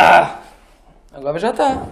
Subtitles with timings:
[0.00, 0.38] Ah!
[1.12, 1.88] Agora já está.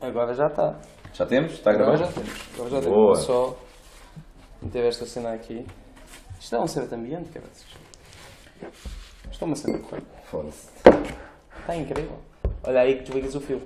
[0.00, 0.76] Agora já está.
[1.12, 1.54] Já temos?
[1.54, 2.30] Está a Agora já temos.
[2.54, 3.12] Agora já Boa.
[3.14, 3.26] temos.
[3.26, 3.58] Só
[4.62, 5.66] meter esta cena aqui.
[6.38, 7.46] Isto é um certo ambiente, cara.
[9.28, 10.06] Isto é uma cena correta.
[10.30, 10.68] Foda-se.
[11.60, 12.16] Está incrível.
[12.62, 13.60] Olha aí que desligas o fio.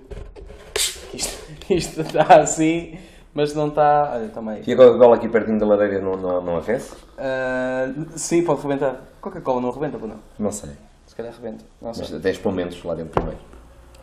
[1.12, 2.98] Isto, isto está assim,
[3.34, 4.12] mas não está.
[4.14, 4.62] Olha, toma aí.
[4.66, 6.96] E a Coca-Cola aqui pertinho da lareira não, não, não aquece?
[7.18, 9.02] Ah, sim, pode rebentar.
[9.20, 10.20] Coca-Cola não rebenta, ou não?
[10.38, 10.88] Não sei.
[11.19, 11.64] Calhar rebenta.
[11.82, 12.07] Não sei.
[12.12, 13.40] Mas 10 momentos lá dentro primeiro.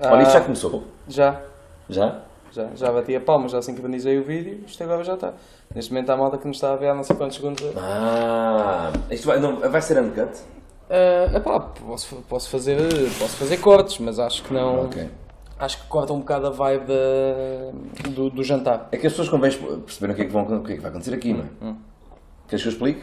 [0.02, 0.84] Ah, Olha, isto já começou.
[1.08, 1.42] Já,
[1.90, 2.20] Já?
[2.52, 5.34] já, já bati a palma, já sincronizei o vídeo, isto agora já está.
[5.74, 7.64] Neste momento há a malta que nos está a ver há não sei quantos segundos.
[7.78, 10.30] Ah, isto vai, não, vai ser uncut?
[10.90, 12.78] Uh, epá, posso, posso, fazer,
[13.18, 14.84] posso fazer cortes, mas acho que não.
[14.84, 15.10] Ok.
[15.58, 18.90] Acho que corta um bocado a vibe da, do, do jantar.
[18.92, 20.82] É que as pessoas convém perceberem o que é que, vão, o que, é que
[20.82, 21.76] vai acontecer aqui, não é?
[22.48, 23.02] Queres que eu explique?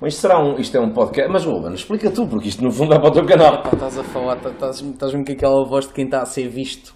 [0.00, 1.30] Mas isto, será um, isto é um podcast.
[1.30, 3.62] Mas, Ruben, explica tu, porque isto no fundo dá para o teu canal.
[3.72, 6.94] Estás a falar, tá- estás- estás-me com aquela voz de quem está a ser visto.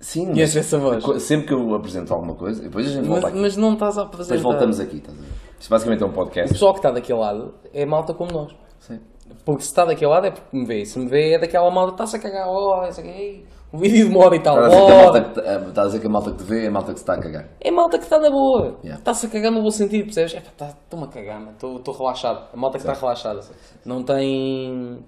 [0.00, 1.04] Sim, Conheces essa voz?
[1.22, 3.38] sempre que eu apresento alguma coisa, depois a gente Mas, volta aqui.
[3.38, 4.22] mas não estás a fazer.
[4.36, 5.28] Depois voltamos aqui, estás a ver?
[5.58, 6.52] Isto basicamente é um O podcast.
[6.52, 8.54] pessoal que está daquele lado é malta como nós.
[8.78, 9.00] Sim.
[9.44, 10.84] Porque se está daquele lado é porque me vê.
[10.84, 14.34] Se me vê é daquela malta, está-se a cagar, oh, isso aqui, o vídeo demora
[14.36, 14.56] e tal.
[14.66, 16.36] Estás a, dizer que a malta que, te- estás a dizer que a malta que
[16.38, 17.48] te vê é a malta que se está a cagar.
[17.60, 18.78] É malta que está na boa.
[18.82, 18.98] Yeah.
[18.98, 20.34] Está-se a cagar no bom sentido, percebes?
[20.34, 21.42] É, pá, Estou-me a cagar.
[21.52, 22.48] Estou relaxado.
[22.52, 23.40] A malta que está relaxada.
[23.84, 24.98] Não tem.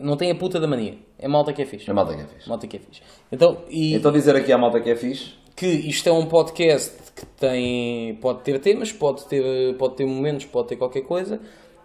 [0.00, 0.94] Não tem a puta da mania.
[1.18, 1.88] É malta que é fixe.
[1.88, 2.48] É a malta que é fixe.
[2.48, 3.02] Malta que é fixe.
[3.32, 5.34] Então, e Então dizer aqui à malta que é fixe.
[5.56, 8.14] que isto é um podcast que tem.
[8.20, 11.40] Pode ter temas, pode ter, pode ter momentos, pode ter qualquer coisa.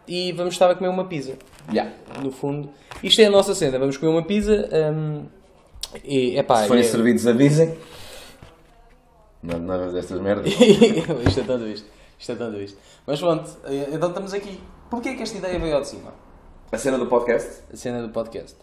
[0.08, 1.34] E vamos estar a comer uma pizza.
[1.72, 1.92] Yeah.
[2.22, 2.70] No fundo.
[3.04, 3.80] Isto é a nossa cena.
[3.80, 4.70] Vamos comer uma pizza.
[4.94, 5.26] hum,
[6.04, 7.78] e, epá, Se forem é- servidos, avisem.
[9.44, 10.54] Não, nada destas merdas.
[11.28, 11.88] isto é tanto isto.
[12.20, 12.78] Isto é tanto isto.
[13.08, 14.60] Mas pronto, eh, então estamos aqui.
[14.90, 16.14] Porquê que esta ideia veio ao de cima?
[16.72, 17.64] A cena do podcast?
[17.74, 18.56] A cena do podcast.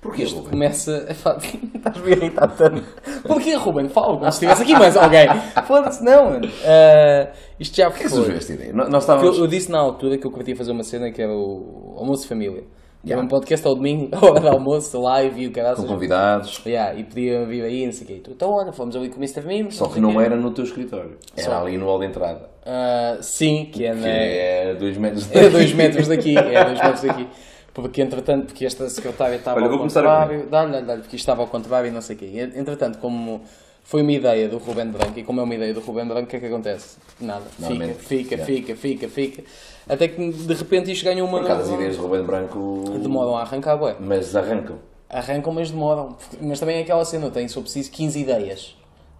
[0.00, 0.50] Porquê, Isto Ruben?
[0.52, 1.06] começa.
[1.10, 1.36] Epá,
[1.74, 2.84] Estás-me a irritar tanto.
[3.26, 3.88] Porquê, Ruben?
[3.88, 5.26] Fala, como se estivesse aqui mais alguém.
[5.66, 6.48] Foda-se, não, mano.
[6.62, 8.08] Eh, isto já foi.
[8.08, 8.72] surgiu esta ideia?
[8.72, 9.36] Nós estávamos...
[9.36, 12.22] eu, eu disse na altura que eu queria fazer uma cena que era o almoço
[12.22, 12.62] de família.
[13.06, 13.24] Que era Yeah.
[13.24, 15.76] um podcast ao domingo, hora de almoço, live e o caralho.
[15.76, 16.60] Com convidados.
[16.66, 18.22] Yeah, e podia vir aí, não sei o quê.
[18.28, 19.46] Então, olha, fomos ali com o Mr.
[19.46, 19.76] Mimos.
[19.76, 21.16] Só que não era no teu escritório.
[21.36, 21.62] Era Só.
[21.62, 22.50] ali no hall de entrada.
[22.66, 24.08] Ah, sim, que é Que na.
[24.08, 25.38] é dois metros de...
[25.38, 27.28] É dois metros daqui, é dois metros daqui.
[27.72, 31.48] Porque entretanto, porque esta secretária estava Olha, ao contrário, dá-lhe, dá-lhe, porque isto estava ao
[31.48, 32.50] contrário e não sei o quê.
[32.56, 33.42] Entretanto, como
[33.84, 36.26] foi uma ideia do Rubén Branco, e como é uma ideia do Rubén Branco, o
[36.26, 36.96] que é que acontece?
[37.20, 37.44] Nada.
[37.44, 38.44] Fica, fica, yeah.
[38.44, 39.44] fica, fica, fica.
[39.88, 41.38] Até que de repente isto ganhou uma...
[41.40, 42.84] Por acaso as ideias de Ruben Branco...
[43.00, 43.96] Demoram a arrancar, ué.
[44.00, 44.78] Mas arrancam.
[45.08, 46.16] Arrancam, mas demoram.
[46.40, 48.76] Mas também é aquela cena, eu tenho, se eu preciso, 15 ideias.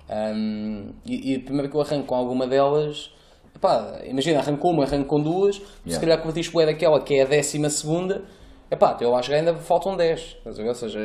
[0.08, 3.10] Ahm, e, e primeiro que eu arranco com alguma delas,
[3.54, 6.00] epá, imagina, arranco com uma, arranco com duas, se Yeah.
[6.00, 8.22] calhar convertiste bué daquela que é a décima segunda,
[8.70, 10.20] epá, eu acho que ainda faltam 10.
[10.38, 10.68] Estás a ver?
[10.68, 11.00] Ou seja,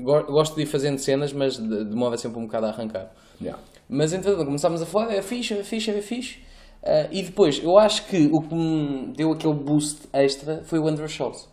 [0.00, 3.10] go- gosto de ir fazendo cenas, mas de- demora sempre um bocado a arrancar.
[3.40, 3.60] Yeah.
[3.88, 6.38] Mas entretanto começámos a falar, é fixe, é fixe, é fixe.
[6.84, 10.86] Ah, e depois, eu acho que o que me deu aquele boost extra foi o
[10.86, 11.48] Andrew Schultz.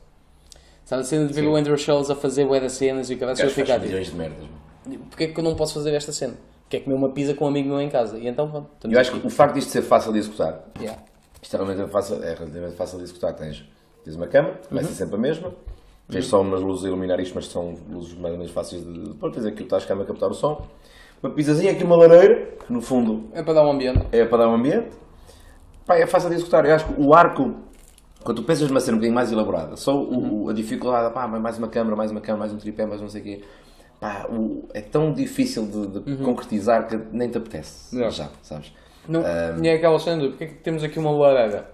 [0.84, 1.47] Sabe a cena de ver Sim.
[1.47, 3.86] o Andrew Schultz a fazer bué das cenas e o cara se eu ficar tipo,
[3.88, 4.46] milhões de merdas.
[5.09, 6.34] Porquê é que eu não posso fazer esta cena?
[6.69, 8.18] Quer comer uma pizza com um amigo meu em casa.
[8.18, 9.19] E então, pronto, Eu acho aqui.
[9.22, 11.02] que o facto disto ser fácil de executar, Yeah.
[11.42, 13.34] isto é relativamente fácil, é relativamente fácil de executar.
[13.36, 13.63] Tens,
[14.03, 14.96] tens uma cama, começa Uhum.
[14.96, 15.53] sempre a mesma,
[16.09, 19.00] tens só umas luzes a iluminar isto, mas são luzes mais ou menos fáceis de.
[19.09, 20.66] Depois tens aquilo, estás a cama a captar o som,
[21.24, 24.06] uma pizzazinha, aqui uma lareira, que no fundo É para dar um ambiente.
[24.12, 24.90] é para dar um ambiente.
[25.86, 26.66] Pá, é fácil de executar.
[26.66, 27.56] Eu acho que o arco,
[28.24, 31.28] quando tu pensas numa cena um bocadinho mais elaborada, só o- o- a dificuldade, pá,
[31.28, 33.44] mais uma câmara, mais uma câmara, mais um tripé, mais não sei o quê.
[34.00, 37.96] Pá, o- é tão difícil de, de concretizar que nem te apetece.
[37.96, 38.09] Não.
[38.09, 38.74] Já, sabes?
[39.08, 39.22] Não,
[39.64, 41.69] E é aquela cena porque é que temos aqui uma lareira?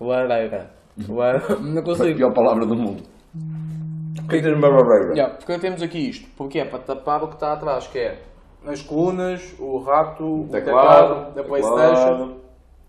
[0.00, 0.70] Lareira.
[1.08, 1.56] Lareira.
[1.60, 2.16] Não A consigo.
[2.16, 3.02] pior palavra do mundo.
[3.34, 5.12] O que que tens uma barreira?
[5.14, 6.28] Yeah, porque temos aqui isto.
[6.36, 8.18] Porque é para tapar o que está atrás, que é
[8.66, 12.36] as colunas, o rato, o teclado, da Playstation.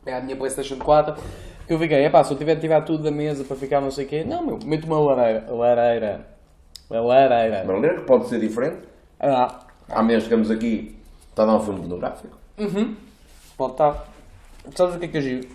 [0.05, 1.15] É a minha Playstation 4.
[1.67, 3.79] Que eu fiquei, é pá, se eu tiver de tirar tudo da mesa para ficar
[3.81, 4.23] não sei o quê.
[4.23, 5.45] Não, meu, meto uma lareira.
[5.49, 6.27] Lareira.
[6.89, 7.63] Lareira.
[7.63, 8.79] Uma lareira que pode ser diferente.
[9.19, 10.97] Ah, Há meses que estamos aqui,
[11.29, 12.37] está a dar um filme pornográfico.
[13.57, 14.07] pode estar.
[14.75, 15.47] Sabes o que é que é giro?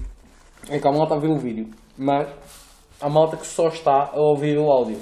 [0.71, 2.27] É que a malta a ver o vídeo, mas
[3.01, 4.99] há malta que só está a ouvir o áudio.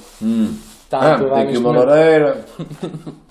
[0.84, 1.88] Está a Ah, aturar tem aqui uma momento.
[1.88, 2.44] lareira.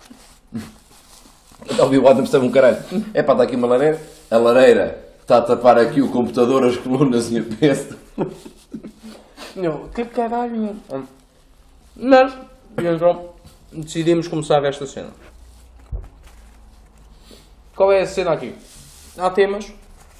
[1.69, 2.77] Está a ouvir o áudio, percebe um caralho.
[3.13, 3.99] É pá, está aqui uma lareira.
[4.29, 7.97] A lareira está a tapar aqui o computador, as colunas e a peça.
[9.55, 10.75] Não, que caralho, meu.
[11.95, 12.37] Mas,
[12.77, 13.29] então,
[13.71, 15.09] decidimos começar esta cena.
[17.75, 18.53] Qual é a cena aqui?
[19.17, 19.73] Há temas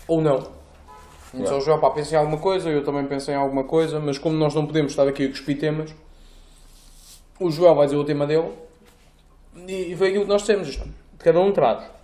[0.07, 0.47] ou não?
[1.35, 4.35] Então, já pá, pensei em alguma coisa, eu também pensei em alguma coisa, mas como
[4.35, 5.93] nós não podemos estar aqui a cuspir temas,
[7.39, 8.51] o Joel vai dizer o tema dele
[9.67, 10.79] e foi aquilo que nós temos.
[11.19, 11.94] Cada um traz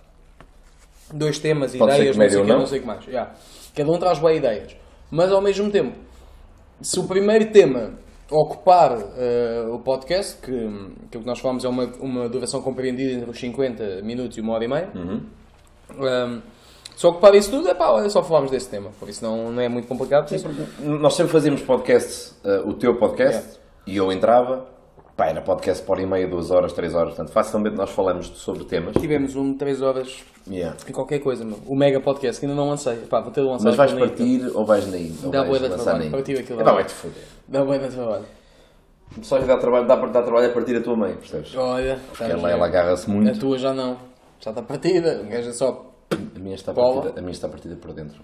[1.12, 2.58] dois temas, Pode ideias, não sei que, não.
[2.58, 3.06] não sei o que mais.
[3.06, 3.32] Yeah.
[3.74, 4.76] Cada um traz boas ideias.
[5.10, 5.96] Mas ao mesmo tempo,
[6.80, 7.92] se o primeiro tema
[8.30, 10.52] ocupar eh, o podcast, que,
[11.10, 14.40] que o que nós falamos é uma, uma duração compreendida entre os 50 minutos e
[14.40, 15.20] uma hora e meia, Uhum.
[16.00, 16.38] eh,
[16.96, 18.90] se ocupar isso tudo, é pá, olha, só falámos desse tema.
[19.00, 20.30] Por isso não, não é muito complicado.
[20.80, 23.60] Nós sempre fazíamos podcast, uh, o teu podcast, Yeah.
[23.86, 24.66] e eu entrava,
[25.22, 28.64] pá, era podcast por e meia, duas horas, três horas, portanto, facilmente nós falamos sobre
[28.64, 28.94] temas.
[28.96, 30.76] Tivemos um 3 horas Yeah.
[30.88, 31.56] em qualquer coisa, meu.
[31.68, 32.96] o mega podcast, que ainda não lancei.
[33.08, 34.84] Pá, vou ter de lançar Mas vais partir ou vais
[35.22, 36.72] Ou Dá vais bué de trabalho, na partir aquilo lá.
[36.72, 37.22] vai-te foder.
[37.46, 38.24] Dá de trabalho.
[39.22, 41.54] Só lhe dá trabalho, dá dar trabalho a partir da tua mãe, percebes?
[41.54, 42.68] Olha, Porque ela, ela bem.
[42.78, 43.38] agarra-se A muito.
[43.38, 43.96] tua já não.
[44.40, 45.20] Já está partida.
[45.22, 45.92] O gajo é só.
[46.34, 48.20] A minha, está partida, a minha está partida por dentro.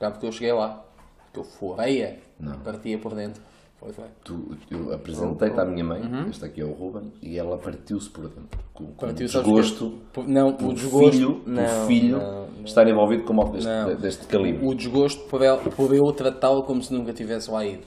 [0.00, 0.84] Já porque eu cheguei lá.
[1.32, 2.18] Que eu foreia.
[2.38, 2.56] Não.
[2.60, 3.42] Partia por dentro.
[3.80, 4.04] Foi, foi.
[4.24, 8.28] Tu, eu apresentei-te à minha mãe, este aqui é o Ruben, e ela partiu-se por
[8.28, 8.58] dentro.
[8.74, 9.12] Com, com Uhum.
[9.12, 9.98] Desgosto.
[10.12, 11.10] Por- Não, o desgosto.
[11.12, 12.64] filho, não, do filho não, não.
[12.64, 13.94] estar envolvido com moto deste, Não.
[13.94, 14.66] deste calibre.
[14.66, 17.86] O desgosto por, ela, por eu tratá-lo como se nunca tivesse lá ido.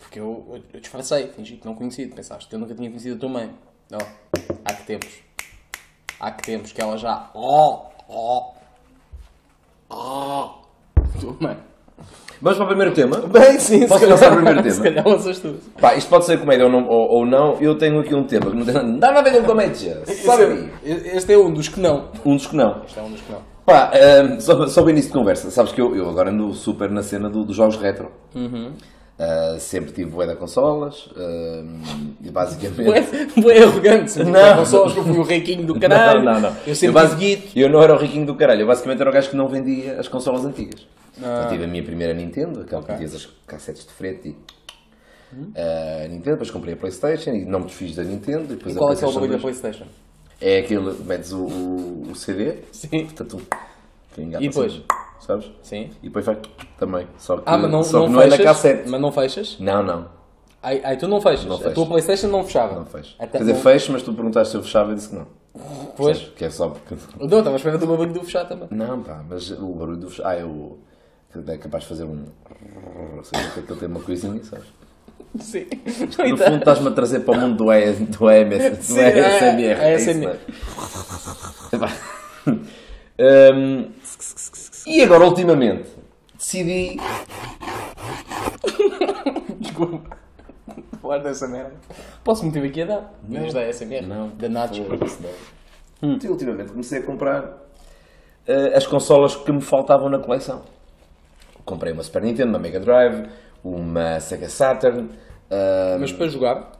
[0.00, 2.08] Porque eu, eu, eu disfarcei, fingi que não conhecia.
[2.08, 3.50] Pensaste que eu nunca tinha conhecido a tua mãe.
[3.90, 3.98] Não.
[4.64, 5.10] Há que tempos.
[6.18, 7.30] Há que tempos que ela já.
[7.34, 7.82] Oh!
[8.08, 8.52] Oh!
[9.90, 10.50] Oh!
[11.20, 11.56] Tua mãe.
[12.40, 13.16] Vamos para o primeiro tema.
[13.26, 14.74] Bem, sim, Posso se lançar o primeiro tema?
[14.76, 15.54] Se calhar lanças tu.
[15.80, 17.56] Pá, isto pode ser comédia ou não, ou, ou não.
[17.60, 20.02] Eu tenho aqui um tema que não tem nada a ver com comédia.
[20.06, 20.70] Sabe?
[20.84, 22.08] Este, é um dos que não.
[22.24, 22.82] Um dos que não.
[22.86, 23.40] Este é um dos que não.
[23.66, 25.50] Pá, ahm, só, só bem início de conversa.
[25.50, 28.10] Sabes que eu, eu agora ando super na cena do- dos jogos retro.
[28.34, 28.70] Uhum.
[29.18, 31.10] Ah, sempre tive bué da consolas.
[31.16, 31.80] ahm,
[32.24, 32.80] e basicamente.
[33.40, 34.18] Bué, arrogante.
[34.22, 34.56] Não.
[34.56, 36.22] Não só que eu fui o riquinho do caralho.
[36.22, 36.56] Não, não, não.
[36.66, 37.58] Eu sempre basi- tive guito.
[37.58, 38.60] eu não era o riquinho do caralho.
[38.62, 40.86] Eu basicamente era o gajo que não vendia as consolas antigas.
[41.22, 41.42] Ah.
[41.44, 44.36] Eu tive a minha primeira Nintendo, aquela que tinha as cassetes de frente e.
[45.56, 48.52] ah, Nintendo, depois comprei a Playstation e não me desfiz da Nintendo.
[48.52, 49.42] E depois E qual é que é o barulho da 2.
[49.42, 49.84] Playstation?
[50.40, 53.06] É aquele, metes o, o, o CD, Sim.
[53.06, 53.40] portanto,
[54.16, 54.72] E depois?
[54.72, 55.50] sempre, sabes?
[55.62, 55.90] Sim.
[56.02, 56.38] E depois faz
[56.78, 57.06] também.
[57.18, 58.38] Só que, Ah, mas não, só não não é fechas?
[58.38, 58.88] na cassete.
[58.88, 59.56] Mas não fechas?
[59.58, 60.18] Não, não,
[60.62, 61.44] Ai, ai, tu não fechas.
[61.44, 61.74] Não A fecho.
[61.74, 62.74] tua Playstation não fechava.
[62.76, 63.14] não fecho.
[63.18, 65.26] Até Quer dizer, não- fecho, mas tu perguntaste se eu fechava e disse que não.
[65.96, 66.18] Pois.
[66.36, 66.94] Que é só porque.
[67.18, 68.68] Não, estava a esperar do barulho do fechar também.
[68.70, 70.12] Não, pá, mas o barulho do.
[70.24, 70.78] Ah, eu.
[71.46, 72.24] É capaz de fazer um.
[73.22, 74.66] Sei que aquilo tem uma coisinha, sabes?
[75.38, 75.66] Sim.
[76.30, 79.62] No fundo estás-me a trazer para o mundo do, e, do EMS, do Sim, ASMR.
[79.62, 80.38] é é isso, ASMR.
[83.18, 83.52] é?
[83.52, 83.90] Hum,
[84.86, 85.90] e agora, ultimamente,
[86.36, 86.96] decidi.
[89.60, 90.16] Desculpa.
[91.02, 91.74] Falar dessa merda.
[92.24, 93.14] Posso meter aqui a dar?
[93.28, 94.06] Mas da SMR?
[94.06, 94.28] Não.
[94.30, 94.82] Da Nacho.
[96.02, 97.58] E ultimamente comecei a comprar
[98.46, 100.62] eh, as consolas que me faltavam na coleção.
[101.68, 103.28] Comprei uma Super Nintendo, uma Mega Drive,
[103.62, 105.10] uma Sega Saturn.
[105.50, 106.72] ah, Mas para jogar,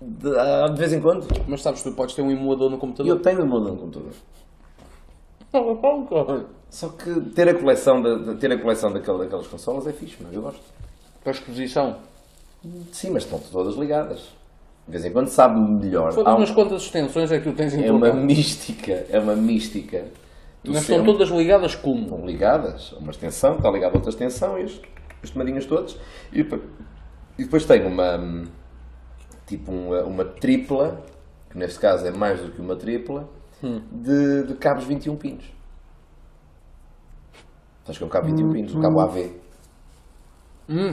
[0.00, 1.26] de, ah, de vez em quando.
[1.48, 3.20] mas sabes, tu podes ter um emulador no E eu computador.
[3.20, 4.12] tenho o meu no computador.
[6.70, 10.32] Só que ter a coleção, de- ter a coleção daquela, daquelas consolas é fixe, mas
[10.34, 10.60] eu gosto.
[11.22, 11.96] Para exposição.
[12.92, 14.20] Sim, mas estão todas ligadas.
[14.86, 16.12] De vez em quando sabe melhor.
[16.12, 19.36] Foda-se um- umas quantas extensões é que tu tens em é uma mística, é uma
[19.36, 20.04] mística.
[20.64, 22.02] Do Mas estão todas ligadas como?
[22.02, 24.80] estão ligadas uma extensão, está ligada a outra extensão e os,
[25.22, 25.98] os tomadinhos todos.
[26.32, 26.62] E depois,
[27.38, 28.44] e depois tenho uma hum,
[29.46, 31.02] tipo uma, uma tripla,
[31.50, 33.28] que neste caso é mais do que uma tripla,
[33.92, 35.44] de, de cabos 21 pinos.
[37.84, 39.32] Sabes que é um cabo 21 pinos, o cabo AV.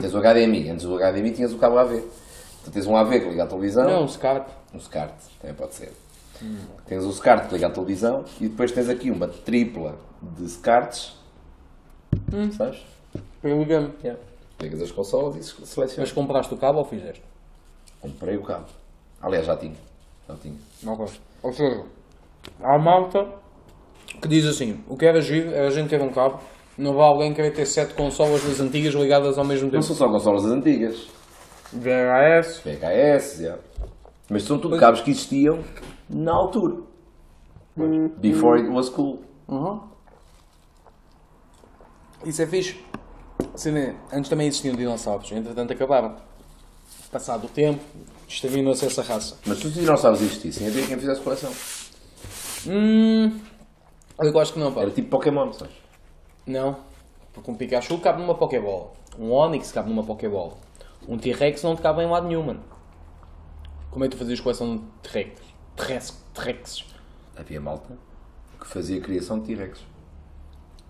[0.00, 2.02] Tens o HDMI, antes do HDMI tinhas o cabo AV.
[2.64, 4.46] Tu tens um AV que liga à televisão, Não, SCART.
[4.74, 5.92] um SCART, também pode ser.
[6.86, 11.14] Tens o SCART que liga à televisão e depois tens aqui uma tripla de SCARTs.
[12.56, 12.80] Sabes?
[13.40, 13.92] Para ligar-me.
[14.58, 15.96] Pegas as consolas e se- selecionas.
[16.10, 17.22] Mas compraste o cabo ou fizeste?
[18.00, 18.66] Comprei o cabo.
[19.22, 19.74] Aliás, já tinha.
[20.28, 20.54] Já tinha.
[20.86, 21.06] Ok.
[21.42, 21.82] Ou seja,
[22.62, 23.26] há malta
[24.20, 26.40] que diz assim: o que era giro era a gente ter um cabo,
[26.76, 29.82] não vai alguém querer ter sete consolas das antigas ligadas ao mesmo Não tempo.
[29.82, 31.08] são só consolas antigas.
[31.72, 32.60] VHS.
[32.64, 33.56] VHS, já.
[34.28, 35.60] Mas são tudo cabos que existiam
[36.10, 36.82] na altura.
[38.18, 39.20] Before it was cool.
[42.24, 42.78] Isso é fixe.
[43.54, 46.16] Cena, Antes também existiam dinossauros, entretanto acabaram.
[47.10, 47.82] Passado o tempo,
[48.28, 49.36] exterminou-se essa raça.
[49.46, 51.50] Mas se os dinossauros existissem, havia quem fizesse coleção.
[52.68, 53.40] Hum.
[54.18, 54.82] Eu acho que não, pá.
[54.82, 55.74] Era tipo Pokémon, sabes?
[56.46, 56.76] Não.
[57.32, 58.92] Porque um Pikachu cabe numa Pokébola.
[59.18, 60.56] Um Onix cabe numa Pokébola.
[61.08, 62.62] Um T-Rex não te cabe em lado nenhum, mano.
[63.90, 65.49] Como é que tu fazias coleção de T-Rex?
[65.80, 66.22] T-Rex.
[66.34, 66.84] T-Rexes.
[67.36, 67.96] Havia malta
[68.60, 69.80] que fazia criação de T-Rex.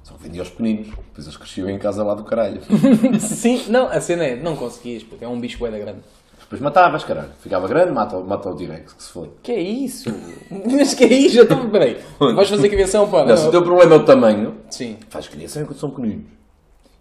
[0.02, 0.88] Só vendia aos pequeninos.
[0.88, 2.60] Depois eles cresciam em casa lá do caralho.
[3.20, 6.00] Sim, não, a cena é, não conseguias, porque é um bicho bué da grande.
[6.40, 7.30] Depois matavas, caralho.
[7.40, 9.28] Ficava grande, mata, mata o T-Rex, que se for.
[9.40, 10.10] Que é isso?
[10.50, 11.36] Mas que é isso?
[11.36, 11.70] Já estou.
[11.70, 12.02] Peraí.
[12.18, 13.26] Vais fazer criação para.
[13.26, 14.98] Não, se o teu problema é o tamanho, Sim.
[15.08, 16.26] faz criação enquanto são pequeninos.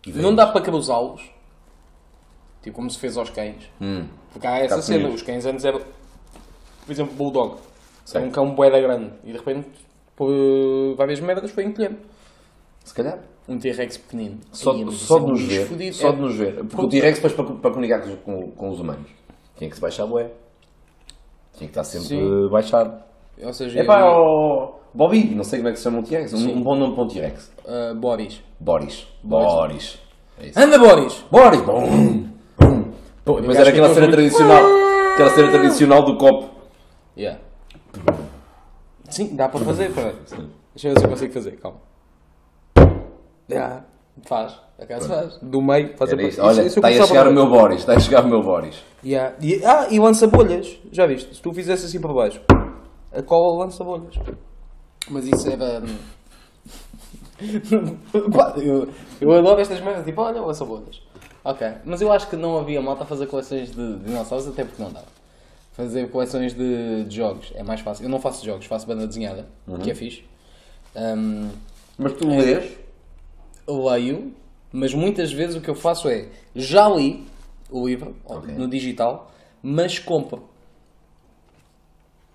[0.05, 1.22] E Não dá para cruzá-los.
[2.62, 3.63] Tipo como se fez aos cães.
[3.81, 4.05] Hum.
[4.31, 5.10] Porque há essa Cá cena.
[5.10, 5.81] Os cães antes eram.
[6.86, 7.58] Por exemplo, Bulldog.
[8.16, 9.12] É um cão boeda grande.
[9.24, 9.68] E de repente,
[10.16, 11.98] por várias merdas, foi encolhendo.
[12.84, 13.20] Se calhar.
[13.48, 14.38] Um T-Rex pequenino.
[14.51, 15.94] Só, mas só de nos ver.
[15.94, 16.12] Só É.
[16.12, 16.63] de nos ver.
[16.66, 19.08] Porque o T-Rex depois para, para comunicar com, com, os humanos
[19.58, 20.30] tinha que se baixar bué.
[21.58, 22.48] Tinha que estar sempre Sim.
[22.50, 23.04] baixado.
[23.42, 26.34] Ou seja, É pá, ó, Bobby, não sei como é que se chama um T-Rex.
[26.34, 27.51] Um, um bom nome para um T-Rex.
[27.66, 28.42] uh, Boris.
[28.60, 29.08] Boris.
[29.24, 29.54] Boris.
[29.54, 30.00] Boris.
[30.39, 30.51] É.
[30.63, 31.24] Anda, Boris!
[31.30, 31.62] Boris!
[31.62, 32.30] Bum,
[33.25, 33.51] bum.
[33.51, 34.63] Era aquela cena tradicional.
[35.13, 36.50] Aquela cena tradicional do copo.
[37.18, 37.39] Yeah.
[39.10, 40.15] Sim, dá para fazer, peraí.
[40.75, 41.79] Deixa eu ver se eu consigo fazer, calma.
[43.50, 43.84] Yeah.
[44.25, 45.38] Faz, acaso faz.
[45.41, 46.46] Do meio, faz Era a.
[46.46, 47.79] Olha, Isso- eu está a chegar o meu Boris.
[47.79, 48.84] Está a chegar o meu Boris.
[49.03, 49.36] Yeah.
[49.41, 50.77] E, ah, e lança bolhas.
[50.91, 51.36] Já viste?
[51.36, 52.41] Se tu fizesse assim para baixo,
[53.12, 54.13] a cola lança bolhas.
[55.10, 55.81] Mas isso era.
[58.36, 58.89] Pá, eu,
[59.22, 61.01] eu adoro estas merdas, tipo, olha, lança bolhas.
[61.43, 64.84] Ok, mas eu acho que não havia malta a fazer coleções de dinossauros, até porque
[64.84, 65.05] não dava.
[65.79, 68.03] Fazer coleções de, de jogos é mais fácil.
[68.03, 69.48] Eu não faço jogos, faço banda desenhada,
[69.81, 70.25] que é fixe.
[70.93, 71.48] Ahm,
[71.98, 72.69] Mas tu lês?
[73.65, 74.33] leio,
[74.74, 77.25] mas muitas vezes o que eu faço é já li
[77.71, 78.53] o livro Ok.
[78.55, 79.31] no digital,
[79.63, 80.50] mas compro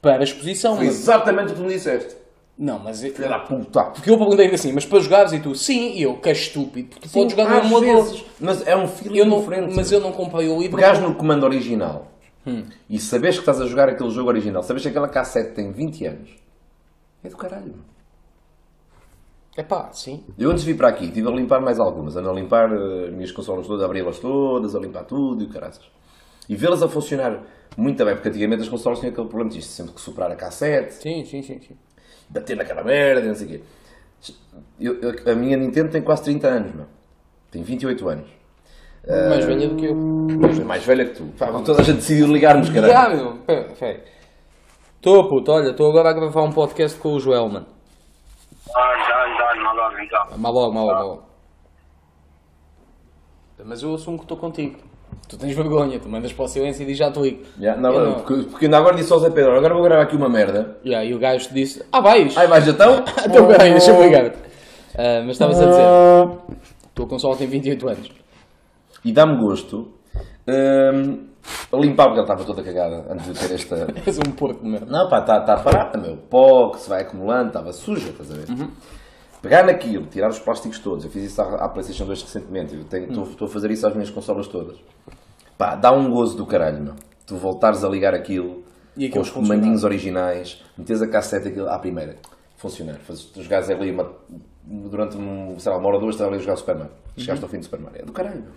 [0.00, 0.76] para exposição.
[0.76, 2.16] Foi exatamente o que tu me disseste.
[2.56, 3.84] Não, mas eu- Filha da puta.
[3.90, 6.88] porque eu perguntei assim, mas para jogares e tu sim, e eu que é estúpido,
[6.88, 8.24] porque tu podes jogar no emulador.
[8.40, 9.74] Mas é um filme Eu não, diferente.
[9.76, 10.76] mas eu não comprei o livro.
[10.76, 12.13] Pegares no comando original
[12.90, 16.06] e sabes que estás a jogar aquele jogo original, sabes que aquela cassete tem 20
[16.06, 16.30] anos,
[17.22, 17.74] é do caralho.
[19.56, 20.24] É pá, sim.
[20.36, 23.06] Eu antes de vir para aqui, estive a limpar mais algumas, ando a limpar eh,
[23.08, 25.84] as minhas consolas todas, a abri-las todas, a limpar tudo e o caraças.
[26.48, 27.40] E vê-las a funcionar
[27.76, 30.94] muito bem, porque antigamente as consolas tinham aquele problema de sempre que soprar a cassete,
[30.94, 31.60] Sim, sim, sim.
[31.60, 31.76] sim.
[32.28, 33.62] bater naquela merda, não sei o quê.
[34.80, 36.86] Eu- eu- a minha Nintendo tem quase 30 anos, meu.
[37.50, 38.28] Tem 28 anos.
[39.06, 39.94] Mais velha do que eu.
[39.94, 41.25] Mas é mais velha que tu.
[41.38, 42.92] Pá, toda a gente decidiu ligar-nos, caralho.
[42.92, 43.32] Já, meu.
[43.46, 44.00] Pera, pera.
[44.96, 47.66] Estou, puto, olha, estou agora a gravar um podcast com o Joel, mano.
[48.73, 50.38] Dá-lhe, dá-lhe, dá-lhe, mal logo então.
[50.38, 51.23] Mal logo, mal logo, mal logo.
[53.62, 54.78] Mas eu assumo que estou contigo.
[55.28, 57.42] Tu tens vergonha, tu mandas para o silêncio e diz já te ligo.
[57.61, 60.16] Já, não, Eu Porque, porque ainda agora disse ao Zé Pedro, agora vou gravar aqui
[60.16, 60.78] uma merda.
[60.84, 62.37] Yeah, e o gajo te disse, ah vais?
[62.37, 63.04] Ai, vais então?
[63.25, 64.32] Então peraí, deixa-me ligar.
[64.96, 66.28] Ah, mas estavas a dizer, a
[66.94, 68.24] tua consola tem 28 anos.
[69.04, 69.92] E dá-me gosto
[71.73, 73.87] a limpar, porque ela estava toda cagada antes de ter esta...
[74.06, 74.87] És um porco merda.
[74.87, 76.16] Não, pá, está tá parada, meu.
[76.16, 78.46] Pó que se vai acumulando, estava suja, estás a ver?
[79.42, 81.04] Pegar naquilo, tirar os plásticos todos.
[81.04, 82.75] Eu fiz isso à, à PlayStation 2 recentemente.
[82.76, 84.76] Estou estou a fazer isso às minhas consolas todas.
[85.58, 86.94] Pá, dá um gozo do caralho, meu.
[87.26, 88.62] Tu voltares a ligar aquilo,
[89.12, 92.16] com os comandinhos originais, metes a cassete aquilo à primeira,
[92.56, 92.96] funcionar.
[93.00, 94.11] Fazes os gajos ali uma-
[94.64, 96.92] durante um, sei lá, uma hora ou duas, estás ali a jogar Super Mario.
[97.16, 98.00] Chegaste ao fim do Super Mario.
[98.02, 98.52] É do caralho, meu.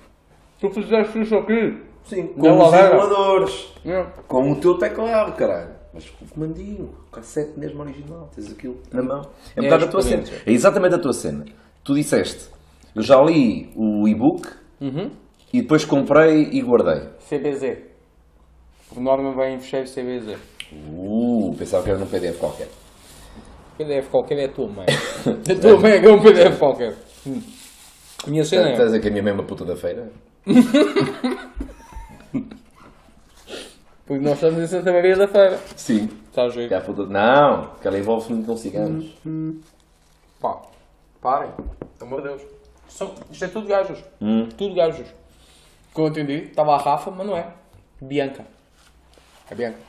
[0.59, 1.81] Tu fizeste isso aqui?
[2.05, 3.73] Sim, Não, com os emuladores.
[3.85, 4.11] Yeah.
[4.27, 5.75] Com o teu teclado, caralho.
[5.93, 9.21] Mas com o comandinho, o cassete mesmo original, tens aquilo na mão.
[9.55, 10.23] É É metade da tua cena.
[10.45, 11.45] É exatamente a tua cena.
[11.83, 12.49] Tu disseste,
[12.95, 14.47] eu já li o e-book
[14.79, 15.11] Uhum.
[15.51, 17.09] e depois comprei e guardei.
[17.27, 17.77] CBZ.
[18.89, 20.37] Por norma vem em fecheiro CBZ.
[20.71, 22.67] Uh, pensava que era num PDF qualquer.
[23.77, 24.85] PDF qualquer é a tua mãe.
[25.25, 26.95] a tua mãe é que é um PDF qualquer.
[27.25, 27.41] Hum.
[28.25, 28.85] A minha cena Estás a é...
[28.87, 30.09] dizer que a minha mãe é uma puta da feira?
[34.05, 35.59] Porque nós estamos em Santa Maria da Feira.
[35.75, 36.09] Sim.
[36.29, 37.05] Estás a puta...
[37.07, 39.13] Não, que ela envolve-se muito com ciganos.
[40.39, 40.61] Pá,
[41.21, 41.51] parem.
[41.97, 42.41] Pelo amor de Deus.
[42.87, 43.99] São, isto é tudo gajos.
[44.21, 44.47] Hum.
[44.57, 45.07] Tudo gajos.
[45.93, 47.47] Que eu entendi, estava a Rafa, mas não é.
[47.99, 48.45] Bianca.
[49.49, 49.79] É Bianca.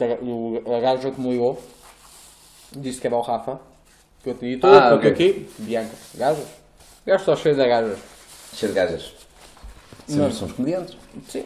[0.00, 1.60] A- o- A gaja que me ligou
[2.72, 3.60] disse que era o Rafa.
[4.22, 5.10] Que eu te disse, Ah, ah, ok.
[5.10, 5.50] aqui.
[5.58, 5.94] Bianca.
[6.14, 7.98] Gajos só cheios de gajas.
[8.54, 9.14] Cheio de gajas.
[10.06, 10.96] Somos, somos comediantes.
[11.28, 11.44] Sim,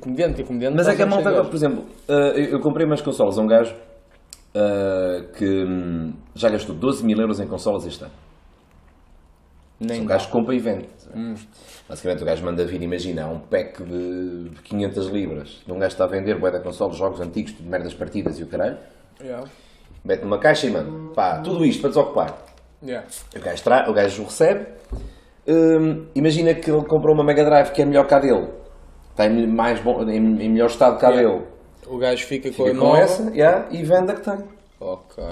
[0.00, 0.76] comediante e comediante.
[0.76, 3.42] Mas é que a malta agora, por exemplo, eh, eu eu comprei umas consolas a
[3.42, 3.74] um gajo
[4.54, 8.12] eh, que hum, já gastou 12 mil euros em consolas este ano.
[9.80, 10.14] Nem Um dá.
[10.14, 10.88] gajo compra e vende.
[11.88, 15.62] Basicamente o gajo manda vir, imagina, há um pack de 500 libras.
[15.68, 18.46] Um gajo está a vender bué da consola, jogos antigos, tudo merdas partidas e o
[18.46, 18.78] caralho.
[19.20, 19.46] Yeah.
[20.04, 20.90] Mete numa caixa e manda.
[21.14, 22.38] Pá, tudo isto para desocupar.
[22.82, 23.06] Yeah.
[23.36, 23.90] O gajo, tra...
[23.90, 24.66] o gajo recebe.
[25.48, 28.48] Hum, imagina que ele comprou uma Mega Drive que é melhor que a dele.
[29.10, 31.28] Está em, mais bom, em, em melhor estado que a Yeah.
[31.36, 31.46] dele.
[31.86, 32.98] O gajo fica, com Fica a com nova.
[32.98, 34.44] essa yeah, e vende a que tem.
[34.80, 35.24] Ok.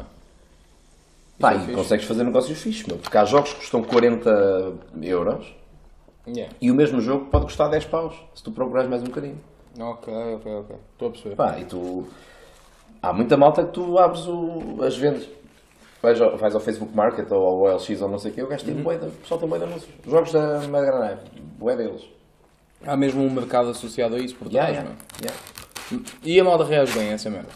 [1.38, 1.72] Pá, é e fixe.
[1.74, 2.96] consegues fazer negócios fixos, meu.
[2.98, 4.30] Porque há jogos que custam 40
[5.02, 5.54] euros
[6.28, 6.52] Yeah.
[6.60, 9.38] E o mesmo jogo pode custar 10 paus, se tu procurares mais um bocadinho.
[9.78, 10.76] Ok, ok, ok.
[10.92, 11.36] Estou a perceber.
[11.36, 12.04] Pá, e tu.
[13.00, 14.82] Há muita malta que tu abres o...
[14.82, 15.28] as vendas.
[16.06, 18.46] Vais ao, vais ao Facebook Market ou ao OLX ou não sei o quê, o
[18.46, 19.90] gajo tem bué de- o pessoal tem bué de anúncios.
[20.06, 21.18] Jogos da Mega Drive,
[21.58, 22.02] bué deles.
[22.86, 25.98] Há mesmo um mercado associado a isso por Yeah, trás, yeah, não é?
[25.98, 26.12] yeah.
[26.22, 27.48] E a malta reage bem a essa merda?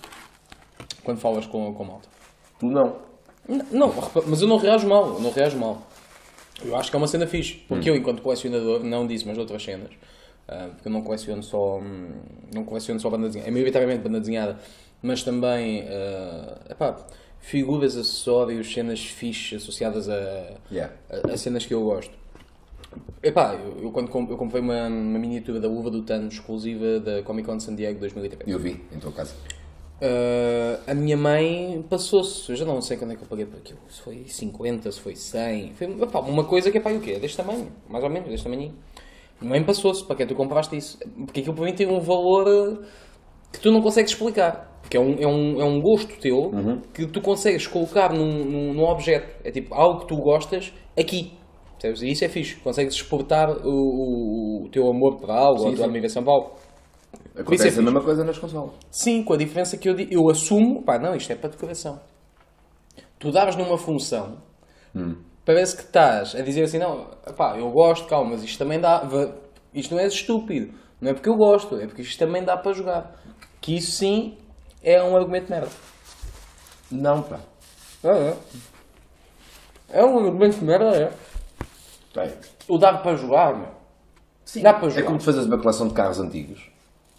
[1.04, 2.09] Quando falas com, com a malta?
[2.59, 2.97] Tu não.
[3.49, 3.92] N- Não,
[4.26, 5.83] mas eu não reajo mal, eu não reajo mal.
[6.64, 9.40] Eu acho que é uma cena fixe, porque eu, enquanto colecionador, não disso, mas de
[9.40, 9.90] outras cenas,
[10.49, 12.09] ah, porque eu não coleciono só, hum,
[12.52, 14.59] não coleciono só banda desenhada, é maioritariamente banda desenhada,
[15.00, 16.97] mas também, ah, epá,
[17.40, 20.94] figuras, acessórios, cenas fixe associadas a, Yeah.
[21.11, 22.12] a, a cenas que eu gosto.
[23.23, 26.99] Epá, eu, eu quando comp- eu comprei uma, uma miniatura da Uva do Thanos exclusiva
[27.00, 28.49] da Comic Con San Diego 2003.
[28.50, 29.32] Eu vi, em tua casa.
[30.02, 33.59] Uh, a minha mãe passou-se, eu já não sei quando é que eu paguei por
[33.59, 37.00] aquilo, se foi 50, se foi 100, foi epá, uma coisa que é pá, o
[37.00, 37.18] quê?
[37.18, 38.75] Deste tamanho, mais ou menos, deste tamanho.
[39.38, 40.99] A minha mãe passou-se, para que tu compraste isso?
[41.26, 42.82] Porque aquilo para mim tem um valor
[43.52, 46.50] que tu não consegues explicar, porque é um, é um, é um gosto teu
[46.92, 51.32] que tu consegues colocar num, num, num objeto, é tipo algo que tu gostas aqui.
[51.75, 52.02] Percebes?
[52.02, 55.76] E isso é fixe, consegues exportar o, o, o teu amor para algo, a tua
[55.76, 55.85] sim.
[55.85, 56.56] admiração para algo.
[57.14, 58.73] isso Acontece é a mesma coisa nas consolas.
[58.90, 62.00] Sim, com a diferença que eu, eu assumo, pá, não, isto é para decoração.
[63.20, 64.38] Tu davas numa função,
[65.44, 67.06] parece que estás a dizer assim, não,
[67.37, 69.09] pá, eu gosto, calma, mas isto também dá,
[69.73, 72.73] isto não é estúpido, não é porque eu gosto, é porque isto também dá para
[72.73, 73.20] jogar.
[73.61, 74.37] Que isso sim
[74.83, 75.71] é um argumento de merda.
[76.91, 77.41] Não, pá.
[78.05, 78.37] É, é.
[79.93, 81.13] É um argumento de merda, é.
[82.15, 82.33] Bem,
[82.69, 83.69] O dá para jogar, meu.
[84.45, 84.63] sim.
[84.63, 85.07] Dá para É jogar.
[85.07, 86.71] como tu fazes uma coleção de carros antigos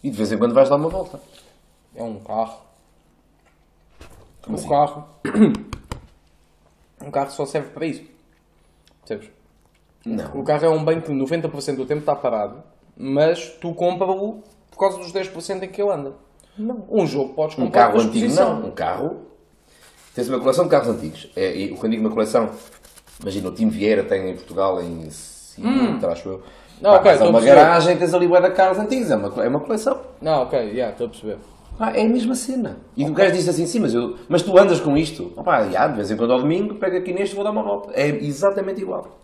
[0.03, 1.19] e de vez em quando vais dar uma volta.
[1.95, 2.61] É um carro.
[4.41, 4.69] Como um assim?
[4.69, 5.07] carro.
[7.01, 8.03] um carro só serve para isso.
[9.05, 9.29] Percebes?
[10.05, 10.39] Não.
[10.39, 12.63] O carro é um bem que 90% do tempo está parado,
[12.97, 14.41] mas tu compra-o
[14.71, 16.13] por causa dos 10% em que ele anda.
[16.61, 16.85] Não.
[16.89, 18.65] Um jogo podes Um comprar carro por antigo não.
[18.65, 19.21] Um carro.
[20.13, 21.29] Tens uma coleção de carros antigos.
[21.35, 22.49] É, e quando digo uma coleção,
[23.21, 26.43] imagina o Tim Vieira tem em Portugal em Sintra, acho eu.
[26.83, 29.11] Ah, Pá, uma garagem tens ali bué de carros antigos.
[29.11, 29.99] É uma, é uma coleção.
[30.21, 31.37] Não, ok, yeah, estou a perceber.
[31.95, 32.77] É a mesma cena.
[32.95, 35.31] E o gajo disse assim, sim, mas, eu, mas tu andas com isto.
[35.35, 37.63] Opá, já, de vez em quando ao domingo, pego aqui neste e vou dar uma
[37.63, 37.91] volta.
[37.93, 39.19] É exatamente igual.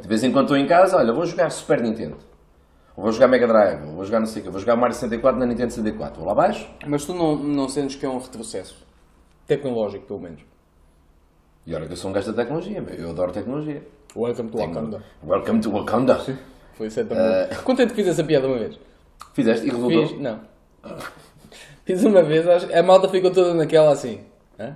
[0.00, 2.16] De vez em quando estou em casa, olha, vou jogar Super Nintendo.
[2.96, 4.94] Ou vou jogar Mega Drive, ou vou jogar não sei o quê, vou jogar Mario
[4.94, 6.16] 64 na Nintendo 64.
[6.16, 8.86] Vou lá abaixo Mas tu não, não sentes que é um retrocesso?
[9.46, 10.40] Tecnológico, pelo menos.
[11.66, 12.94] e olha que eu sou um gajo da tecnologia, meu.
[12.94, 13.82] eu adoro tecnologia.
[14.16, 15.02] Welcome to Wakanda.
[15.22, 16.20] Welcome to Wakanda.
[16.74, 17.62] Foi certo uh...
[17.64, 18.78] Contente que fiz essa piada uma vez.
[19.34, 20.08] Fizeste e resultou.
[20.08, 20.18] Fiz?
[20.18, 20.40] Não.
[21.84, 24.20] Fiz uma vez, acho- a malta ficou toda naquela assim.
[24.58, 24.74] Hã?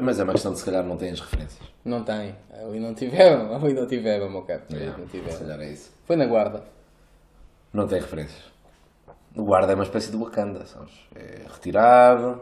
[0.00, 1.60] Mas é uma questão de se calhar não têm as referências.
[1.84, 2.34] Não tem.
[2.52, 3.54] Ali não tiveram.
[3.54, 4.62] Ali não tiveram, meu caro.
[4.72, 5.38] Ali não se tiveram.
[5.38, 5.90] calhar é isso.
[6.04, 6.64] Foi na guarda.
[7.72, 8.42] Não tem referências.
[9.34, 10.92] O guarda é uma espécie de Wakanda, sabes?
[11.14, 12.40] É retirado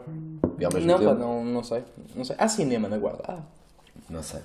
[0.59, 1.09] e ao mesmo Não, tempo.
[1.11, 1.83] pá, não, não sei.
[2.13, 2.35] Não sei.
[2.37, 3.23] Há cinema na guarda.
[3.27, 3.39] Ah.
[4.09, 4.41] Não sei.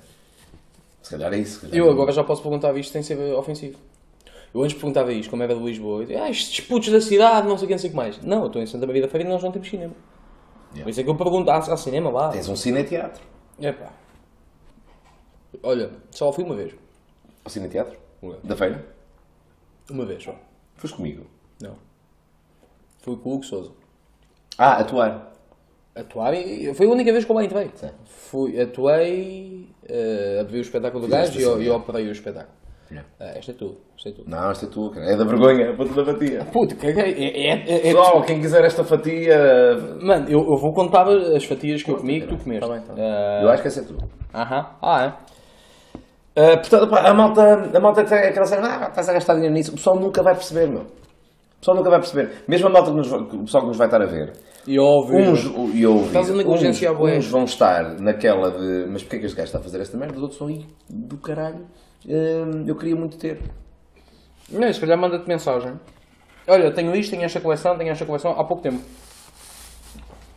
[1.03, 1.61] Se calhar é isso.
[1.63, 1.93] calhar Eu não.
[1.93, 3.79] agora já posso perguntar isto sem ser ofensivo.
[4.55, 7.47] Eu antes perguntava isto, como era de Lisboa, e dizia, ah, estes putos da cidade,
[7.49, 8.23] não sei o que, não sei o que mais.
[8.23, 9.93] Não, eu estou em Santa Maria da Feira e nós não temos cinema.
[10.71, 10.85] Yeah.
[10.85, 12.29] Por isso é que eu pergunto, há, há cinema lá?
[12.31, 13.23] Tens um cine-teatro.
[13.61, 13.91] Epá.
[15.63, 16.73] Olha, só fui uma vez.
[17.45, 17.99] O cine-teatro?
[18.45, 18.85] Da feira?
[19.91, 20.35] Uma vez só.
[20.77, 21.27] Foste comigo.
[21.61, 21.75] Não.
[23.01, 23.73] Fui com o Hugo Souza.
[24.59, 25.33] Ah, atuar.
[25.95, 27.71] Atuar e foi a única vez que eu lá entrei.
[27.75, 27.91] Sim.
[28.05, 31.73] Fui, atuei, uh, abri o espetáculo do Fizeste gajo e, assim, e é.
[31.73, 32.55] operei o espetáculo.
[32.91, 33.09] Yeah.
[33.19, 33.79] Ah, esta é tudo.
[33.97, 34.31] Esta é tudo.
[34.31, 35.07] Não, esta é tua, cara.
[35.07, 36.45] É da vergonha, a ponta da fatia.
[36.53, 39.37] Puto, que é, é, é, é, Pessoal, quem quiser esta fatia.
[40.01, 42.61] Mano, eu, eu vou contar as fatias que eu comi e que tu comeste.
[42.61, 43.05] Tá bem, tá bem.
[43.05, 44.09] Ah, Eu acho que essa é tua.
[44.33, 44.77] Aham.
[44.81, 45.36] Ah, é?
[46.37, 49.55] Ah, portanto, pá, a malta, a malta tem aquela cena, ah, estás a gastar dinheiro
[49.55, 49.73] nisso.
[49.73, 50.83] O pessoal nunca vai perceber, meu.
[50.83, 52.45] O pessoal nunca vai perceber.
[52.47, 54.33] Mesmo a malta que nos, vai- o pessoal que nos vai estar a ver.
[54.67, 55.19] E óbvio.
[55.19, 55.45] Uns,
[55.75, 56.83] e Estás a uns,
[57.17, 59.97] uns vão estar naquela de mas porquê é que este gajo está a fazer esta
[59.97, 60.17] merda?
[60.17, 61.65] Os outros são "Ih, do caralho.
[62.07, 63.41] Hum, eu queria muito ter.
[64.51, 65.73] Não, se calhar manda-te mensagem.
[66.47, 68.81] Olha, tenho isto, tenho esta coleção, tenho esta coleção há pouco tempo.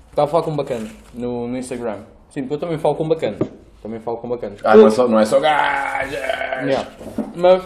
[0.10, 2.04] Estava a falar com bacanas no, no Instagram.
[2.30, 3.40] Sim, porque eu também falo com bacanas.
[3.82, 4.60] Também falo com bacanas.
[4.64, 6.14] Ah, não é só, não é só gajas.
[6.14, 6.90] Yeah.
[7.36, 7.64] Mas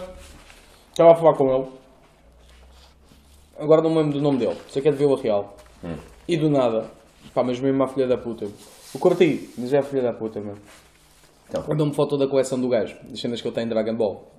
[0.90, 1.66] estava a falar com ele.
[3.58, 4.56] Agora não me lembro do nome dele.
[4.68, 5.56] Sei que é de Vila Real.
[6.26, 6.86] E do nada,
[7.34, 8.46] pá, mas mesmo a filha da puta.
[8.94, 10.60] O curti, mas é a filha da puta mesmo.
[11.48, 14.30] Então, Mandou-me foto da coleção do gajo, das cenas que ele tem em Dragon Ball.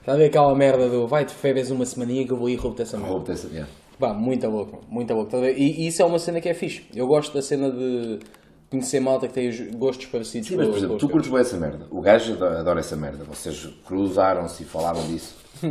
[0.00, 2.56] Está a ver aquela merda do vai de férias uma semaninha que eu vou ir
[2.56, 3.12] roubo essa merda.
[3.12, 3.48] roubo dessa.
[3.48, 3.68] Yeah.
[3.98, 4.78] Pá, muita louca.
[5.02, 5.58] Estás a ver?
[5.58, 6.86] E, e isso é uma cena que é fixe.
[6.94, 8.20] Eu gosto da cena de
[8.70, 11.56] conhecer malta que tem os gostos parecidos Sim, mas por exemplo, tu curtes bem essa
[11.56, 11.86] merda.
[11.90, 13.24] O gajo adora essa merda.
[13.24, 15.36] Vocês cruzaram-se e falaram disso.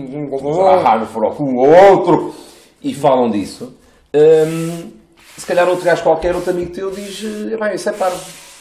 [0.84, 2.36] Ah, foram com o outro!
[2.84, 3.74] E falam disso.
[4.14, 4.92] Hum,
[5.38, 8.20] se calhar outro gajo qualquer, outro amigo teu, diz: "Epá, isso é parvo.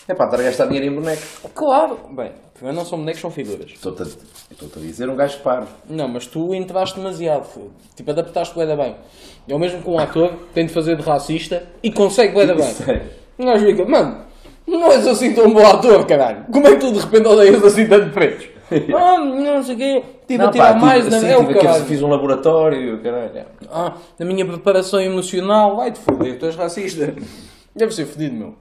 [0.09, 1.22] É pá, estar a gastar dinheiro em boneco.
[1.53, 1.99] Claro!
[2.12, 3.72] Bem, primeiro não são bonecos, são figuras.
[3.72, 5.68] Estou-te a, dizer um gajo parvo.
[5.88, 7.49] Não, mas tu entraste demasiado.
[7.96, 8.94] Tipo, adaptaste da bem.
[9.49, 12.72] É o mesmo que um ator tem de fazer de racista e consegue da bem.
[13.38, 14.25] Um gajo fica, mano,
[14.66, 16.44] não és assim tão bom ator, caralho.
[16.53, 18.49] Como é que tu de repente odeias assim tanto pretos?
[18.94, 20.03] ah, não sei o quê.
[20.27, 21.20] Tive a tirar pá, mais tive, na...
[21.20, 21.85] sim, é o tive aqui, caralho.
[21.85, 23.46] fiz um laboratório, caralho.
[23.70, 27.14] Ah, na minha preparação emocional, vai-te foder, tu és racista.
[27.75, 28.55] Deve ser fodido, meu.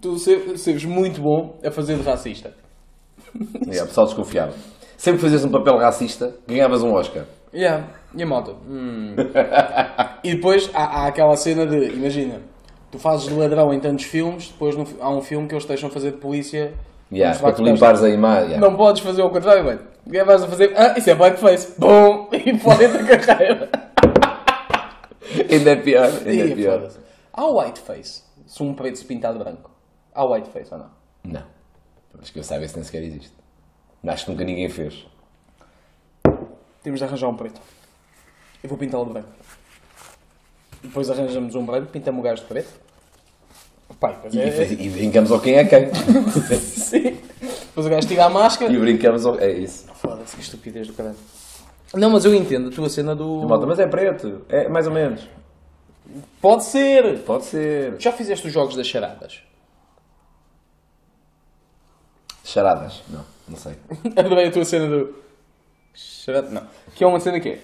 [0.00, 2.52] Tu ser- seres muito bom a fazer de racista.
[3.72, 4.52] É, o pessoal desconfiava.
[4.98, 7.24] Sempre que fazias um papel racista, ganhavas um Oscar.
[7.54, 7.88] Yeah.
[8.14, 8.52] E a malta?
[8.68, 9.14] Hum.
[10.22, 12.40] e depois há, há aquela cena de, imagina,
[12.92, 15.90] tu fazes de ladrão em tantos filmes, depois no há um filme que eles deixam
[15.90, 16.74] fazer de polícia.
[17.10, 18.58] Yeah, para tu limpares a imagem.
[18.58, 19.80] Não podes fazer o contrário, mano.
[20.06, 20.72] O que é vais a fazer?
[20.76, 21.74] Ah, isso é blackface.
[21.78, 22.30] Bom!
[22.32, 23.70] E fora da carreira.
[25.50, 26.10] Ainda é pior.
[26.26, 26.90] Ainda é pior.
[27.32, 28.22] Há whiteface.
[28.46, 29.70] Se um preto se pintar de branco.
[30.14, 30.90] Há whiteface ou não?
[31.24, 31.42] Não.
[32.18, 33.32] Mas que eu saiba, isso nem sequer existe.
[34.06, 35.06] Acho que nunca ninguém fez.
[36.82, 37.60] Temos de arranjar um preto.
[38.62, 39.28] Eu vou pintá-lo de branco.
[40.82, 42.68] Depois arranjamos um branco, pintamos o gajo de preto.
[44.00, 44.72] Pai, E, é.
[44.72, 45.90] e brincamos ao quem é quem.
[46.58, 47.18] Sim.
[47.40, 48.72] Depois o gajo tira a máscara.
[48.72, 49.38] e brincamos ao.
[49.38, 49.86] É isso.
[49.94, 51.16] Foda-se, que estupidez do caralho.
[51.94, 53.46] Não, mas eu entendo a tua cena do.
[53.46, 54.42] Malta, mas é preto.
[54.48, 55.28] É mais ou menos.
[56.40, 57.20] Pode ser!
[57.20, 57.94] Pode ser.
[58.00, 59.40] Já fizeste os jogos das charadas?
[62.44, 63.02] Charadas.
[63.08, 63.74] Não, não sei.
[64.16, 65.14] Adorei a tua cena do.
[65.94, 66.48] Charada?
[66.50, 66.66] Não.
[66.94, 67.58] Que é uma cena que é.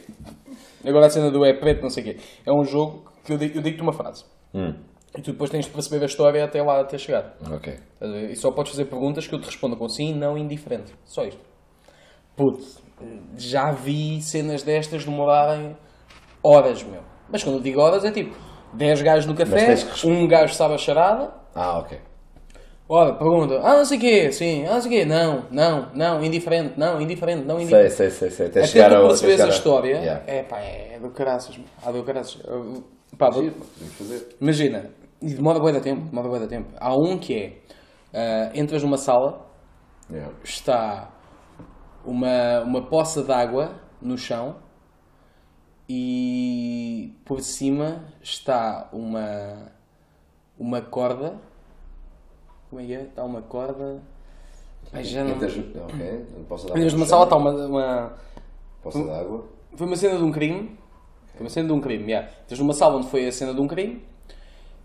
[0.89, 2.17] Agora a cena do é preto, não sei o quê.
[2.47, 4.25] É um jogo que eu digo- eu digo-te uma frase.
[4.55, 4.75] Hum,
[5.17, 7.35] E tu depois tens de perceber a história até lá, até chegar.
[7.51, 7.79] ok.
[8.31, 10.93] E só podes fazer perguntas que eu te responda com sim, não, indiferente.
[11.05, 11.41] Só isto.
[12.37, 12.63] Puto,
[13.37, 15.77] já vi cenas destas demorarem
[16.43, 17.03] horas, meu.
[17.29, 18.37] Mas quando eu digo horas é tipo
[18.75, 21.99] 10 gajos no café, tens um gajo sabe a charada, Ah, ok.
[22.89, 25.91] Ora, pergunta, ah, não sei o quê, sim, ah, não sei o quê, não, não,
[25.95, 27.95] não, indiferente, não, indiferente, não, Sei, indiferente.
[27.95, 28.47] sei, sei, sei.
[28.47, 30.25] Até, Até chegar tu até a chegar história, Yeah.
[30.27, 31.67] é pá, é do caraças, meu.
[31.85, 32.41] ah, do caraças.
[33.17, 33.53] Pá, fazer.
[34.41, 36.69] Imagina, e demora bué da tempo, demora bué da tempo.
[36.79, 37.53] Há um que é,
[38.15, 39.47] ah, entras numa sala,
[40.11, 40.33] Yeah.
[40.43, 41.11] está
[42.03, 44.57] uma, uma poça de água no chão
[45.87, 49.71] e por cima está uma,
[50.59, 51.39] uma corda.
[52.69, 53.03] Como é que é?
[53.03, 54.01] Está uma corda.
[54.93, 55.33] Ai, já não...
[55.33, 56.27] Entras- Ok.
[56.49, 58.13] Posso dar Entras numa sala, está uma, uma.
[58.83, 59.45] Posso dar água?
[59.75, 60.79] Foi uma cena de um crime.
[61.35, 62.29] Foi uma cena de um crime, yeah.
[62.43, 64.03] Estás numa sala onde foi a cena de um crime.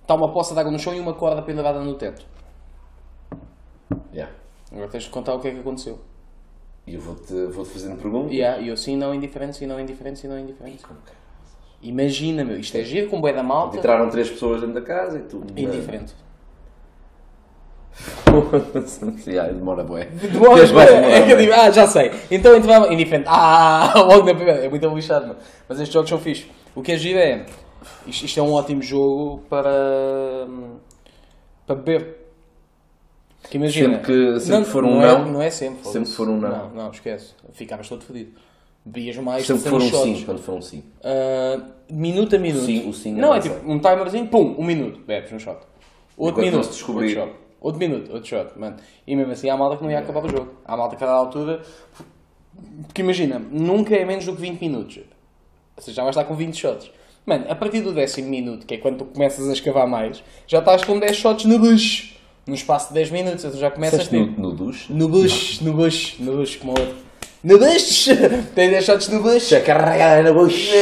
[0.02, 2.26] Está uma poça de água no chão e uma corda pendurada no teto.
[4.14, 4.32] Yeah.
[4.72, 6.00] Agora tens de contar o que é que aconteceu.
[6.86, 8.32] E eu vou-te vou -te fazendo perguntas.
[8.34, 10.84] Yeah, e eu sim, não, indiferente, sim, não, indiferente, sim, não, indiferente.
[11.82, 13.78] Imagina, meu, isto é giro com bué da malta.
[13.78, 15.44] Entraram três pessoas dentro da casa e tu.
[15.56, 16.14] Indiferente.
[19.28, 20.06] yeah, demora bué.
[20.06, 22.12] Demora, mais é que eu digo, ah, já sei.
[22.32, 23.28] Então entrava indiferente.
[23.30, 24.66] Ah, logo na primeira.
[24.66, 25.40] É muito lixado, mano.
[25.70, 26.48] Mas estes jogos são fixos.
[26.76, 27.46] O que é giro é.
[28.08, 29.70] Isto, isto é um ótimo jogo para.
[30.48, 30.78] hum,
[31.68, 32.18] para beber.
[33.50, 33.96] Que imagina.
[33.98, 35.04] Sempre que- sempre que for um não.
[35.04, 35.88] É, não, não é sempre.
[35.88, 36.50] sempre for um não.
[36.50, 37.34] Não, não, esquece.
[37.54, 38.32] Ficavas todo fodido.
[38.86, 40.04] Bebias mais Sempre for um 100 shots.
[40.18, 40.84] 5, quando for um 5.
[41.04, 42.66] Ah, minuto a minuto.
[42.66, 45.40] sim, o sim é não, é mais tipo um timerzinho, pum, um minuto, bebes um
[45.40, 45.58] shot.
[46.18, 47.18] Outro Enquanto minuto, não se descobrir.
[47.18, 47.43] outro shot.
[47.64, 48.76] Outro minuto, outro shot, mano.
[49.08, 50.52] E mesmo assim há malta que não ia acabar o jogo.
[50.66, 51.62] Há malta que a cada altura.
[52.86, 55.00] Porque imagina, nunca é menos do que 20 minutos.
[55.78, 56.92] Ou seja, já vais estar com 20 shots.
[57.26, 60.60] Mano, a partir do décimo minuto, que é quando tu começas a escavar mais, já
[60.60, 62.18] estás com 10 shots no bush.
[62.46, 64.92] No espaço de 10 minutos, tu já começas no, tipo, no duche?
[64.92, 66.96] no bush, no bush, no bush, como outro.
[67.42, 68.10] No bush!
[68.54, 69.48] Tens 10 shots no bush.
[69.48, 70.76] Já carregada na bucha.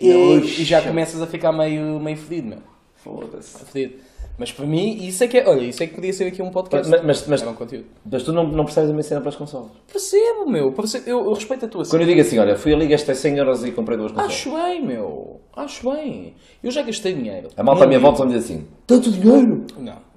[0.00, 2.58] E, e já começas a ficar meio, meio fedido, meu.
[2.96, 3.64] Foda-se.
[3.64, 4.08] Fedido.
[4.38, 5.48] Mas para mim, isso é que é.
[5.48, 6.88] Olha, isso é que podia ser aqui um podcast.
[6.88, 7.86] Mas, mas, mas, Era um conteúdo.
[8.08, 9.72] mas tu não, não percebes a minha cena para as consolas.
[9.90, 10.70] Percebo, meu.
[10.70, 11.10] percebo.
[11.10, 13.64] Eu, eu respeito a tua Quando eu digo assim, olha, fui ali, gastei 100 euros
[13.64, 14.32] e comprei duas consolas.
[14.32, 15.40] Acho bem, meu.
[15.56, 16.34] Acho bem.
[16.62, 17.48] Eu já gastei dinheiro.
[17.56, 19.66] A malta à minha volta me diz assim, tanto dinheiro?
[19.76, 20.08] Não.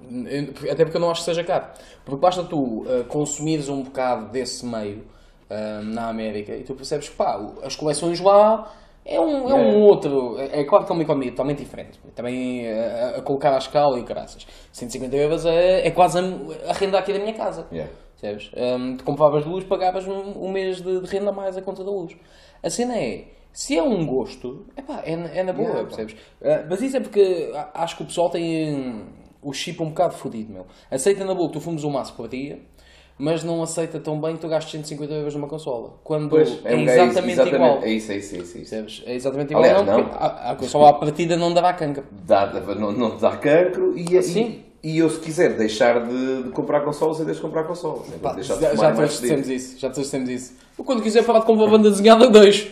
[0.70, 1.66] Até porque eu não acho que seja caro.
[2.04, 4.98] Porque basta tu uh, consumires um bocado desse meio
[5.50, 8.72] uh, na América e tu percebes que pá, as coleções lá
[9.04, 9.76] é um, é um É.
[9.84, 10.38] outro.
[10.38, 11.98] É, é claro que é uma economia totalmente diferente.
[12.14, 14.46] Também uh, a colocar à escala e caraças.
[14.72, 16.22] 150 euros é, é quase a,
[16.70, 17.66] a renda aqui da minha casa.
[17.72, 17.92] Yeah.
[18.20, 18.50] Percebes?
[18.56, 21.82] Um, tu compravas luz, pagavas um, um mês de, de renda a mais a conta
[21.82, 22.14] da luz.
[22.62, 26.12] A cena é, se é um gosto, epá, é, na- é na boa, Yeah, percebes?
[26.40, 29.02] Uh, mas isso é porque a- acho que o pessoal tem.
[29.42, 30.66] o chip um bocado fodido, meu.
[30.88, 32.60] Aceita na boa que tu fumes um maço por dia,
[33.18, 35.94] mas não aceita tão bem que tu gastes 150 euros numa consola.
[36.02, 37.82] Quando Pois, é, um- exatamente, exatamente- igual.
[37.82, 38.52] É isso, é isso, é isso.
[38.56, 38.60] é.
[38.60, 39.02] Percebes?
[39.06, 39.64] É exatamente igual.
[39.64, 40.06] Aliás, não, não.
[40.12, 42.04] A, a consola à partida não dará cancro.
[42.10, 44.62] Dá, não, não dá cancro e, e, Sim.
[44.82, 48.10] e eu se quiser deixar de, de comprar consoles, eu deixo de comprar consoles.
[48.12, 49.78] Eu Pá, de já, todos dissemos isso.
[49.78, 50.54] Já todos dissemos isso.
[50.78, 52.70] Eu quando quiser parar de comprar banda desenhada, deixo.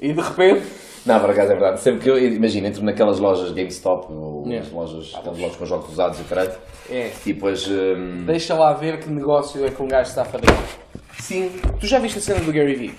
[0.00, 0.85] E de repente.
[1.06, 1.80] Não, por acaso é verdade.
[1.80, 5.90] Sempre que eu, imagina, entro naquelas lojas GameStop ou as lojas, aquelas lojas com jogos
[5.92, 6.52] usados e caralho,
[6.90, 7.10] É.
[7.24, 7.66] e depois.
[7.68, 10.46] hum, Deixa lá ver que negócio é que um gajo está a fazer.
[11.20, 11.52] sim.
[11.80, 12.94] Tu já viste a cena do Gary Vee?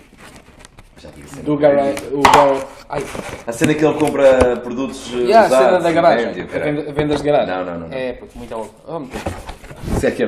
[0.99, 1.43] Já vi a cena.
[1.43, 1.77] Do Gary.
[2.11, 2.65] O Gary.
[2.89, 3.03] Ai.
[3.45, 5.65] A cena que ele compra produtos Yeah, a usados.
[5.67, 6.41] cena da garagem.
[6.43, 7.55] A venda- vendas de garagem.
[7.55, 7.97] Não, não, não, não.
[7.97, 8.73] É, puto, muito louco.
[8.87, 9.21] Vamos ter.
[9.95, 10.27] Isso é que é.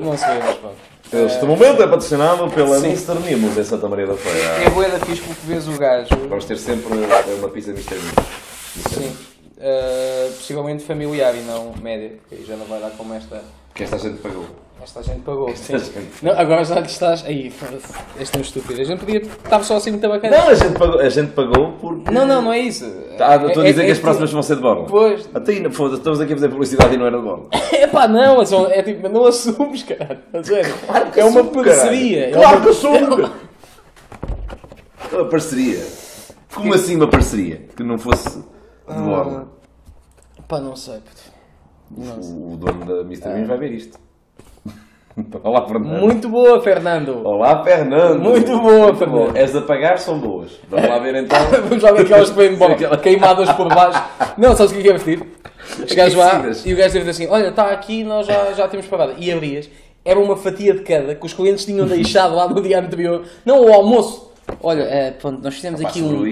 [0.00, 0.91] Não sei, mas pronto.
[1.12, 2.86] Este momento é patrocinado pela Sim.
[2.86, 3.18] Mr.
[3.20, 4.64] Mimos em Santa Maria da Feira.
[4.64, 6.08] É boa da fixe porque vês o gajo.
[6.28, 6.94] Vamos ter sempre
[7.38, 7.96] uma pizza Mr.
[7.96, 8.14] Mimos.
[8.94, 9.16] Sim.
[9.58, 13.44] Uh, possivelmente familiar e não média, porque aí já não vai dar como esta.
[13.74, 14.46] Que esta gente pagou.
[14.82, 15.54] Esta gente pagou.
[15.54, 15.78] Sim.
[15.78, 16.24] Gente.
[16.24, 17.24] Não, agora já lhe estás.
[17.24, 17.86] Aí, foda-se.
[18.20, 18.80] este é um estúpido.
[18.80, 19.18] A gente podia.
[19.20, 20.36] Estava só assim muito bacana.
[20.38, 22.10] Não, a gente pagou, a gente pagou porque.
[22.10, 22.84] Não, não, não é isso.
[23.20, 24.86] Ah, estou a É- dizer é- que é as próximas vão ser de borla.
[24.86, 25.28] Pois.
[25.32, 27.46] Até aí, foda-se, estamos aqui a fazer publicidade e não era de borla.
[27.72, 30.20] É pá, não, é, só- é tipo, não assumes, cara.
[30.86, 32.30] Claro que é uma assumo, parceria.
[32.30, 32.30] caralho.
[32.30, 33.30] É Claro uma- que assumo!
[35.12, 35.84] É uma parceria.
[36.54, 37.66] Como assim uma parceria?
[37.76, 39.46] Que não fosse de borla.
[40.48, 40.94] Pá, não sei.
[41.00, 42.22] puto.
[42.30, 43.28] O, o dono da Mr.
[43.28, 43.98] Bean vai ver isto.
[45.42, 46.00] Olá, Fernando.
[46.00, 47.26] Muito boa, Fernando.
[47.26, 48.20] Olá, Fernando.
[48.20, 49.36] Muito boa, Fernando.
[49.36, 50.52] As a pagar são boas.
[50.68, 51.38] Vamos lá ver então.
[51.68, 54.02] Vamos lá ver aquelas que vêm embora, queimadas por baixo.
[54.38, 55.22] Não, sabes o que é que é vestir?
[55.86, 58.86] Chegares lá e o gajo deve dizer assim: Olha, está aqui, nós já, já temos
[58.86, 59.14] pagado.
[59.18, 59.68] E abrias,
[60.04, 63.24] era uma fatia de cada que os clientes tinham deixado lá no dia anterior.
[63.44, 64.31] Não, o almoço.
[64.60, 66.24] Olha, eh, pronto, nós fizemos aqui um.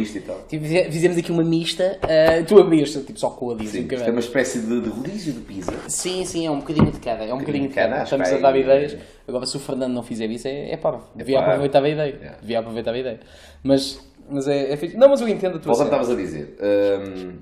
[0.91, 1.99] Fizemos aqui uma mista.
[2.09, 3.59] eh, tu abrias, tipo, só com a.
[3.65, 5.73] Sim, isto é uma espécie de, de rodízio de pizza.
[5.89, 7.25] Sim, sim, é um bocadinho de cada.
[7.25, 7.89] É um bocadinho de cada.
[7.91, 8.97] cada, Estamos a dar é- ideias.
[9.27, 11.05] Agora, se o Fernando não fizer isso, é, é parvo.
[11.15, 11.51] Devia parvo.
[11.51, 12.15] aproveitar a ideia.
[12.15, 12.39] Yeah.
[12.41, 13.21] Devia aproveitar a ideia.
[13.63, 14.97] Mas, mas é, é fixe.
[14.97, 16.03] Não, mas eu entendo a tua Volta cena.
[16.03, 16.57] estavas a dizer.
[16.61, 17.33] Hum,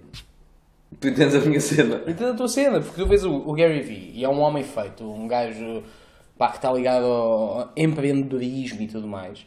[1.01, 2.03] tu entendes a minha cena?
[2.07, 4.63] Entendo a tua cena, porque tu vês o, o Gary Vee e é um homem
[4.65, 5.83] feito, um gajo
[6.37, 9.45] pá, que está ligado ao empreendedorismo e tudo mais.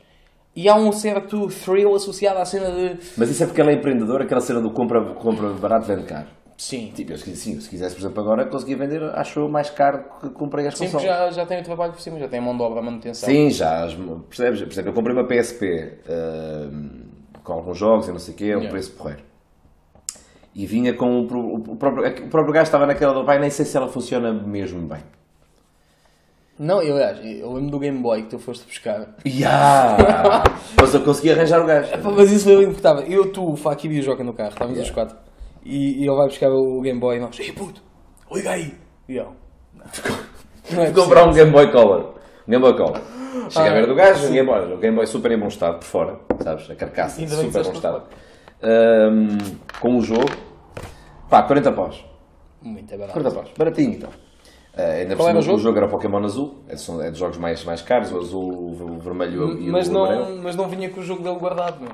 [0.55, 2.97] E há um certo thrill associado à cena de.
[3.17, 6.27] Mas isso é porque ele é empreendedor, aquela cena do compra, compra barato, vende caro.
[6.57, 6.91] Sim.
[6.93, 10.29] Tipo, eu, sim, se quisesse, por exemplo, agora conseguia vender, acho eu, mais caro que
[10.29, 11.07] comprei as Sim, consoles.
[11.07, 13.27] já, já tem o trabalho por cima, já tem a mão de obra, a manutenção.
[13.27, 13.87] Sim, já,
[14.29, 14.61] percebes?
[14.61, 15.99] Por exemplo, eu comprei uma PSP
[16.71, 17.01] hum,
[17.43, 18.69] com alguns jogos e não sei o quê, é um Yeah.
[18.69, 19.23] preço porreiro.
[20.53, 23.49] E vinha com o, pro- o próprio, o próprio gajo estava naquela do pai, nem
[23.49, 24.99] sei se ela funciona mesmo bem.
[26.63, 29.15] Não, eu, eu lembro do Game Boy que tu foste buscar.
[29.25, 30.43] Yeah!
[30.79, 31.91] Mas eu consegui arranjar o gajo.
[32.15, 33.01] Mas isso foi importava.
[33.01, 34.87] Eu, tu, o Faki e o Joca no carro, estávamos Yeah.
[34.87, 35.17] os quatro.
[35.65, 37.81] E, e ele vai buscar o Game Boy e nós, ei puto,
[38.31, 38.75] liga aí.
[39.09, 39.33] E eu,
[39.73, 39.85] não.
[40.71, 42.13] Não é comprar um Game Boy Color.
[42.47, 43.01] Um Game Boy Color.
[43.49, 44.73] Chega a ver do gajo, um Game Boy.
[44.73, 46.69] O Game Boy super em bom estado, por fora, sabes?
[46.69, 48.03] A carcaça, Ainda super bom disseste estado.
[48.61, 49.37] Ahm,
[49.81, 50.29] com o jogo,
[51.27, 52.05] pá, 40 paus.
[52.61, 53.13] Muito barato.
[53.13, 54.09] 40 paus, baratinho então.
[54.75, 55.77] Ah, ainda Qual era cima, o jogo?
[55.77, 58.99] era o Pokémon azul, é, são- é dos jogos mais, mais caros, o azul, o
[58.99, 60.29] vermelho e o Mas amarelo.
[60.29, 61.91] não, mas não vinha com o jogo dele guardado, meu.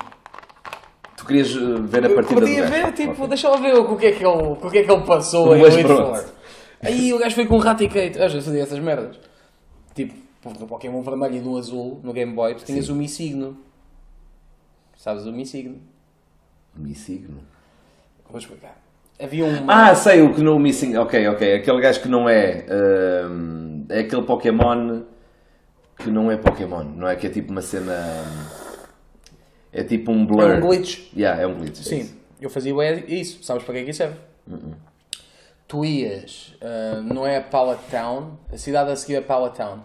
[1.17, 2.71] Tu querias eh, ver a partida do podia gajo?
[2.73, 3.27] ver, tipo, Ok.
[3.29, 5.61] deixa lá ver o que é que ele, o que é que ele passou em
[5.61, 5.89] Mas Elite.
[5.89, 6.25] Four.
[6.83, 8.19] Aí o gajo foi com um Raticate.
[8.19, 9.19] Eu já fazia essas merdas.
[9.95, 10.13] Tipo,
[10.59, 13.57] no Pokémon vermelho e no azul, no Game Boy, tu tinhas o Mi Signo.
[14.95, 15.77] Sabes o Mi Signo?
[16.75, 17.39] Mi signo.
[18.29, 18.77] Vou explicar.
[19.19, 19.89] Havia uma...
[19.89, 20.95] Ah, sei o que não missing.
[20.97, 21.55] Ok, ok.
[21.55, 22.65] Aquele gajo que não é.
[22.69, 25.01] ahm, é aquele Pokémon
[25.97, 27.15] que não é Pokémon, não é?
[27.15, 27.95] Que é tipo uma cena.
[29.73, 30.43] É tipo um blur.
[30.43, 31.11] É um glitch.
[31.15, 31.79] Yeah, é um glitch.
[31.79, 32.15] é Sim, isso.
[32.39, 32.73] eu fazia
[33.07, 33.43] isso.
[33.43, 34.17] Sabes para que é que isso serve?
[35.67, 39.79] Tu ias, ah, não é a Pallet Town, a cidade a seguir é Pallet Town.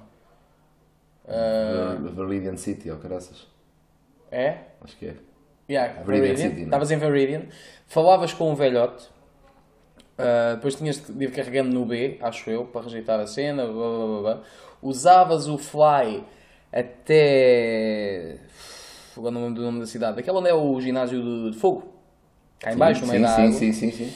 [1.26, 3.46] Ah, Ver- Viridian City, ou caraças.
[4.30, 4.58] é?
[4.82, 5.14] Acho que é.
[5.70, 6.60] Yeah, Viridian é?
[6.62, 7.42] Estavas em Viridian,
[7.86, 9.08] falavas com um velhote,
[10.18, 13.72] ah, depois tinhas de ir carregando no B, acho eu, para rejeitar a cena, blá,
[13.72, 14.40] blá, blá,
[14.82, 16.24] usavas o Fly
[16.72, 18.38] até.
[19.16, 21.92] Agora não lembro do nome da cidade, aquela onde é o ginásio de, fogo,
[22.58, 23.52] cá em baixo, no sim, meio da sim, água.
[23.52, 24.12] sim, sim, sim.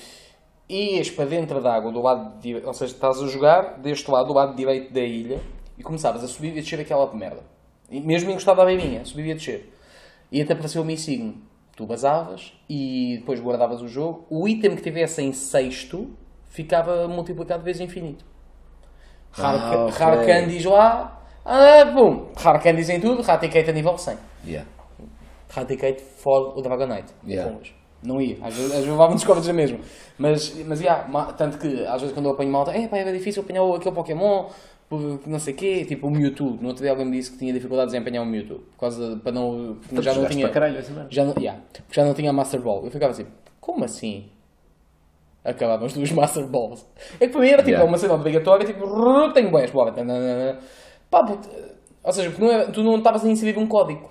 [0.69, 4.29] ias para dentro da água, do lado de, ou seja, estás a jogar deste lado,
[4.29, 5.41] do lado direito da ilha,
[5.79, 7.43] e começavas a subir e a descer aquela merda.
[7.91, 9.73] E mesmo encostado à beirinha, subir e a descer.
[10.33, 11.46] E até apareceu o Mi Signo.
[11.77, 14.27] Tu basavas e depois guardavas o jogo.
[14.31, 16.11] O item que tivesse em sexto
[16.49, 18.25] ficava multiplicado vezes infinito.
[19.31, 19.99] Raro, Ah, ca- ok.
[19.99, 24.17] raro candies lá, ah, bum, raro candies em tudo, Raticate a nível 100.
[24.47, 24.67] Yeah.
[25.51, 27.13] Raticate for o Dragonite.
[27.27, 27.55] Yeah.
[28.03, 28.37] Não ia.
[28.43, 29.81] Às vezes, às vezes levava-me descobertas mesmo.
[30.19, 33.43] Mas, mas yeah, tanto que às vezes quando eu apanho malta, é pá, era difícil
[33.43, 34.47] apanhar aquele Pokémon,
[34.91, 36.59] não sei o quê, tipo o Mewtwo.
[36.61, 38.59] No outro dia alguém me disse que tinha dificuldades em apanhar o Mewtwo.
[38.59, 39.77] Por causa de, para não.
[39.89, 40.49] Porque já não tinha.
[40.49, 41.07] caralho merda.
[41.11, 42.85] Já não, yeah, porque já não tinha a Master Ball.
[42.85, 43.27] Eu ficava assim,
[43.61, 44.27] como assim?
[45.45, 46.85] Acabavam as duas Master Balls.
[47.21, 47.89] É que para mim era tipo Yeah.
[47.89, 49.93] uma cena obrigatória, tipo, "Rrr, tenho boias, bora.
[49.93, 50.59] tananana."
[51.11, 51.49] Pá, porque,
[52.03, 54.11] ou seja, porque não é- tu não estavas a inserir um código.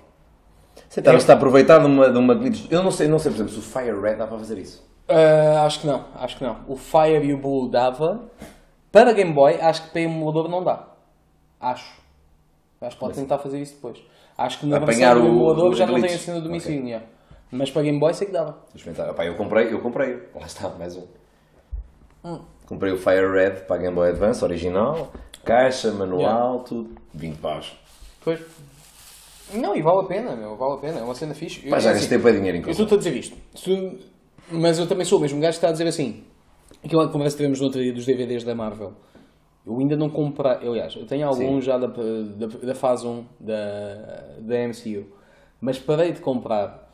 [0.88, 2.66] Você estava a aproveitar de uma, de uma glitch.
[2.70, 4.86] Eu não sei, não sei, por exemplo, se o Fire Red dá para fazer isso.
[5.08, 6.56] Ah, acho que não, acho que não.
[6.68, 8.22] O Fire e o Blue dava.
[8.96, 10.86] Para Game Boy, acho que para emulador não dá.
[11.60, 12.00] Acho.
[12.80, 14.02] Acho que pode tentar fazer isso depois.
[14.38, 16.86] Acho que na Apanhar versão do emulador já não tem a cena do domicílio.
[16.86, 17.04] yeah.
[17.50, 18.52] Mas para Game Boy sei que dava.
[18.52, 19.10] Vou experimentar.
[19.10, 20.22] Epá, eu comprei, eu comprei.
[20.34, 21.04] Lá está, mais um.
[22.24, 22.40] Hum.
[22.64, 25.12] Comprei o Fire Red para a Game Boy Advance, original.
[25.44, 26.96] Caixa, manual, tudo.
[27.12, 27.78] 20 paus.
[28.24, 28.40] Pois.
[29.52, 31.00] Não, e vale a pena, meu, vale a pena.
[31.00, 31.60] É uma cena fixe.
[31.68, 33.36] Pá, já Eu- gastei para dinheiro em Eu estou-te a dizer isto.
[34.50, 36.24] Mas eu também sou o mesmo gajo que está a dizer assim.
[36.86, 38.92] Aquela conversa que tivemos no outro dia dos DVDs da Marvel.
[39.66, 40.52] Eu ainda não comprei.
[40.52, 43.54] Aliás, eu tenho alguns já da, da, da fase 1 da,
[44.38, 45.06] da MCU.
[45.60, 46.88] Mas parei de comprar.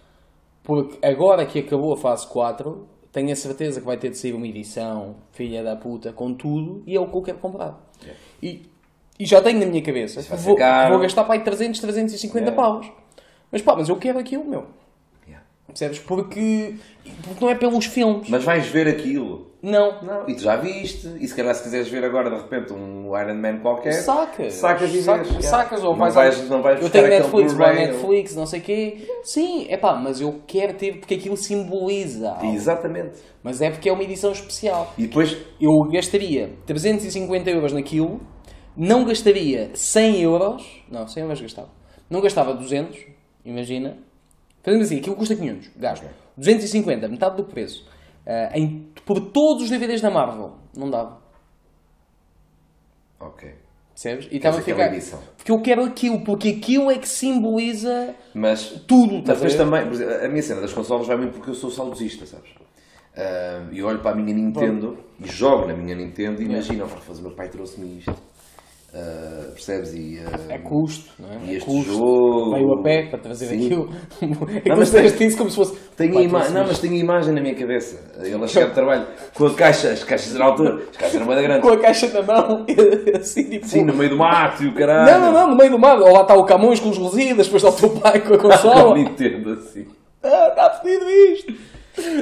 [0.62, 4.32] Porque agora que acabou a fase 4, tenho a certeza que vai ter de sair
[4.32, 7.78] uma edição, filha da puta, com tudo, e é o que eu quero comprar.
[8.42, 8.62] E,
[9.18, 10.22] e já tenho na minha cabeça.
[10.36, 12.56] Vou, vou gastar para aí 300, 350 Yeah.
[12.56, 12.90] paus.
[13.50, 14.68] Mas pá, mas eu quero aquilo, meu.
[15.26, 15.44] Yeah.
[15.66, 15.98] Percebes?
[15.98, 16.76] Porque,
[17.24, 18.30] porque não é pelos filmes.
[18.30, 19.51] Mas vais ver aquilo.
[19.62, 20.02] Não.
[20.02, 21.06] Não, e tu já viste.
[21.20, 23.92] E se calhar se quiseres ver agora de repente um Iron Man qualquer.
[23.92, 24.54] Sacas.
[24.54, 27.74] Sacas e Sacas, vês, sacas ou Não vais, vais- não vais Eu tenho Netflix, vai
[27.76, 29.08] Netflix, não sei o quê.
[29.22, 32.30] Sim, é pá, mas eu quero ter porque aquilo simboliza.
[32.32, 32.52] algo.
[32.52, 33.20] Exatamente.
[33.42, 34.92] Mas é porque é uma edição especial.
[34.98, 35.36] E depois.
[35.60, 38.20] Eu gastaria 350 euros naquilo,
[38.76, 40.82] não gastaria 100 euros.
[40.90, 41.68] Não, 100 euros gastava.
[42.10, 42.98] Não gastava 200,
[43.44, 43.96] imagina.
[44.62, 46.04] Fazemos assim, aquilo custa 500, gasto.
[46.36, 47.86] 250, metade do preço.
[48.26, 51.20] Ah, em, por todos os DVDs da Marvel, não dava.
[53.20, 53.54] Ok.
[53.90, 54.28] Percebes?
[54.32, 54.86] E estava a ficar.
[54.92, 55.20] edição.
[55.36, 58.70] Porque eu quero aquilo, porque aquilo é que simboliza Mas.
[58.86, 59.22] tudo.
[59.26, 59.58] Mas depois ver?
[59.58, 59.80] também,
[60.24, 62.50] a minha cena das consolas vai muito porque eu sou saudosista, sabes?
[63.70, 67.22] E olho para a minha Nintendo e jogo na minha Nintendo e imagina, "Oh, o
[67.22, 68.14] meu pai trouxe-me isto.
[68.94, 69.94] Ah, percebes?
[69.94, 71.38] E, ah, É custo, não é?
[71.46, 71.92] E é este custo.
[71.92, 73.64] jogo- Veio a pé para trazer Sim.
[73.64, 73.88] aquilo.
[74.64, 75.78] é Não, mas isso como se fosse.
[75.96, 77.98] Tenho a Pá, ima- não, mas tenho a imagem na minha cabeça.
[78.22, 81.26] Ele a chegar de trabalho com a caixa, as caixas na altura, as caixas eram
[81.26, 81.62] muito grandes.
[81.68, 82.66] com a caixa na mão,
[83.18, 83.66] assim, tipo.
[83.66, 85.10] Sim, no meio do mato e o caralho.
[85.10, 85.98] Não, não, não, no meio do mar.
[85.98, 88.38] Ou lá está o Camões com os Lusíadas, depois está o teu pai com a
[88.42, 88.94] consola.
[88.94, 89.86] Nintendo assim.
[90.22, 91.52] ah, está fedido isto.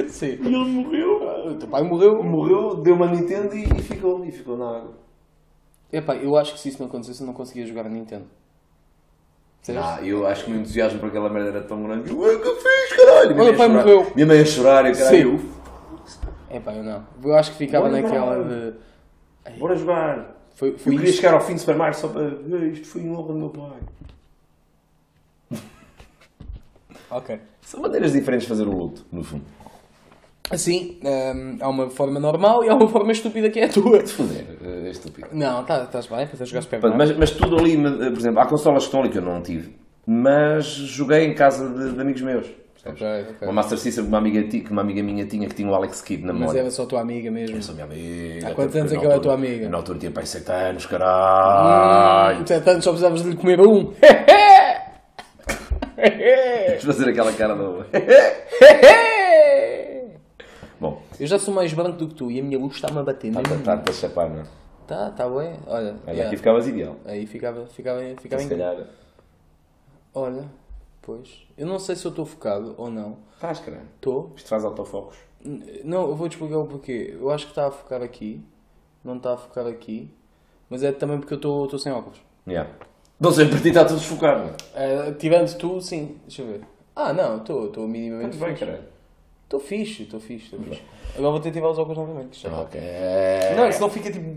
[0.09, 0.37] Sim.
[0.41, 1.51] E ele morreu.
[1.51, 2.23] O teu pai morreu.
[2.23, 5.00] Morreu, deu uma Nintendo e, e ficou, e ficou na água.
[5.91, 8.25] Epá, eu acho que se isso não acontecesse, eu não conseguia jogar a Nintendo.
[9.57, 9.83] Percebes?
[9.83, 12.09] Ah, eu acho que o meu entusiasmo por aquela merda era tão grande.
[12.09, 13.35] Eu, "Ué, que eu fiz, caralho!
[13.35, 13.83] Minha meu mãe a pai chorar.
[13.85, 14.11] morreu.
[14.15, 15.39] Minha mãe a chorar e caralho.
[15.39, 15.51] Sim.
[16.49, 17.05] Epá, eu não.
[17.23, 18.49] Eu acho que ficava Bora naquela jogar.
[18.49, 19.59] de.
[19.59, 20.35] Bora jogar.
[20.55, 21.17] Foi, Eu foi queria isto.
[21.21, 22.23] chegar ao fim de Super Mario só para.
[22.27, 23.79] "Ah, Isto foi em honra do meu pai.
[27.09, 27.39] Ok.
[27.61, 29.43] São maneiras diferentes de fazer o luto, no fundo.
[30.51, 34.05] Assim, hum, há uma forma normal e há uma forma estúpida que é a tua.
[34.05, 34.45] Foder,
[34.85, 35.27] é estúpido.
[35.31, 36.97] Não, tá- estás bem, para jogar Super Mario.
[36.97, 39.73] Mas, mas tudo ali, por exemplo, há consolas que estão ali que eu não tive,
[40.05, 42.45] mas joguei em casa de, de amigos meus.
[42.83, 43.01] percebes?
[43.01, 43.47] Ok, ok.
[43.47, 45.75] Uma Master System que uma, amiga, ti- que uma amiga minha tinha que tinha o
[45.75, 46.59] Alex Kidd na Mas memória.
[46.61, 47.55] era só tua amiga mesmo.
[47.57, 48.47] Eu sou minha amiga.
[48.47, 49.69] Há quantos anos é que ela é tua amiga?
[49.69, 52.39] Na altura tinha pai 7 anos, caralho.
[52.41, 53.93] Hum, Tanto só precisavas de lhe comer um.
[56.81, 57.85] Vamos fazer aquela cara do.
[60.81, 63.03] Bom, Eu já sou mais branco do que tu e a minha luz está-me a
[63.03, 63.27] bater.
[63.27, 63.63] está mesmo.
[63.63, 64.43] tá, tá a chapar, não é?
[64.87, 65.53] Tá, tá bem.
[65.67, 66.25] Olha, Olha, yeah.
[66.25, 66.95] aqui ficavas ideal.
[67.05, 68.87] aí ficava, ficava, ficava Se calhar.
[70.11, 70.45] Olha,
[70.99, 71.45] pois.
[71.55, 73.19] Eu não sei se eu estou focado ou não.
[73.35, 73.85] Estás, caralho.
[73.95, 74.33] Estou.
[74.35, 75.17] Isto faz autofocos.
[75.83, 77.15] Não, eu vou-te explicar o porquê.
[77.19, 78.43] Eu acho que está a focar aqui.
[79.03, 80.11] Não está a focar aqui.
[80.67, 82.19] Mas é também porque eu estou sem óculos.
[82.47, 82.67] Yeah.
[83.19, 85.09] Não sei, para ti está tudo desfocado, não é?
[85.09, 86.17] Eh, tirando tu, sim.
[86.23, 86.61] Deixa eu ver.
[86.95, 88.90] Ah, não, estou minimamente Muito bem, caralho.
[89.51, 90.81] Estou fixe, estou fixe, estou fixe.
[91.17, 92.39] Agora vou ter que tirar os óculos novamente.
[92.41, 92.61] já está.
[92.61, 92.79] Ok.
[93.57, 94.29] Não, senão fica tipo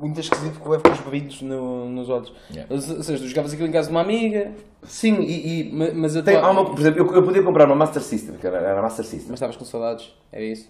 [0.00, 2.32] muito esquisito porque eu levo com os brilhos no, nos olhos.
[2.50, 2.72] Yeah.
[2.72, 4.52] Ou se- ou seja, tu jogavas aquilo em casa de uma amiga,
[4.84, 5.62] Sim, e.
[5.68, 7.74] e ma- mas a tem, tua- há uma, por exemplo, eu, eu podia comprar uma
[7.74, 9.30] Master System, que era, Master System.
[9.30, 10.68] Mas estavas com saudades, era isso?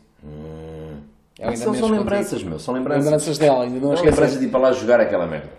[1.38, 1.98] Ainda São, são contigo.
[1.98, 3.04] lembranças, meu, são lembranças.
[3.04, 5.50] Lembranças dela, ainda não Não lembranças de ir para lá jogar aquela merda.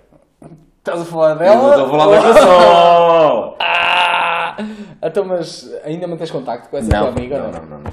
[0.79, 1.69] Estás a falar dela?
[1.69, 3.55] estou a falar da console!
[3.59, 4.57] Ah!
[5.01, 7.37] Então, mas ainda mantens contacto com essa tua Não, amiga?
[7.39, 7.91] não, não, não, não.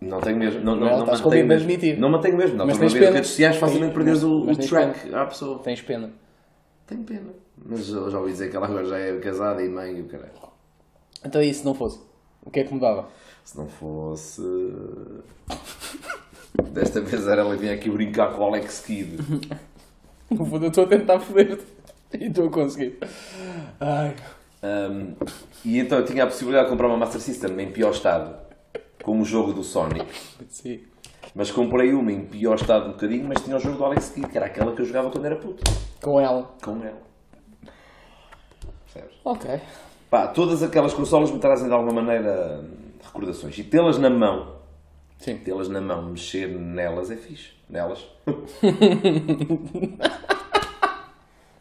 [0.00, 0.60] Não tenho mesmo.
[0.60, 2.00] Não, não, não está mantenho mesmo.
[2.00, 2.56] Não mantenho mesmo.
[2.56, 3.10] Não, Mas tens pena.
[3.10, 5.58] redes sociais facilmente perdes o, o track à pessoa.
[5.60, 6.10] Tens pena.
[6.86, 7.30] Tenho pena.
[7.64, 10.04] Mas eu já ouvi dizer que ela agora já é casada e mãe e o
[10.04, 10.30] caralho.
[11.24, 12.00] Então e se não fosse?
[12.44, 13.08] O que é que mudava?
[13.44, 14.42] Se não fosse.
[16.72, 19.18] Desta vez era ela vinha aqui brincar com o Alex Kidd.
[20.30, 21.64] No fundo, eu estou a tentar foder-te.
[22.12, 22.98] E estou a conseguir.
[23.80, 24.14] Ai.
[24.62, 25.14] Um,
[25.64, 28.36] e então eu tinha a possibilidade de comprar uma Master System em pior estado,
[29.02, 30.06] com o jogo do Sonic.
[30.48, 30.80] Sim.
[31.34, 34.28] Mas comprei uma em pior estado um bocadinho, mas tinha o jogo do Alex Kidd,
[34.28, 35.62] que era aquela que eu jogava quando era puto.
[36.02, 36.50] Com ela.
[36.62, 37.02] Com ela.
[38.84, 39.16] Percebes?
[39.24, 39.60] Ok.
[40.10, 42.64] Pá, todas aquelas consolas me trazem de alguma maneira
[43.04, 43.58] recordações.
[43.58, 44.56] E tê-las na mão,
[45.18, 45.36] Sim.
[45.38, 47.50] tê-las na mão, mexer nelas é fixe.
[47.68, 48.06] Nelas.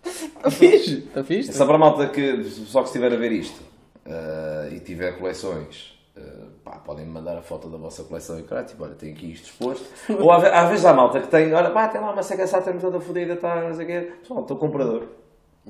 [0.04, 1.00] Está fixe.
[1.00, 1.54] Está fixe.
[1.54, 3.62] Só para a malta que só que estiver a ver isto
[4.06, 6.22] eh, e tiver coleções, eh,
[6.70, 9.32] pá, podem me mandar a foto da vossa coleção e cara, tipo, olha, tenho aqui
[9.32, 9.86] isto exposto.
[10.20, 12.46] Ou às ve- às vezes há malta que tem, olha, pá, tem lá uma Sega
[12.46, 14.12] Saturn toda fodida, tá, não sei o quê.
[14.22, 15.08] Pessoal, estou comprador.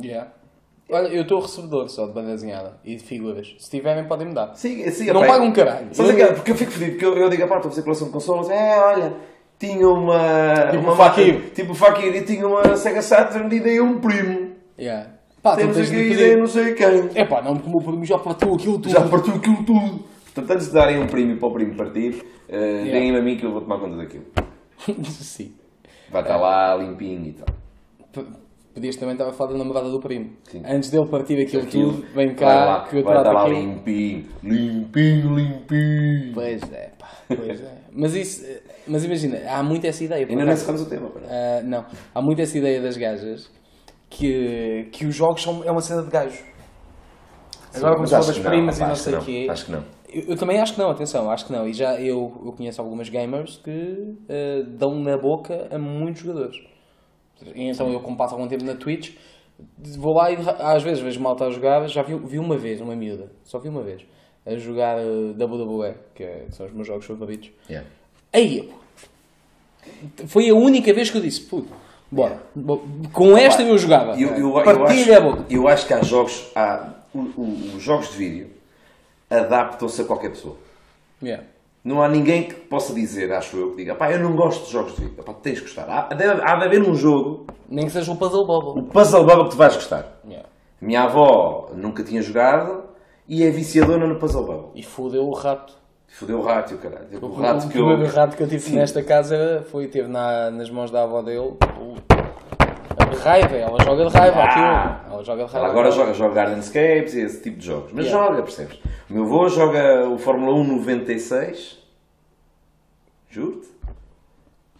[0.02, 0.32] Yeah.
[0.90, 3.56] Olha, eu estou recebedor só de banda desenhada e de figuras.
[3.60, 4.54] Se tiverem, podem me dar.
[4.56, 5.88] Sim, sim, Não pago um caralho.
[5.92, 6.34] Sabes aquilo?
[6.36, 8.50] Porque eu fico fedido, porque eu, eu digo, pá, estou a fazer coleção de consolas,
[8.50, 9.14] é, olha,
[9.60, 10.70] tinha uma.
[10.72, 11.52] Tipo uma o Fakir.
[11.54, 14.56] Tipo Fakir e tinha uma Sega Saturn e dei a um primo.
[14.80, 15.10] Yeah.
[15.42, 17.10] Pá, Temos aqui ideia não sei quem.
[17.16, 18.90] É pá, não, porque o meu primo já partiu aquilo tudo.
[18.90, 20.06] Já partiu aquilo tudo.
[20.38, 23.46] Portanto, antes de darem um primo para o primo partir, eh, deem-me a mim que
[23.46, 24.26] eu vou tomar conta daquilo.
[25.04, 25.56] Sim.
[26.12, 27.48] Vai estar lá limpinho e tal.
[28.72, 30.30] Podias também estar a falar da namorada do primo.
[30.44, 30.62] Sim.
[30.64, 33.60] Antes dele partir aquilo, Aquilo, tudo, vem cá, lá, que eu trato estar lá aquilo.
[33.60, 36.34] limpinho, limpinho, limpinho.
[36.36, 37.78] Pois é, pá, pois é.
[37.92, 40.28] Mas isso, eh, mas imagina, há muito essa ideia.
[40.30, 41.26] Ainda não encerramos o tema, pera.
[41.28, 41.84] Ah, não,
[42.14, 43.50] há muito essa ideia das gajas
[44.08, 46.44] que, que os jogos são, é uma cena de gajo.
[47.74, 49.48] Agora começou das que não, primas e não sei o quê.
[49.50, 49.98] Acho que não.
[50.18, 51.68] Eu, eu também acho que não, atenção, acho que não.
[51.68, 56.58] E já eu, eu conheço algumas gamers que eh, dão na boca a muitos jogadores.
[57.56, 59.12] E então eu, como passo algum tempo na Twitch,
[59.98, 61.88] vou lá e às vezes vejo malta a jogar.
[61.88, 64.02] Já vi, vi uma vez, uma miúda, só vi uma vez,
[64.46, 67.52] a jogar eh, WWE, que é- são os meus jogos favoritos.
[67.70, 67.88] Yeah.
[68.34, 68.70] Aí,
[70.28, 71.72] foi a única vez que eu disse, puto,
[72.12, 72.82] bora, bo-
[73.14, 74.20] com esta eu jogava.
[74.20, 75.46] Eu, eu, eu, Partilha a acho, boca.
[75.50, 78.57] eu acho que há jogos, há, os jogos de vídeo
[79.30, 80.56] adaptam-se a qualquer pessoa.
[81.22, 81.44] Yeah.
[81.84, 84.72] Não há ninguém que possa dizer, acho eu, que diga, pá, eu não gosto de
[84.72, 85.24] jogos de vídeo.
[85.24, 85.90] Pá, tens de gostar.
[85.90, 88.82] Há, deve- há de haver um jogo, Nem que seja o Puzzle Bubble.
[88.82, 90.20] o Puzzle Bubble que tu vais gostar.
[90.28, 90.48] Yeah.
[90.82, 92.84] Minha avó nunca tinha jogado
[93.28, 94.70] e é viciadora no Puzzle Bubble.
[94.76, 95.74] E fodeu o rato.
[96.08, 97.08] Fodeu o rato, o caralho.
[97.22, 97.86] O O, rato o que eu...
[97.88, 98.76] primeiro rato que eu tive Sim.
[98.76, 101.54] nesta casa foi teve na, nas mãos da avó dele.
[103.12, 104.46] A raiva, ela joga de raiva Ah!
[104.46, 105.14] aquilo.
[105.14, 105.58] Ela joga de raiva.
[105.58, 107.92] Ela agora joga, joga Gardenscapes e esse tipo de jogos.
[107.94, 108.28] Mas Yeah.
[108.28, 108.80] joga, percebes?
[109.10, 111.78] O meu avô joga o Fórmula 1 96.
[113.30, 113.68] Juro-te.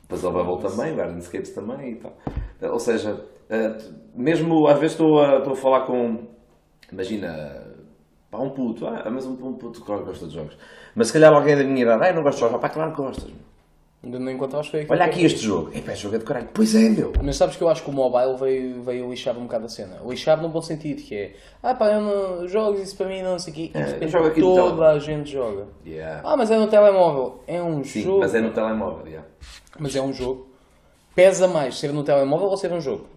[0.08, 2.14] Puzzle Bubble também, Gardenscapes também e tal.
[2.72, 3.78] Ou seja, eh,
[4.16, 6.28] mesmo às vezes estou a, estou a falar com.
[6.92, 7.64] Imagina.
[8.32, 8.86] Pá, um puto.
[8.88, 10.58] Ah, mas um, um puto que gosta de jogos.
[10.96, 12.06] Mas se calhar alguém da minha idade.
[12.08, 12.60] Ah, não gosto de jogos.
[12.62, 13.26] Pá, claro que gostas.
[13.26, 13.36] meu.
[14.04, 14.86] Ainda não encontraste feio.
[14.90, 15.72] Olha aqui este jogo.
[15.76, 16.48] Epá, jogo é de caralho.
[16.54, 17.12] Pois é, meu.
[17.22, 20.00] Mas sabes que eu acho que o mobile veio, veio lixar um bocado a cena.
[20.08, 23.40] Lixar no bom sentido, que é ah pá, eu não jogo isso para mim não
[23.40, 23.62] sei o quê.
[23.64, 25.66] E de É, repente toda a gente joga.
[25.86, 26.22] Yeah.
[26.24, 27.42] Ah, mas é no telemóvel.
[27.48, 28.20] É um Sim, jogo.
[28.20, 29.08] mas é no telemóvel.
[29.08, 29.28] yeah.
[29.80, 30.48] Mas é um jogo.
[31.16, 33.08] Pesa mais ser no telemóvel ou ser um jogo?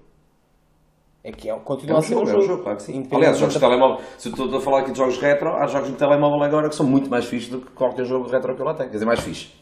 [1.23, 2.43] É que é, É continua um a ser jogo, um é jogo.
[2.45, 3.07] um jogo, claro que sim.
[3.13, 5.91] Aliás, jogos de telemóvel, se eu estou a falar aqui de jogos retro, há jogos
[5.91, 8.65] de telemóvel agora que são muito mais fixes do que qualquer jogo retro que eu
[8.65, 8.89] lá tenho.
[8.89, 9.60] Quer dizer, mais fixe.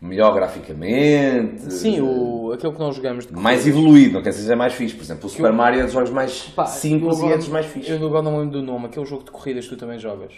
[0.00, 1.72] Melhor graficamente.
[1.72, 4.94] Sim, o, aquele que nós jogamos de Mais evoluído, não quer dizer mais fixe.
[4.94, 7.48] Por exemplo, o Super eu- Mario é dos jogos mais Pá, simples e é dos
[7.48, 8.00] mais fixes.
[8.00, 10.32] Eu agora não lembro do nome, aquele jogo de corridas que tu também jogas.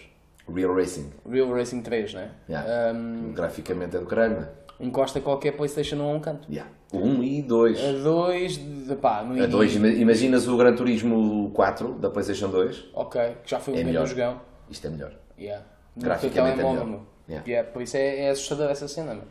[0.53, 1.11] Real Racing.
[1.29, 2.31] Real Racing 3, né?
[2.49, 2.93] Yeah.
[2.99, 4.49] Um, Graficamente é do caralho,
[4.81, 4.85] é?
[4.85, 6.49] encosta qualquer Playstation 1 a um canto.
[6.51, 6.71] Yeah.
[6.93, 7.79] Um e dois.
[7.85, 9.93] A 2, de- pá, no A dois, início.
[9.93, 12.87] ima- imaginas o Gran Turismo 4 da PlayStation 2?
[12.95, 14.07] Ok, que já foi É grande melhor.
[14.07, 14.41] jogão.
[14.71, 15.13] Isto é melhor.
[15.39, 15.65] Yeah.
[15.97, 17.01] Graficamente é melhor.
[17.29, 17.47] Yeah.
[17.47, 19.23] Yeah, por isso é, é assustador essa cena, meu.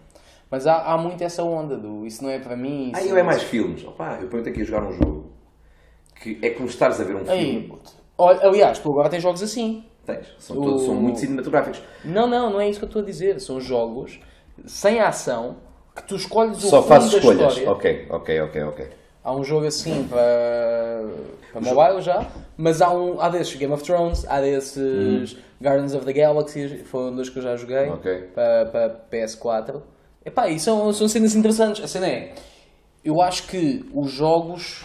[0.52, 2.91] Mas há, há muito essa onda do isso não é para mim.
[2.95, 3.84] Ah, eu é mais filmes.
[3.86, 5.32] Opa, eu ponho-te aqui a jogar um jogo
[6.22, 7.68] que é como estares a ver um Aí, filme.
[7.68, 7.91] puto.
[8.18, 9.86] Olha, aliás, tu agora tens jogos assim.
[10.06, 10.28] Tens.
[10.39, 11.82] São, O- todos, são muito cinematográficos.
[12.04, 13.39] Não, não, não é isso que eu estou a dizer.
[13.39, 14.20] São jogos
[14.66, 15.58] sem ação
[15.95, 17.54] que tu escolhes o Só fazes escolhas.
[17.54, 17.72] história.
[17.72, 18.88] Ok, ok, ok, ok.
[19.24, 21.06] Há um jogo assim para,
[21.52, 22.26] para mobile já,
[22.58, 27.16] mas há, um, há desses Game of Thrones, há desses Guardians of the Galaxy, foram
[27.16, 27.93] dois que eu já joguei Hum.
[27.93, 28.30] Ok.
[28.34, 29.82] para, para PS4.
[30.26, 31.84] Epá, e são, são cenas interessantes.
[31.84, 32.34] A cena é,
[33.04, 34.84] eu acho que os jogos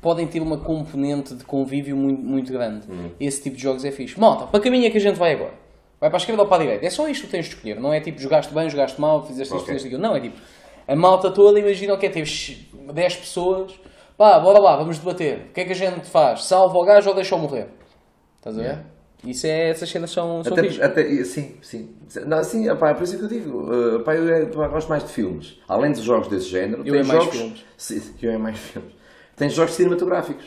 [0.00, 2.90] podem ter uma componente de convívio muito, muito grande.
[2.90, 3.10] Hum.
[3.18, 4.18] Esse tipo de jogos é fixe.
[4.18, 5.54] Malta, para que caminho é que a gente vai agora?
[6.00, 6.86] Vai para a esquerda ou para a direita?
[6.86, 7.80] É só isto que tens de escolher.
[7.80, 9.66] Não é tipo jogaste bem, jogaste mal, fizeste isto, Ok.
[9.66, 10.02] fizeste aquilo.
[10.02, 10.38] Não, é tipo
[10.86, 12.30] a malta toda, imagina o que é, teve
[12.92, 13.72] 10 pessoas.
[14.16, 15.46] Pá, bora lá, vamos debater.
[15.50, 16.44] O que é que a gente faz?
[16.44, 17.68] Salva o gajo ou deixa-o morrer?
[18.36, 18.68] Estás a ver?
[18.68, 18.84] Yeah.
[19.26, 21.90] Isso é, essas cenas são, são Até, até, sim, sim.
[22.26, 23.58] Não, sim, opá, é por isso que eu digo.
[23.72, 25.58] Uh, opá, eu, é- pá, gosto mais de filmes.
[25.68, 27.38] Além de jogos desse género, Eu tem é mais jogos.
[27.38, 27.64] filmes.
[27.76, 28.92] Sim, eu é mais filmes.
[29.36, 30.44] Tem jogos cinematográficos.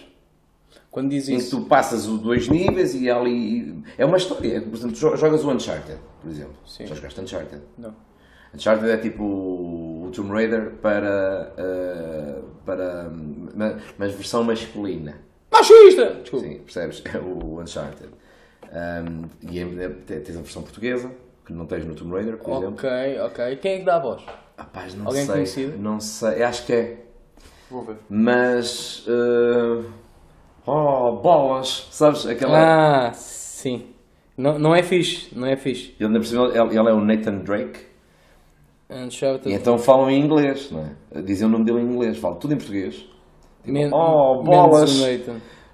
[0.92, 1.60] Quando diz Em que isso.
[1.62, 3.84] tu passas os dois níveis e há ali.
[3.98, 4.60] É uma história.
[4.62, 6.56] Por exemplo, jo- jogas o Uncharted, por exemplo.
[6.66, 6.88] Sim.
[6.88, 7.62] Já jogaste Uncharted.
[7.78, 7.94] Não.
[8.56, 11.54] Uncharted é tipo o Tomb Raider para.
[11.60, 13.10] uh, para
[13.56, 15.18] ma- mas versão masculina.
[15.52, 16.16] Machista!
[16.22, 16.46] Desculpa.
[16.48, 17.04] Sim, percebes?
[17.14, 18.10] É o Uncharted.
[18.66, 21.12] Um, e é- é- tens a versão portuguesa,
[21.46, 22.74] que não tens no Tomb Raider, por exemplo.
[22.74, 23.56] Ok, ok.
[23.58, 24.22] Quem é que dá a voz?
[24.58, 25.34] Rapaz, não Alguém sei.
[25.34, 25.78] conhecido?
[25.78, 26.98] Não sei, acho que é.
[27.72, 27.96] Vou ver.
[28.10, 29.06] Mas.
[29.08, 29.86] uh,
[30.66, 31.88] oh, bolas!
[31.92, 32.26] Sabes?
[32.26, 33.08] Aquela.
[33.08, 33.88] Ah, sim.
[34.38, 35.96] Não, não é fixe, não é fixe.
[36.00, 37.90] Ele, cima, ele, ele é o Nathan Drake.
[39.46, 41.22] E então falam em inglês, não é?
[41.22, 43.06] Dizem o nome dele em inglês, falam tudo em português.
[43.64, 44.92] Men- oh, bolas.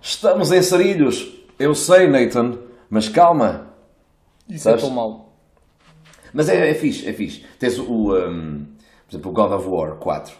[0.01, 1.33] Estamos em Sarilhos.
[1.57, 2.57] Eu sei, Nathan,
[2.89, 3.73] mas calma.
[4.47, 4.81] Isso é Sabes?
[4.85, 5.33] tão mau.
[6.33, 7.43] Mas é, é fixe, é fixe.
[7.59, 7.83] Tens o,
[8.15, 8.65] um,
[9.07, 10.33] por exemplo, o God of War 4.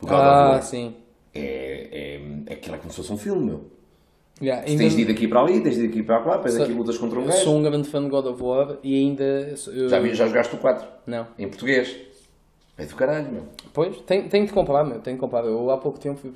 [0.00, 0.94] O God of Ah, War sim.
[1.34, 3.64] é, é, é aquilo é como se fosse um filme, meu.
[4.40, 6.60] Yeah, Tu tens de ir daqui para ali, tens de ir daqui para lá, depois
[6.60, 7.42] aqui lutas contra um Eu gajo.
[7.42, 9.24] sou um grande fã de God of War e ainda.
[9.74, 11.26] eu- Já, vi, já jogaste o 4, Não.
[11.36, 11.96] em português.
[12.76, 13.42] É do caralho, meu.
[13.72, 15.00] Pois, tenho, tenho de comprar, meu.
[15.00, 15.44] Tenho de comprar.
[15.44, 16.32] Eu há pouco tempo fui,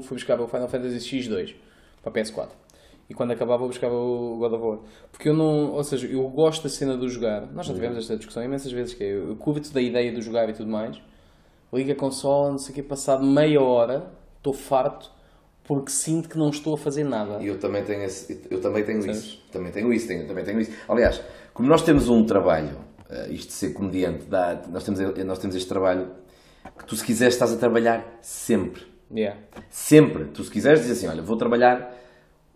[0.00, 1.54] fui buscar o Final Fantasy X2
[2.02, 2.48] para PS4.
[3.12, 4.78] E quando acabar vou buscar o God of War.
[5.10, 5.72] Porque eu não.
[5.72, 7.46] Ou seja, eu gosto da cena do jogar.
[7.52, 10.48] Nós já tivemos esta discussão imensas vezes que é, eu curto da ideia do jogar
[10.48, 10.98] e tudo mais.
[11.70, 15.10] Liga a consola, não sei o que, passado meia hora, estou farto
[15.62, 17.42] porque sinto que não estou a fazer nada.
[17.42, 19.38] E eu também tenho, esse- eu também tenho isso.
[19.52, 20.72] Também tenho isso, tenho, também tenho isso.
[20.88, 22.78] Aliás, como nós temos um trabalho,
[23.10, 26.10] eh, isto de ser comediante, dá, nós, temos, nós temos este trabalho
[26.78, 28.82] que tu se quiseres estás a trabalhar sempre.
[29.14, 29.38] Yeah.
[29.68, 30.24] Sempre.
[30.32, 31.94] Tu se quiseres dizes assim, olha, vou trabalhar,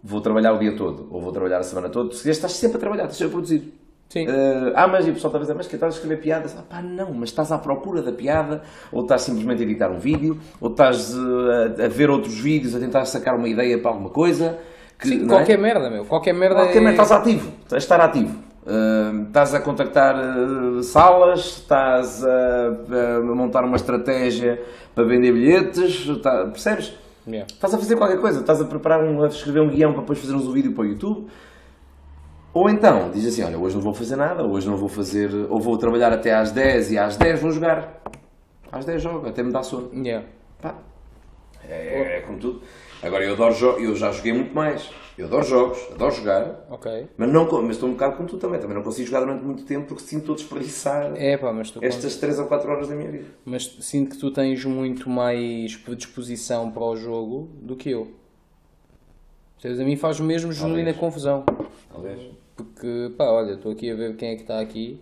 [0.06, 2.76] vou trabalhar o dia todo, ou vou trabalhar a semana toda, tu se estás sempre
[2.76, 3.74] a trabalhar, estás sempre a produzir.
[4.08, 4.24] Sim.
[4.28, 6.56] Eh, ah, mas e o pessoal está a dizer, mas que estás a escrever piadas?
[6.56, 9.98] Ah, pá, não, mas estás à procura da piada, ou estás simplesmente a editar um
[9.98, 13.90] vídeo, ou estás eh, a, a ver outros vídeos, a tentar sacar uma ideia para
[13.90, 14.58] alguma coisa.
[14.96, 15.28] Que, Sim, é?
[15.28, 16.04] qualquer merda, meu.
[16.04, 16.54] Qualquer merda.
[16.54, 16.80] Qualquer é...
[16.80, 18.46] merda, estás ativo, estás a estar ativo.
[18.64, 24.60] Uh, estás a contactar uh, salas, estás a, a montar uma estratégia
[24.94, 26.92] para vender bilhetes, tá- percebes?
[27.26, 27.46] Yeah.
[27.52, 30.18] Estás a fazer qualquer coisa, estás a preparar um, a escrever um guião para depois
[30.18, 31.28] fazermos um vídeo para o YouTube.
[32.54, 35.60] Ou então, diz assim, olha, hoje não vou fazer nada, hoje não vou fazer, ou
[35.60, 38.00] vou trabalhar até às 10 e às 10 vou jogar.
[38.70, 39.90] Às 10 jogo, até me dá sono.
[39.92, 40.26] Yeah.
[40.62, 40.74] Pá,
[41.68, 42.62] é, é como tudo.
[43.02, 44.90] Agora, eu adoro jogos, eu já joguei muito mais.
[45.16, 47.08] Eu adoro jogos, adoro jogar, Ok.
[47.16, 48.60] mas, não, mas estou um bocado como tu também.
[48.60, 51.78] Também não consigo jogar durante muito tempo porque sinto a desperdiçar É pá, mas tu
[51.82, 53.24] estas 3 ou 4 horas da minha vida.
[53.44, 58.12] Mas sinto que tu tens muito mais predisposição para o jogo do que eu.
[59.54, 59.80] Percebes?
[59.80, 61.44] A mim faz mesmo genuína confusão.
[61.90, 62.20] Talvez.
[62.54, 65.00] Porque, pá, olha, estou aqui a ver quem é que está aqui.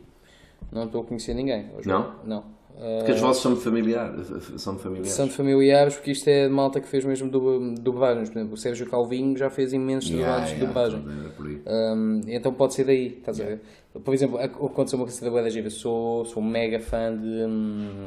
[0.70, 1.70] Não estou a conhecer ninguém.
[1.84, 2.14] Não?
[2.24, 2.44] Não.
[2.76, 4.12] Porque as vozes são-me familiar,
[4.56, 5.12] são familiares.
[5.12, 8.28] São de familiares, porque isto é de malta que fez mesmo dub- dublagens.
[8.30, 10.66] Por exemplo, o Sérgio Calvinho já fez imensos Yeah, trabalhos de yeah,
[11.00, 11.30] dublagem.
[11.36, 11.62] por aí.
[11.66, 13.60] Hum, então pode ser daí, estás a ver?
[14.04, 15.70] Por exemplo, ac- aconteceu uma coisa da Boa da Gira.
[15.70, 17.26] Sou, sou mega fã de.
[17.44, 18.06] hum,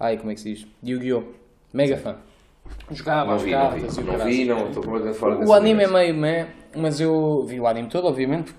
[0.00, 0.66] ai, como é que se diz?
[0.82, 1.22] De Yu-Gi-Oh!
[1.74, 2.16] Mega fã.
[2.90, 6.14] Jogava as cartas e o Não vi, não, estou completamente fora O anime é meio
[6.14, 6.46] meh,
[6.76, 8.54] mas eu vi o anime todo, obviamente.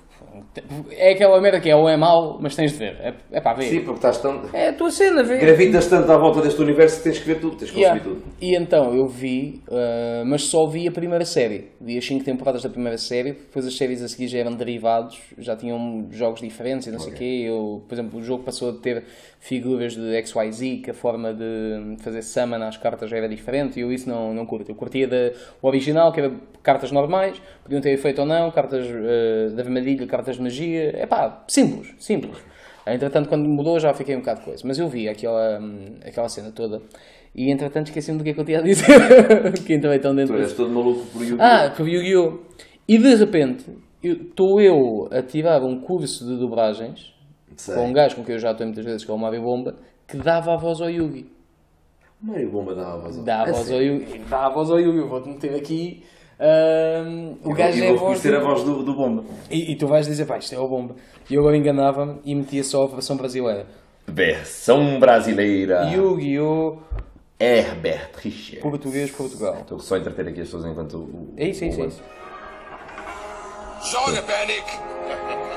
[0.92, 2.96] É aquela merda que é ou é mau, mas tens de ver.
[3.00, 3.66] É, é para ver.
[3.66, 4.42] Sim, porque estás tão...
[4.54, 5.38] É a tua cena, vê.
[5.38, 8.04] Gravitas tanto à volta deste universo que tens que ver tudo, tens que consumir Yeah.
[8.04, 8.24] tudo.
[8.40, 11.72] E então eu vi, uh, mas só vi a primeira série.
[11.82, 15.20] Vi as 5 temporadas da primeira série, depois as séries a seguir já eram derivados,
[15.38, 17.44] já tinham jogos diferentes e não sei o quê.
[17.48, 19.04] Eu, por exemplo, o jogo passou a ter
[19.40, 23.82] figuras de XYZ, que a forma de fazer summon às cartas já era diferente e
[23.82, 24.72] eu isso não, não curto.
[24.72, 28.86] Eu curtia da, o original, que era cartas normais, podiam ter efeito ou não, cartas
[28.86, 30.92] uh, de armadilha, cartas de magia.
[30.96, 32.38] É pá, simples, simples.
[32.86, 34.68] Entretanto, quando mudou já fiquei um bocado com isso.
[34.68, 36.82] Mas eu vi aquela, hum, aquela cena toda
[37.36, 38.86] e entretanto esqueci-me do que é que eu tinha a dizer.
[39.66, 41.42] que entrei tão dentro Tu és todo maluco por Yu-Gi-Oh!
[41.42, 42.40] Ah, por Yu-Gi-Oh!
[42.88, 43.66] E de repente,
[44.04, 47.14] estou eu a tirar um curso de dobragens
[47.56, 47.74] Sei.
[47.76, 49.76] com um gajo com quem eu já estou muitas vezes, que é o Mário Bomba,
[50.08, 51.26] que dava a voz ao Yugi.
[52.22, 53.82] Mário Bomba dá a voz ao- Dá a É voz ao?
[53.82, 54.20] Yugi.
[54.30, 54.98] Dá a voz ao Yugi.
[55.00, 56.04] Eu Vou-te meter aqui.
[56.40, 58.20] Hum, o Eu gajo é eu a vou voz.
[58.22, 59.24] conhecer a do- voz do, do Bomba.
[59.50, 60.96] E, e tu vais dizer, pá, isto é o Bomba.
[61.30, 63.66] E eu agora enganava-me e metia só a versão brasileira.
[64.08, 65.90] Versão brasileira.
[65.94, 66.78] Yu-Gi-Oh!
[67.40, 68.62] Herbert Richard.
[68.62, 69.58] Português, Portugal.
[69.62, 71.34] Estou só a entreter aqui as pessoas enquanto o.
[71.38, 72.02] É isso, é isso, é isso.
[73.92, 74.64] Joga, Panic!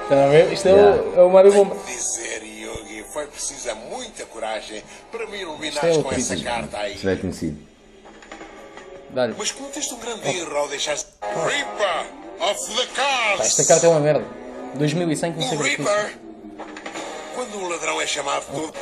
[0.03, 0.53] Está a ver?
[0.53, 1.03] Isto é, Yeah.
[1.03, 1.77] o, é o Mário Bomba.
[1.87, 6.95] Dizer, Yogi, foi precisa muita coragem para me iluminar é com essa carta aí.
[6.95, 7.57] Isso é conhecido.
[9.11, 9.35] Dá-lhe.
[9.39, 12.07] Mas cometeste um grande erro ao deixar Reaper
[12.41, 13.39] of the Cars!
[13.39, 14.25] Pá, esta carta é uma merda.
[14.75, 15.63] 2100 que não sei O.
[15.63, 16.19] Reaper!
[17.35, 18.73] Quando um ladrão é chamado todo.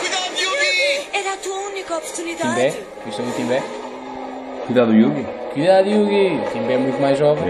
[0.00, 1.08] Cuidado, Yugi!
[1.12, 1.96] Era a tua única Timbé?
[1.96, 2.76] oportunidade.
[3.06, 3.62] Isto é um Timbé?
[4.66, 5.26] Cuidado, Yugi.
[5.52, 6.40] Cuidado, Yugi!
[6.52, 7.44] Timbé é muito mais jovem.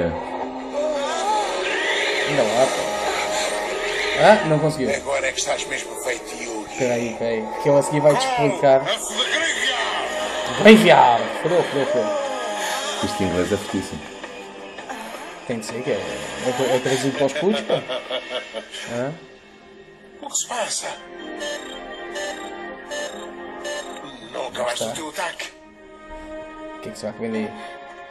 [2.28, 2.96] Ainda lá, pá.
[4.18, 4.90] Ah, não conseguiu.
[4.94, 6.72] Agora é que estás mesmo feito, Yugi.
[6.72, 7.44] Espera aí, espera aí.
[7.62, 8.84] Que ele a seguir vai-te explicar.
[8.84, 8.96] The
[10.58, 11.24] Graveyard!
[11.42, 12.26] Fodeu, fodeu, fodeu.
[13.04, 14.00] Isto em inglês é fortíssimo.
[15.46, 17.82] Tem de ser, que é, é, é trazido para os putos, pá.
[18.92, 19.14] Hã?
[20.22, 20.88] O que se passa?
[24.32, 25.52] Não acabaste o teu ataque?
[26.76, 27.50] O que é que se vai comer aí?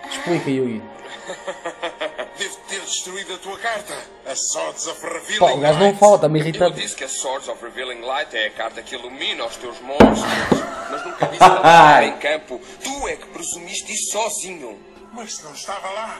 [0.10, 0.82] Explica, Yugi.
[2.38, 3.94] Devo ter destruído a tua carta.
[4.26, 6.00] A Swords of Revealing Pá, o gajo não Light.
[6.00, 6.74] fala, está-me Eu irritado.
[6.74, 10.24] disse que a Swords of Revealing Light é a carta que ilumina os teus monstros,
[10.92, 12.60] mas nunca disse nada em campo.
[12.84, 14.78] Tu é que presumiste isso sozinho.
[15.14, 16.20] Mas não estava lá.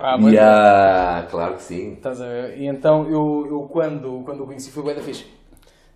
[0.00, 1.92] Ah, mas- Yeah, claro que sim.
[1.94, 2.58] Estás a ver?
[2.58, 5.26] E então eu, eu quando, quando o conheci foi bué da fixe.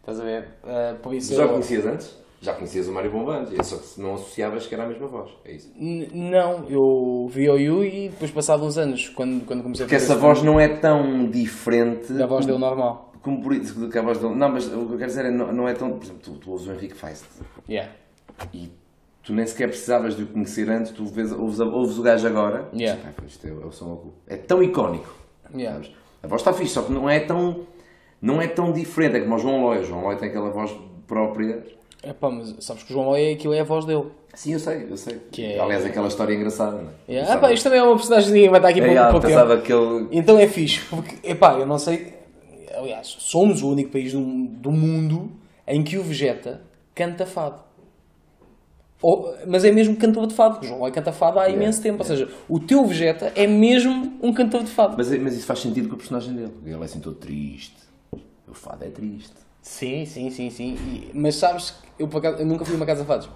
[0.00, 0.48] Estás a ver?
[0.64, 2.16] Ah, Já eu- conhecias antes?
[2.46, 5.30] Já conhecias o Mário Bombante, só que não associavas que era a mesma voz.
[5.44, 5.72] É isso.
[5.76, 9.88] N- Não, eu vi o Yu e depois passado uns anos, quando, quando comecei a
[9.88, 13.12] Porque fazer essa voz não é tão diferente da voz dele normal.
[13.22, 14.34] como por isso do que a voz dele.
[14.36, 15.90] Não, mas o que eu quero dizer é não, não é tão.
[15.90, 17.24] Por exemplo, tu, tu ouves o Henrique Feist
[17.68, 17.90] Yeah.
[18.54, 18.70] e
[19.24, 22.28] tu nem sequer precisavas de o conhecer antes, tu vês, ouves, a- ouves o gajo
[22.28, 22.68] agora.
[22.72, 23.00] Yeah.
[23.00, 25.12] dizes, "Pá, isto é, é o som oculto." É tão icónico.
[25.52, 25.82] Yeah.
[25.82, 25.96] sabes?
[26.22, 27.66] A voz está fixe, só que não é tão.
[28.22, 29.80] Não é tão diferente, é como o João Lói.
[29.80, 30.72] O João Lói tem aquela voz
[31.08, 31.64] própria.
[32.08, 34.04] Epá, mas sabes que o João Lóia aquilo é a voz dele.
[34.34, 35.20] Sim, eu sei, eu sei.
[35.32, 37.12] Que é- Aliás, aquela história engraçada, não é?
[37.12, 37.34] Yeah.
[37.34, 39.12] Ah, pá, isto também é uma personagem que vai estar aqui É, para yeah, um
[39.20, 39.62] pouco tempo.
[39.62, 40.08] que ele.
[40.12, 42.14] Então é fixe, porque, epá, eu não sei.
[42.74, 45.32] Aliás, somos o único país do, do mundo
[45.66, 46.60] em que o Vegeta
[46.94, 47.64] canta fado.
[49.02, 51.82] Ou- mas é mesmo cantor de fado, porque o João Lóia canta fado há imenso
[51.82, 51.98] tempo.
[51.98, 54.94] Ou seja, o teu Vegeta é mesmo um cantor de fado.
[54.96, 56.52] Mas, mas isso faz sentido com o personagem dele.
[56.64, 57.76] Ele é assim todo triste.
[58.48, 59.34] O fado é triste.
[59.66, 60.76] Sim, sim, sim, sim.
[60.86, 63.28] E- mas sabes que eu, por acaso, eu nunca fui a uma casa de fados.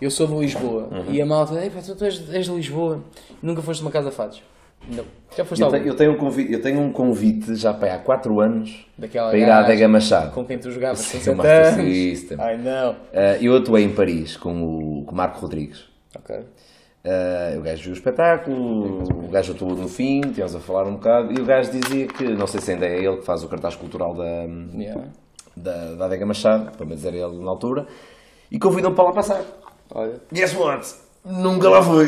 [0.00, 1.04] Eu sou de Lisboa Uhum.
[1.12, 3.00] e a malta, Ei, pá, tu, tu és, és de Lisboa,
[3.42, 4.42] nunca foste a uma casa de fados.
[4.88, 5.04] Não.
[5.36, 7.94] Já foste Eu, tenho, eu tenho um convite, eu tenho um convite já para aí
[7.94, 10.30] há 4 anos Daquela para ir à gaja Adega Machado.
[10.32, 11.84] com quem tu jogavas Sim, com o 7 Master.
[11.84, 12.38] System.
[12.40, 12.96] Ai não.
[13.12, 15.84] Eh, eu atuei em Paris com o, com o Marco Rodrigues.
[16.16, 16.34] Ok.
[17.04, 20.94] Eh, o gajo viu o espetáculo, o gajo atuou no fim, tínhamos a falar um
[20.94, 23.48] bocado, e o gajo dizia que, não sei se ainda é ele que faz o
[23.48, 24.24] cartaz cultural da,
[24.74, 25.02] Yeah.
[25.62, 27.86] Da, da Adega Machado, para me dizer ele na altura,
[28.50, 29.42] e convidam-me para lá passar.
[29.94, 30.20] Olha.
[30.32, 30.94] Guess what?
[31.24, 32.06] Nunca lá fui.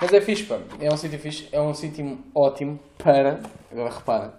[0.00, 0.58] Mas é fixe, pá.
[0.80, 3.40] É um sítio fixe, é um sítio ótimo para.
[3.72, 4.34] Agora repara,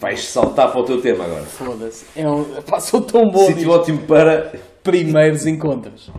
[0.00, 1.42] Vais saltar para o teu tema agora.
[1.44, 2.04] foda-se.
[2.16, 2.44] É um.
[2.62, 3.70] Pá, sou tão bom Sítio nisto.
[3.70, 4.52] ótimo para.
[4.82, 6.10] Primeiros encontros.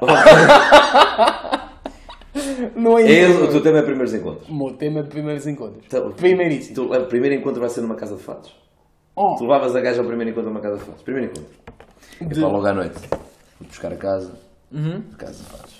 [2.76, 3.52] Não é É esse, o isso.
[3.52, 4.48] teu tema é primeiros encontros.
[4.48, 5.82] O meu tema de primeiros encontros.
[5.86, 6.74] Então, Primeiríssimo.
[6.74, 8.54] Tu, o primeiro encontro vai ser numa casa de fados.
[9.20, 9.34] Oh.
[9.36, 11.02] Tu levavas a gaja ao primeiro encontro numa casa de fados.
[11.02, 11.50] Primeiro encontro.
[12.20, 12.98] É De- para logo à noite.
[13.58, 14.32] Fui buscar a casa.
[14.70, 15.02] Uhum.
[15.16, 15.78] Casa de fados.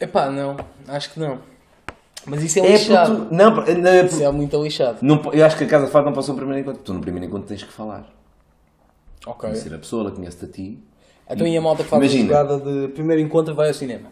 [0.00, 0.56] Epá, não.
[0.88, 1.38] Acho que não.
[2.26, 3.26] Mas isso é É lixado.
[3.26, 4.98] tu, não, não, é Isso é muito lixado.
[5.02, 6.82] não, eu acho que a casa de fados não ser um primeiro encontro.
[6.82, 8.06] Tu no primeiro encontro tens que falar.
[9.26, 9.50] Ok.
[9.50, 10.78] Conhecer a pessoa, ela conhece-te a ti.
[11.30, 12.24] Então e a malta que faz Imagina.
[12.24, 14.08] a jogada de primeiro encontro vai ao cinema?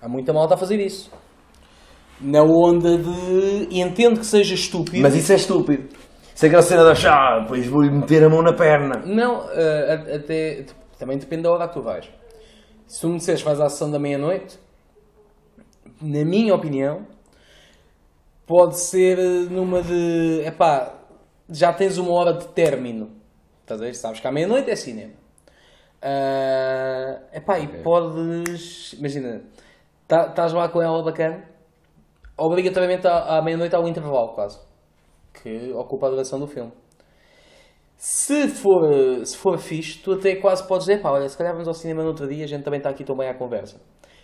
[0.00, 1.10] Há muita malta a fazer isso.
[2.20, 3.68] Na onda de.
[3.70, 5.02] e Entendo que seja estúpido.
[5.02, 5.88] Mas isso é estúpido.
[6.34, 8.96] Isso é aquela cena da chá, pois vou-lhe meter a mão na perna.
[9.04, 10.64] Não, a- até.
[10.98, 12.08] Também depende da hora que tu vais.
[12.86, 14.58] Se tu me disseres que vais à sessão da meia-noite,
[16.00, 17.06] na minha opinião,
[18.46, 20.42] pode ser eh, numa de.
[20.46, 20.94] Epá,
[21.48, 23.10] já tens uma hora de término.
[23.62, 23.94] Estás a ver?
[23.94, 25.12] Sabes que à meia-noite é cinema.
[26.00, 28.92] Ah, epá, e podes.
[28.94, 29.42] Imagina,
[30.08, 31.44] tá- estás lá com ela bacana,
[32.36, 34.58] obrigatoriamente à, à meia-noite há um intervalo quase.
[35.32, 36.72] Que ocupa a duração do filme.
[37.96, 41.68] Se for, se for fixe, tu até quase podes dizer, pá, olha, se calhar vamos
[41.68, 43.80] ao cinema no outro dia, a gente também está aqui tão bem à conversa.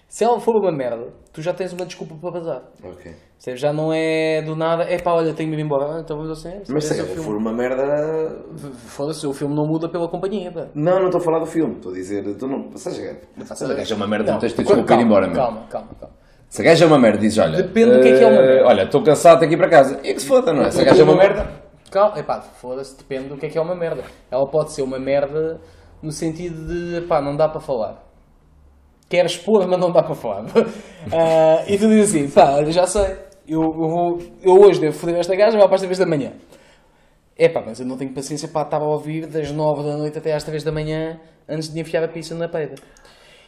[0.08, 2.62] Se ela for uma merda, tu já tens uma desculpa para bazar.
[2.82, 3.14] Ok.
[3.54, 6.30] Já não é do nada, é pá, olha, tenho de ir embora, Ah, então vamos
[6.30, 6.62] ao cinema.
[6.68, 8.42] Mas se é o for uma merda.
[8.86, 10.66] Foda-se, o filme não muda pela companhia, pá.
[10.74, 11.74] Não, não estou a falar do filme.
[11.74, 12.26] Estou a dizer.
[12.26, 12.70] Estou não...
[12.70, 15.26] Ou seja, se a gaja é uma merda, não tens de desculpa para ir embora
[15.28, 15.42] mesmo.
[15.42, 16.16] Calma, calma, calma.
[16.48, 17.62] Se a gaja é uma merda, dizes, olha.
[17.62, 18.66] Depende do que é que é uma eh, merda.
[18.66, 20.00] Olha, estou cansado, tenho que ir para casa.
[20.02, 20.70] E que se foda, não é?
[20.70, 21.46] Se a gaja é uma merda.
[21.90, 24.02] Calma, epá, foda-se, depende do que é que é uma merda.
[24.30, 25.60] Ela pode ser uma merda
[26.02, 28.04] no sentido de, pá, não dá para falar.
[29.08, 30.44] Quer expor, mas não dá para falar.
[31.12, 34.96] Ah, e tu dizes assim, pá, olha, já sei, eu, eu, vou, eu hoje devo
[34.96, 36.32] foder esta gaja, vai para as 3 da manhã.
[37.38, 40.34] Epá, mas eu não tenho paciência para estar a ouvir das 9 da noite até
[40.34, 41.18] às 3 da manhã
[41.48, 42.74] antes de enfiar a pizza na peida.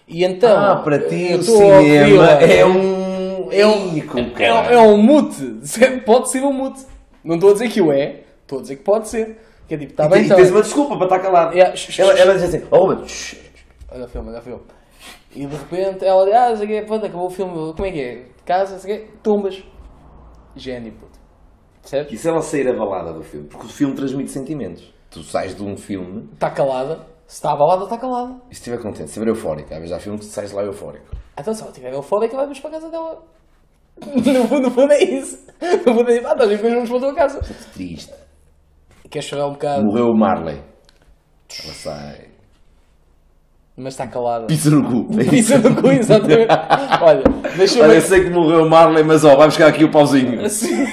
[0.09, 0.57] E então.
[0.59, 2.43] Ah, para ti o cinema ouvi-la.
[2.43, 3.53] é um.
[3.53, 3.97] É um,
[4.39, 5.61] é, é um mute.
[6.07, 6.87] Pode ser um mute.
[7.25, 9.39] Não estou a dizer que o é, estou a dizer que pode ser.
[9.69, 10.37] Que é tipo, está E, bem e então.
[10.37, 11.53] tens uma desculpa para estar calado.
[11.55, 12.21] Yeah, Ela, shh.
[12.21, 13.37] ela diz assim: Oh, shh.
[13.91, 14.63] Olha o filme, olha o filme.
[15.35, 18.01] E de repente ela diz, ah, sei que, pronto, acabou o filme, como é que
[18.01, 18.23] é?
[18.45, 19.63] Casa, sei que, tumbas.
[20.57, 21.19] Gênio, puto.
[21.83, 22.13] Percebes?
[22.13, 23.47] E se ela sair abalada do filme?
[23.49, 24.93] Porque o filme transmite sentimentos.
[25.11, 27.01] Tu sais de um filme Está calada.
[27.31, 28.35] Se está abalada, está calada.
[28.51, 30.65] e se estiver contente, se estiver eufórico, às vezes há filmes que tu sais lá
[30.65, 31.15] eufórico.
[31.39, 33.23] Então se ela tiver eufórica, vai-nos para a casa dela.
[34.05, 35.39] No fundo, no fundo é isso.
[35.87, 36.27] No fundo é isso.
[36.27, 37.41] Ah, nós depois vamos para a tua casa.
[37.73, 38.13] Triste.
[39.09, 40.61] Queres chorar um bocado, Morreu o Marley.
[41.65, 42.29] Ela sai.
[43.77, 44.47] mas está calada.
[44.47, 45.17] Pisa no cu.
[45.31, 46.49] Pisa no cu, exatamente.
[47.01, 47.23] Olha,
[47.57, 47.83] deixa-me...
[47.83, 50.45] Olha, eu sei que morreu o Marley, mas ó, vai buscar aqui o pauzinho.
[50.45, 50.85] Assim.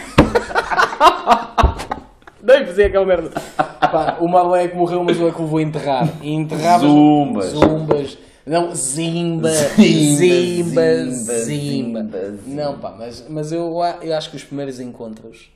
[2.44, 3.32] Nem fazia aquela merda.
[3.80, 6.08] Pá, o Marlon é que morreu, mas eu é que o vou enterrar.
[6.24, 6.48] E.
[6.80, 7.46] Zumbas.
[7.52, 8.18] Zumbas.
[8.46, 9.50] Não, Zimba.
[9.52, 11.06] Zimba,
[11.44, 12.08] Zimba.
[12.46, 15.50] Não, pá, mas, mas eu, eu acho que os primeiros encontros.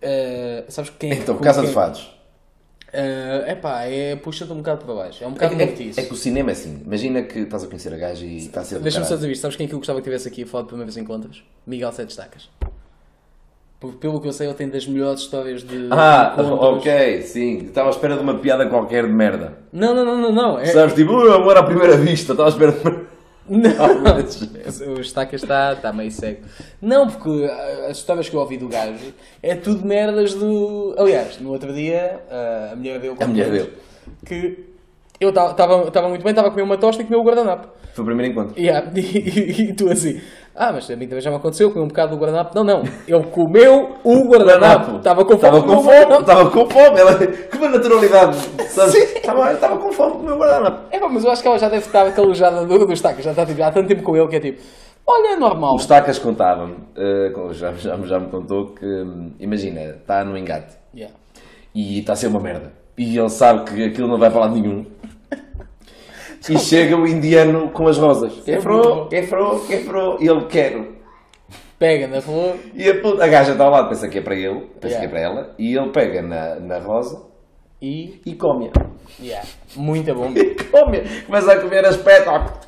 [0.00, 2.14] eh, sabes quem Então, com Casa quem- de Fados.
[2.92, 5.22] Eh, é pá, é puxa-te um bocado para baixo.
[5.22, 6.00] É um É, bocado é- notícia.
[6.00, 6.80] é que o cinema é assim.
[6.86, 9.42] Imagina que estás a conhecer a gaja e está a ser Deixa-me só dizer isto.
[9.42, 11.42] Sabes quem é que eu gostava que tivesse aqui a falar de primeiros encontros?
[11.66, 12.48] Miguel Sete Estacas.
[13.80, 15.88] Porque, pelo que eu sei, ele tem das melhores histórias de.
[15.92, 16.78] Ah, encontros.
[16.78, 17.58] ok, sim.
[17.58, 19.58] Estava à espera de uma piada qualquer de merda.
[19.72, 20.58] Não, não, não, não, não.
[20.58, 20.66] É...
[20.66, 22.32] Sabes, tipo, "Uh, amor à primeira vista.
[22.32, 23.08] Estava à espera de uma...
[23.48, 23.70] Não.
[24.94, 26.42] O Estacas está, está meio cego.
[26.82, 30.94] Não, porque ah, as histórias que eu ouvi do gajo é tudo merdas do.
[30.98, 33.16] Aliás, no outro dia, ah, a mulher dele.
[33.18, 33.72] A mulher dele.
[34.26, 34.66] Que
[35.18, 37.68] eu estava muito bem, estava a comer uma tosta e comeu o guardanapo.
[37.98, 38.54] Foi o primeiro encontro.
[38.60, 40.20] Yeah, E, e- e tu assim,
[40.54, 42.54] ah, mas a mim também já me aconteceu, comi um bocado do guardanapo.
[42.54, 44.98] Não, não, ele comeu o guardanapo.
[44.98, 45.58] Estava com fome.
[45.58, 46.20] Estava comeu com fome.
[46.20, 47.00] Estava com fome.
[47.00, 47.14] Ela,
[47.50, 48.36] com uma naturalidade.
[48.68, 48.94] Sabes?
[48.94, 50.78] Estava, estava com fome com o guardanapo.
[50.92, 53.30] É, pá, mas eu acho que ela já deve estar calejada do, do Estacas, já
[53.30, 54.62] está tipo, há tanto tempo com ele que é tipo,
[55.04, 55.74] olha, é normal.
[55.74, 58.86] O Stacas contava-me, eh, já, já, já me contou que,
[59.40, 61.14] imagina, está no engate Yeah.
[61.74, 62.72] e está a ser uma merda.
[62.96, 64.86] E ele sabe que aquilo não vai para lado nenhum.
[66.48, 68.32] E chega o indiano com as rosas.
[68.34, 69.06] Bom.
[69.08, 70.16] quem fro, quem fro.
[70.20, 70.80] E ele quer.
[71.78, 74.34] Pega na flor, E a, puta- a gaja está ao lado, pensa que é para
[74.34, 75.00] ele, pensa Yeah.
[75.00, 75.54] que é para ela.
[75.58, 77.22] E ele pega na, na rosa
[77.80, 78.20] e.
[78.26, 78.72] e come-a.
[79.22, 79.46] Yeah.
[79.76, 80.30] Muito bom.
[80.34, 81.02] E come-a.
[81.26, 82.58] Começa a comer a espetáculo.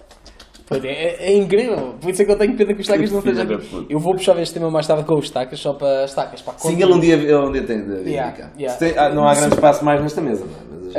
[0.71, 1.95] É, é incrível.
[2.01, 3.87] Por isso é que eu tenho pena que os Estacas não estejam da aqui.
[3.89, 6.41] Eu vou puxar este tema mais tarde com os Estacas, só para Estacas.
[6.43, 8.79] Para Sim, ele um dia, ele um dia tem de Yeah, yeah.
[8.79, 10.81] Tem- ah, não há grande espaço mais nesta mesa, não é?
[10.91, 10.97] Gente,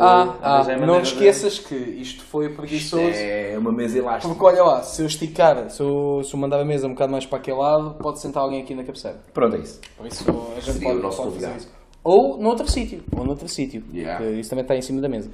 [0.00, 3.02] Ah, ah, ah, a não te de- esqueças que isto foi preguiçoso.
[3.04, 4.28] É uma mesa elástica.
[4.32, 7.10] Porque olha lá, se eu esticar, se eu, se eu mandar a mesa um bocado
[7.12, 9.18] mais para aquele lado, pode sentar alguém aqui na cabeceira.
[9.34, 9.80] Pronto, é isso.
[9.96, 11.68] Por isso a gente Seria pode, o nosso pode fazer isso.
[12.04, 13.02] Ou noutro sítio.
[13.16, 13.82] Ou noutro sítio.
[13.92, 14.18] Yeah.
[14.22, 15.28] porque Isso também está em cima da mesa.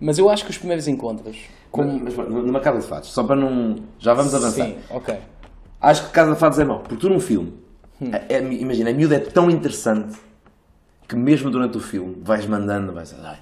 [0.00, 1.36] Mas eu acho que os primeiros encontros.
[1.74, 2.04] Como...
[2.04, 3.74] Mas, numa casa de fatos, só para não.
[3.98, 4.64] Já vamos avançar.
[4.66, 5.18] Sim, ok.
[5.80, 7.52] Acho que Casa de Fados é mau, porque tu num filme,
[8.00, 8.10] Hum.
[8.12, 10.16] é- é- imagina, a miúda é tão interessante
[11.08, 13.12] que mesmo durante o filme vais mandando, vais.
[13.12, 13.38] Olha,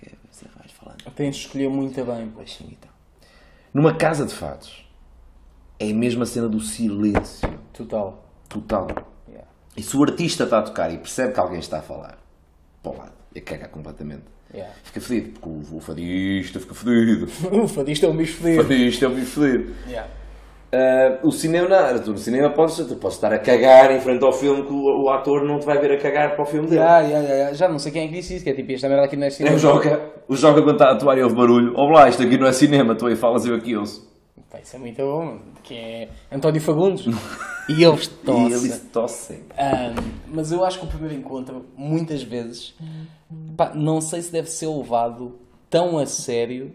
[0.00, 0.96] quê, você vais falando.
[1.14, 2.32] Tens de escolher muito bem.
[2.34, 2.90] Pois sim, então.
[3.74, 4.84] Numa casa de fatos,
[5.78, 8.24] é a mesma cena do silêncio Total.
[8.48, 8.88] total.
[9.28, 9.46] Yeah.
[9.76, 12.18] E se o artista está a tocar e percebe que alguém está a falar,
[12.82, 14.22] para o lado, é cagar completamente.
[14.52, 14.74] Yeah.
[14.82, 17.26] Fica fedido, porque o, o fadista fica fedido.
[17.62, 18.62] Ufa, isto é um bicho O fedido.
[18.64, 19.74] fadista é um bicho fedido.
[19.88, 20.10] Yeah.
[20.72, 24.24] Ah, o cinema não, tu no cinema podes, tu podes estar a cagar em frente
[24.24, 26.68] ao filme que o, o ator não te vai ver a cagar para o filme
[26.68, 26.80] dele.
[26.80, 27.54] Yeah, yeah, yeah.
[27.54, 29.24] Já não sei quem é que disse isso, que é tipo, esta merda aqui não
[29.24, 29.56] é É cinema.
[29.56, 32.38] o Joca, o Joca quando está a atuar e ouve barulho, ó lá, isto aqui
[32.38, 34.08] não é cinema, tu aí falas eu aqui ouço.
[34.62, 37.04] Isso é muito bom, que é António Fagundes.
[37.70, 38.52] e eles E tossem.
[38.52, 39.40] eles tossem.
[39.56, 42.74] Ahm, mas eu acho que o primeiro encontro, muitas vezes,
[43.56, 46.72] pá, não sei se deve ser levado tão a sério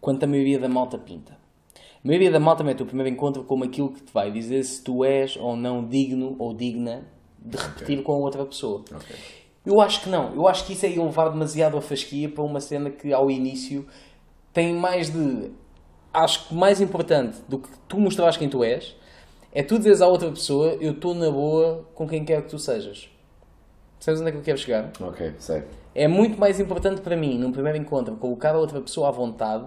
[0.00, 1.32] quanto a maioria da malta pinta.
[1.74, 4.82] A maioria da malta mete o primeiro encontro como aquilo que te vai dizer se
[4.82, 7.04] tu és ou não digno ou digna
[7.38, 8.84] de repetir com a outra pessoa.
[9.64, 10.34] Eu acho que não.
[10.34, 13.86] Eu acho que isso é levar demasiado a fasquia para uma cena que ao início
[14.52, 15.50] tem mais de.
[16.12, 18.94] Acho que mais importante do que tu mostrares quem tu és
[19.54, 22.58] é tu dizeres à outra pessoa eu estou na boa com quem quer que tu
[22.58, 23.08] sejas.
[24.00, 24.90] Sabes onde é que eu quero chegar?
[25.00, 25.62] Ok, sei.
[25.94, 29.66] É muito mais importante para mim, num primeiro encontro, colocar a outra pessoa à vontade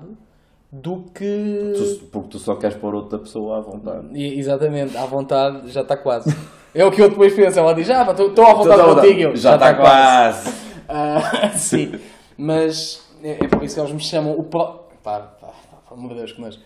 [0.72, 1.74] do que.
[1.76, 4.08] Tu- porque tu só queres pôr outra pessoa à vontade.
[4.14, 6.36] E- Exatamente, à vontade já está quase.
[6.74, 7.58] É o que eu depois penso.
[7.60, 9.20] Ela diz: Ah, estou à vontade contigo.
[9.22, 10.52] Eu, já está quase.
[10.90, 11.94] Ah, sim,
[12.38, 14.66] mas é, é por isso que eles me chamam o pro...
[15.04, 16.60] Pá, pá, pá, pelo amor de Deus, que nós.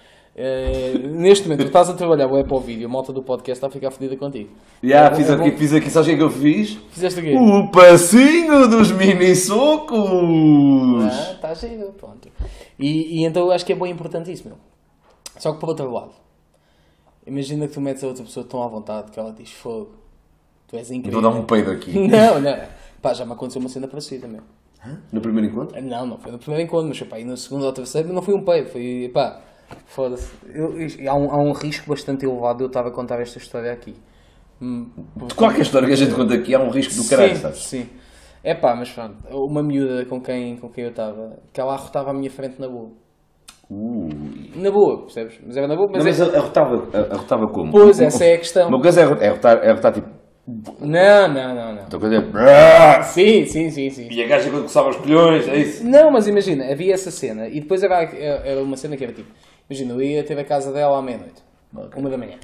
[1.17, 3.67] Neste momento, tu estás a trabalhar o para o vídeo, a malta do podcast está
[3.67, 4.49] a ficar fodida contigo.
[4.81, 6.79] Já, É fiz, é aqui, fiz aqui, sabes o que é que eu fiz?
[6.91, 7.35] Fizeste o quê?
[7.35, 11.03] O passinho dos mini socos!
[11.03, 12.29] Ah, tá está giro, pronto.
[12.77, 14.57] E, e então eu acho que é bem importante isso, meu.
[15.37, 16.11] Só que por outro lado,
[17.27, 19.91] imagina que tu metes a outra pessoa tão à vontade que ela diz fogo,
[20.67, 21.21] tu és incrível.
[21.21, 21.91] Vou dar um peido aqui.
[22.07, 22.57] Não, não.
[23.01, 24.41] Pá, já me aconteceu uma cena parecida, meu.
[25.11, 25.81] No primeiro encontro?
[25.81, 28.33] Não, não foi no primeiro encontro, mas pá, e no segundo ou terceiro não foi
[28.33, 29.41] um peido, foi pá,
[29.85, 30.31] foda-se.
[31.07, 33.95] Há um, há um risco bastante elevado de eu estar a contar esta história aqui.
[34.61, 34.89] Hum,
[35.27, 37.63] De qualquer história que a gente conta aqui há um risco do caralho, sim, sabes?
[37.63, 37.89] sim.
[38.43, 42.11] É pá, mas pronto, uma miúda com quem, com quem eu estava, que ela arrotava
[42.11, 42.91] à minha frente na boa.
[43.69, 44.51] Ui.
[44.55, 45.39] Na boa, percebes?
[45.45, 46.37] Mas era na boa, mas, Não, mas é...
[46.37, 47.71] arrotava, arrotava como?
[47.71, 48.67] Pois, essa é a questão.
[48.67, 50.07] Uma coisa é arrotar, é arrotar, é arrotar tipo.
[50.81, 51.81] Não, não, não, não.
[51.83, 53.01] Outra coisa é.
[53.03, 54.07] Sim, sim, sim, sim.
[54.09, 55.85] E a gaja quando coçava os colhões, é isso?
[55.85, 59.29] Não, mas imagina, havia essa cena e depois era, era uma cena que era tipo,
[59.69, 61.43] imagina, eu ia ter a casa dela à meia-noite,
[61.95, 62.37] uma da manhã.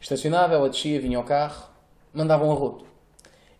[0.00, 1.68] Estacionava, ela descia, vinha ao carro,
[2.12, 2.84] mandava um arroto.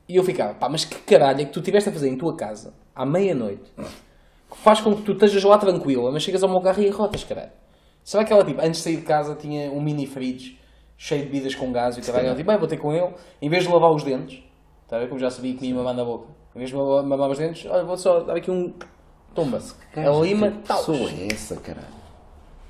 [0.08, 2.36] E eu ficava, pá, mas que caralho é que tu estiveste a fazer em tua
[2.36, 3.72] casa, à meia-noite,
[4.50, 7.24] que faz com que tu estejas lá tranquila, mas chegas ao meu carro e arrotas,
[7.24, 7.50] caralho.
[8.04, 10.60] Será que ela, tipo, antes de sair de casa tinha um mini fridge
[10.96, 13.48] cheio de bebidas com gás e caralho, ela tipo, bem, vou ter com ele, em
[13.50, 14.42] vez de lavar os dentes,
[14.84, 16.76] está a ver como já sabia que me ia mamar na boca, em vez de
[16.76, 18.72] mamar os dentes, olha, vou só dar aqui um
[19.34, 19.58] tomba.
[19.96, 20.78] A lima, Que tal.
[20.78, 21.96] pessoa é essa, caralho?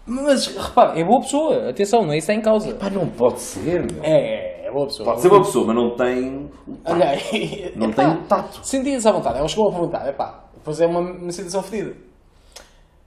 [0.07, 2.73] Mas repara, é boa pessoa, atenção, não é isso em causa.
[2.75, 4.05] Pá, não pode ser, meu.
[4.05, 5.05] É, é boa pessoa.
[5.11, 6.49] Pode ser uma pessoa, mas não tem.
[6.85, 7.73] Olha aí.
[7.75, 8.61] Não epá, tem tato.
[8.65, 9.39] Sentia-se à vontade.
[9.39, 11.95] Ela chegou a perguntar, epá, depois é uma, uma situação fedida.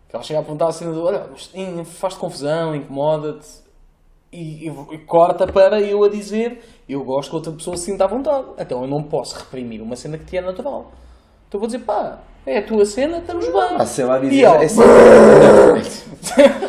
[0.10, 1.26] Que ela chega a perguntar assim, olha,
[1.86, 3.48] faz-te confusão, incomoda-te.
[4.32, 8.04] E, e- e corta para eu a dizer, eu gosto que outra pessoa se sinta
[8.04, 8.46] à vontade.
[8.60, 10.92] Então eu não posso reprimir uma cena que te é natural.
[11.48, 13.76] Então vou dizer, pá, é a tua cena, estamos bem.
[13.78, 14.34] Ah, sei lá dizer.
[14.36, 14.82] E ela, É assim.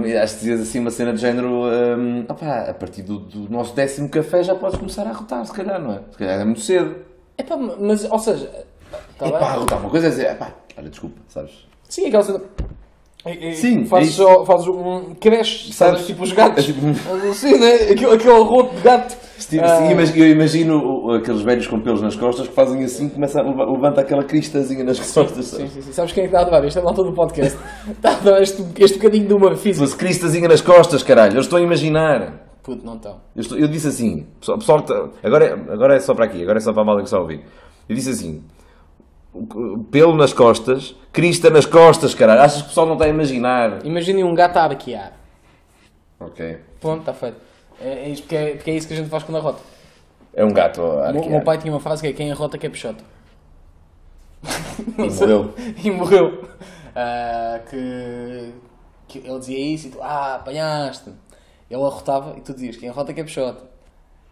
[0.00, 1.64] Mim, acho que dizias assim uma cena de género.
[1.98, 5.52] hum, opá, a partir do, do nosso décimo café já podes começar a arrotar, se
[5.52, 6.00] calhar, não é?
[6.10, 6.96] Se calhar é muito cedo.
[7.36, 8.50] epá, mas, ou seja,
[9.18, 9.48] tá Epá, bem?
[9.48, 11.66] arrotar uma coisa é dizer, epá, olha, desculpa, sabes?
[11.88, 12.40] Sim, aquela cena.
[13.24, 14.22] É- é- Sim, fazes, é isso.
[14.22, 15.14] só, fazes um.
[15.20, 15.74] cresce, sabes?
[15.74, 16.06] Sabes?
[16.06, 16.64] Tipo os gatos.
[16.64, 16.86] É tipo-
[17.30, 17.74] Assim, né?
[17.90, 19.16] Aquele, aquele roto de gato.
[19.48, 23.40] Tipo, Ah, sim, eu imagino aqueles velhos com pelos nas costas que fazem assim, começa
[23.40, 25.46] a leva- levanta aquela cristazinha nas costas.
[25.46, 25.72] Sim, sabes?
[25.72, 25.92] sim, sim.
[25.92, 26.64] Sabes quem é que está a adorar?
[26.64, 27.56] Este é lá todo o podcast.
[27.88, 29.84] Está a adorar este, este bocadinho de uma física.
[29.84, 32.46] Mas cristazinha nas costas, caralho, eu estou a imaginar.
[32.62, 33.20] Puto, não estão.
[33.34, 34.84] Eu, estou- eu disse assim, pessoal, pessoal
[35.22, 37.16] agora, é, agora é só para aqui, agora é só para a malta que está
[37.16, 37.40] a ouvir.
[37.88, 38.42] Eu disse assim,
[39.90, 42.40] pelo nas costas, crista nas costas, caralho.
[42.42, 43.84] Achas que o pessoal não está a imaginar?
[43.84, 45.12] Imaginem um gato a arquear.
[46.20, 46.58] Ok.
[46.80, 47.36] Pronto, está feito.
[47.80, 49.60] É, é, porque, é, porque é isso que a gente faz quando arrota.
[50.34, 51.30] É um gato a O meu- o arquear.
[51.30, 53.02] meu pai tinha uma frase que é quem arrota que é peixota.
[54.98, 55.54] E morreu.
[55.84, 56.48] e morreu.
[56.94, 58.52] Ah, que,
[59.06, 61.10] que ele dizia isso e tu, ah, apanhaste.
[61.70, 63.62] Ele arrotava e tu dizias, quem arrota que é peixota.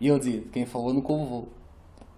[0.00, 1.48] E ele dizia, quem falou nunca o levou.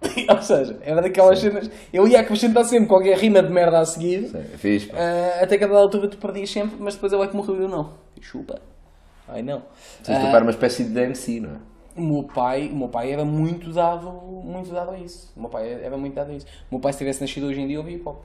[0.29, 1.69] Ou seja, era daquelas cenas.
[1.91, 4.97] Ele ia acrescentar sempre qualquer rima de merda a seguir, Sim, É fixe, pá.
[4.97, 7.57] ah, até que a dada altura tu perdias sempre, mas depois ele é que morreu
[7.57, 7.91] e eu não.
[8.21, 8.59] Chupa.
[9.27, 9.61] Ai não.
[10.03, 11.57] Tens de tocar uma espécie de DMC, não é?
[11.97, 15.31] O meu pai, o meu pai era muito dado, muito dado a isso.
[15.35, 16.45] O meu pai era muito dado a isso.
[16.71, 18.19] O meu pai se tivesse nascido hoje em dia ouvia hip hop.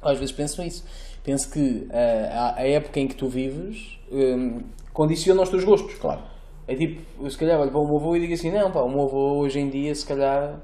[0.00, 0.84] Às vezes penso nisso.
[1.24, 4.60] Penso que ah, a, a época em que tu vives hum,
[4.92, 5.94] condiciona os teus gostos.
[5.96, 6.20] Claro.
[6.68, 8.80] É tipo, eu se calhar olho para o meu avô e digo assim, não pá,
[8.80, 10.60] o meu avô hoje em dia se calhar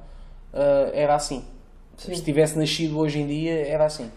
[0.53, 1.45] ah, era assim.
[1.97, 4.11] Se tivesse nascido hoje em dia era assim.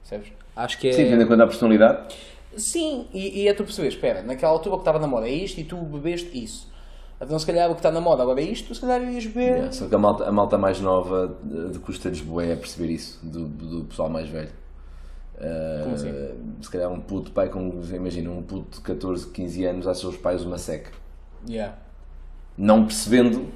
[0.00, 0.32] Percebes?
[0.54, 0.92] Acho que é.
[0.92, 2.14] Sim, tendo em conta a personalidade.
[2.56, 5.32] Sim, e, e é tu perceber, espera, naquela altura o que estava na moda é
[5.32, 6.72] isto e tu bebeste isso.
[7.20, 9.26] Então se calhar o que está na moda agora é isto, tu se calhar irias
[9.26, 9.64] beber.
[9.64, 12.54] É, Só que a malta, a malta mais nova de, de Costa de Lisboa é
[12.54, 14.50] perceber isso, do, do pessoal mais velho.
[15.36, 16.12] Uh, Como assim?
[16.60, 20.16] Se calhar um puto pai com, imagina, um puto de 14, 15 anos acha os
[20.16, 20.92] pais uma seca.
[21.48, 21.76] Yeah.
[22.56, 23.48] Não percebendo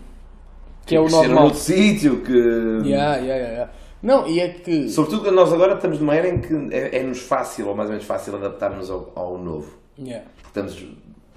[0.88, 1.42] Que é o ser normal.
[1.44, 2.32] noutro sítio, que...
[2.32, 3.72] Yeah, yeah, yeah, yeah.
[4.02, 4.88] Não, e é que.
[4.88, 7.92] Sobretudo que nós agora estamos numa era em que é- é-nos fácil, ou mais ou
[7.94, 9.72] menos fácil, adaptarmos ao, ao novo.
[9.98, 10.24] Yeah.
[10.36, 10.86] Porque estamos,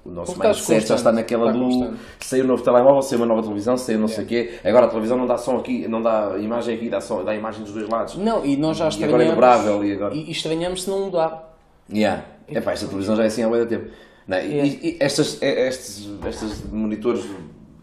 [0.04, 1.96] o nosso Porque mindset já está naquela está do constante.
[2.20, 4.52] saiu um novo telemóvel, saiu uma nova televisão, saiu não sei o quê.
[4.64, 7.64] Agora a televisão não dá som aqui, não dá imagem aqui, dá, som, dá imagem
[7.64, 8.16] dos dois lados.
[8.16, 9.14] Não, e nós já E estranhamos.
[9.14, 11.56] agora é dobrável, e agora- e estranhamos se não mudar.
[11.92, 12.24] Yeah.
[12.48, 13.90] Epá, esta televisão já é assim há muito tempo.
[14.28, 14.66] Não, e- Yeah.
[14.82, 17.24] e, estas, é- estes, estes monitores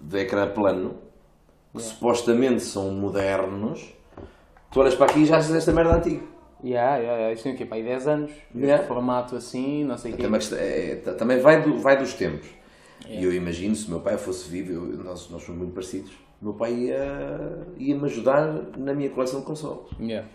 [0.04, 0.96] de ecrã plano,
[1.76, 3.94] que supostamente são modernos,
[4.72, 6.24] tu olhas para aqui e já achas esta merda antiga.
[6.64, 7.34] Yeah, yeah, yeah.
[7.34, 7.66] Isto tem o quê?
[7.66, 8.32] Pá, aí 10 anos.
[8.54, 8.86] Yeah.
[8.86, 10.24] Formato assim, não sei o quê.
[10.24, 12.50] Também, é, também vai, do- vai dos tempos.
[13.08, 16.12] E eu imagino, se o meu pai fosse vivo, eu- nós, nós somos muito parecidos,
[16.42, 19.88] o meu pai ia- ia-me ajudar na minha coleção de consoles.
[20.02, 20.28] Yeah.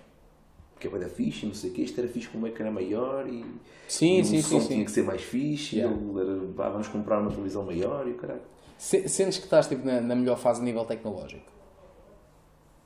[0.72, 3.44] Porque era fixe, não sei o quê, isto era fixe com um ecrã maior e,
[3.86, 4.84] Sim, e o sim, som sim, tinha sim.
[4.86, 5.94] que ser mais fixe, Yeah.
[5.94, 8.40] e ele era, pá, vamos comprar uma televisão maior e o caralho.
[8.76, 11.50] Se- Sentes que estás tipo, na, na melhor fase a nível tecnológico?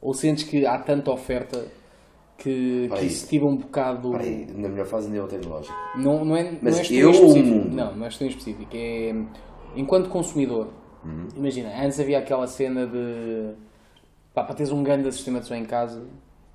[0.00, 1.66] Ou sentes que há tanta oferta
[2.36, 4.12] que, que isso tive um bocado.
[4.12, 5.74] Peraí, na melhor fase é o tecnológico.
[5.96, 7.74] Não, não é, Mas não és tu eu em ou o mundo?
[7.74, 8.70] Não, não és tu em específico.
[8.74, 9.12] É
[9.74, 10.68] enquanto consumidor.
[11.04, 11.28] Uhum.
[11.36, 13.54] Imagina, antes havia aquela cena de
[14.32, 16.06] pá, para teres um grande sistema de som em casa,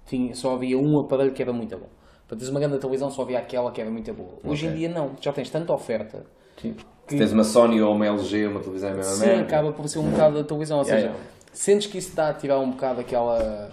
[0.05, 1.89] tinha, só havia um aparelho que era muito bom.
[2.27, 4.39] Para teres uma grande televisão só havia aquela que era muito boa.
[4.43, 4.79] Hoje em Ok.
[4.79, 6.25] dia não, já tens tanta oferta
[6.61, 6.75] Sim.
[7.07, 9.43] Se tens uma Sony ou uma LG, uma televisão é a mesma Sim, merda.
[9.43, 10.79] acaba por ser um bocado da televisão.
[10.79, 11.29] Ou Yeah, seja, yeah.
[11.51, 13.71] sentes que isso está a ativar um bocado aquela.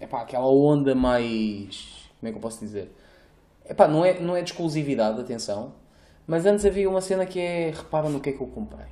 [0.00, 2.08] Epá, aquela onda mais.
[2.18, 2.92] Como é que eu posso dizer?
[3.68, 5.72] Epá, não é, não é de exclusividade, atenção.
[6.26, 7.70] Mas antes havia uma cena que é.
[7.74, 8.86] Repara no que é que eu comprei.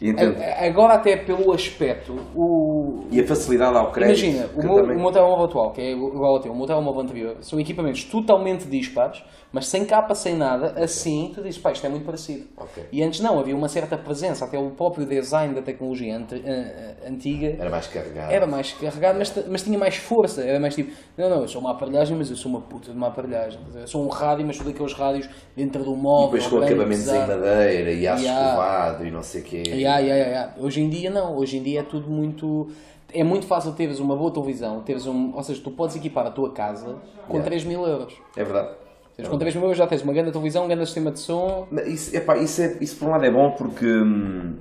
[0.00, 0.36] E, entendo.
[0.58, 3.04] Agora, até pelo aspecto, o.
[3.10, 4.24] e a facilidade ao crédito.
[4.26, 6.66] Imagina, o meu, também- o meu telemóvel atual, que é igual ao teu, o meu
[6.66, 9.22] telemóvel anterior, são equipamentos totalmente dispares,
[9.52, 12.46] mas sem capa, sem nada, assim, tu dizes, pá, isto é muito parecido.
[12.58, 12.84] Ok.
[12.92, 17.08] E antes não, havia uma certa presença, até o próprio design da tecnologia eh, eh,
[17.08, 18.32] antiga Era mais carregado.
[18.32, 21.60] era mais carregado, mas, mas tinha mais força, era mais tipo, não, não, eu sou
[21.62, 23.58] uma aparelhagem, mas eu sou uma puta de uma aparelhagem.
[23.74, 25.26] Eu sou um rádio, mas sou daqueles rádios
[25.56, 26.38] dentro do E móvel.
[26.38, 29.62] depois com acabamentos em madeira e aço escovado e não sei o quê.
[29.85, 30.54] Ya, ya, ya, ya.
[30.58, 32.68] Hoje em dia não, hoje em dia é tudo muito.
[33.12, 35.32] É muito fácil teres uma boa televisão, teres um.
[35.34, 37.44] Ou seja, tu podes equipar a tua casa com Yeah.
[37.44, 38.14] 3 mil euros.
[38.36, 38.70] É verdade.
[39.14, 41.66] Seja, com 3 mil euros já tens uma grande televisão, um grande sistema de som.
[41.86, 43.86] Isso, epá, isso, é, isso por um lado é bom porque.
[43.86, 44.56] hum,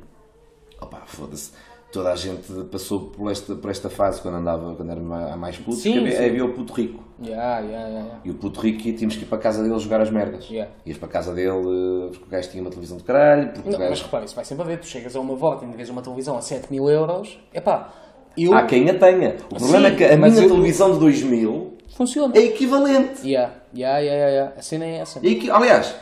[0.82, 1.52] opá, foda-se.
[1.96, 5.56] Toda a gente passou por esta, por esta fase quando andava, quando era ma- mais
[5.58, 5.78] puto.
[5.78, 6.26] Sim, havia, sim.
[6.26, 7.02] havia o puto rico.
[7.24, 8.06] Ya, ya, ya.
[8.26, 10.46] E o puto rico tínhamos que ir para a casa dele jogar as merdas.
[10.50, 10.70] Yeah.
[10.86, 13.54] Ias para a casa dele porque o gajo tinha uma televisão de caralho.
[13.64, 13.90] Não, gajo...
[13.90, 14.80] mas repara, isso vai sempre a ver.
[14.80, 17.40] Tu chegas a uma volta e vês uma televisão a 7 mil euros.
[17.54, 17.94] Epá,
[18.38, 18.54] eu.
[18.54, 19.38] Há quem a tenha.
[19.50, 22.36] O problema é que a minha eu- televisão de 2000 Funciona.
[22.36, 23.22] é equivalente.
[23.26, 24.54] Ya, ya, ya, ya.
[24.58, 25.20] A cena é essa.
[25.20, 25.96] É Aliás,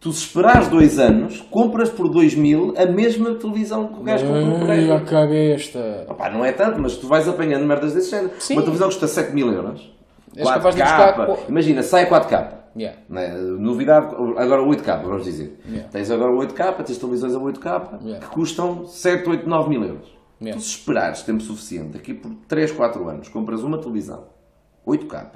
[0.00, 4.58] tu se esperares dois anos, compras por 2000 a mesma televisão que o gajo comprou
[4.58, 4.90] por 10.
[4.90, 6.06] a cabeça.
[6.08, 8.30] Opá, não é tanto, mas tu vais apanhando merdas desse género.
[8.38, 8.54] Sim.
[8.54, 9.92] Uma televisão custa 7 mil euros.
[10.36, 11.26] És capaz de buscar 4K.
[11.26, 12.60] co- Imagina, sai 4K.
[12.76, 12.94] Ya.
[13.08, 13.34] Né?
[13.58, 15.58] Novidade, agora 8K, vamos dizer.
[15.68, 15.88] Yeah.
[15.90, 18.24] Tens agora 8K, tens televisões a 8K Yeah.
[18.24, 20.06] que custam 7, 8, 9 mil euros.
[20.40, 20.56] Yeah.
[20.58, 24.24] Tu se esperares tempo suficiente, aqui por 3, 4 anos, compras uma televisão
[24.86, 25.26] 8K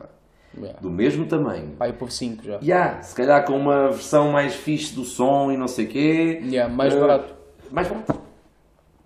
[0.61, 0.73] Ya.
[0.81, 1.75] do mesmo tamanho.
[1.79, 2.59] Vai por 5 já.
[2.59, 6.43] Há, se calhar com uma versão mais fixe do som e não sei o quê.
[6.47, 7.35] Ya, mais Eh, barato.
[7.71, 8.21] Mais barato.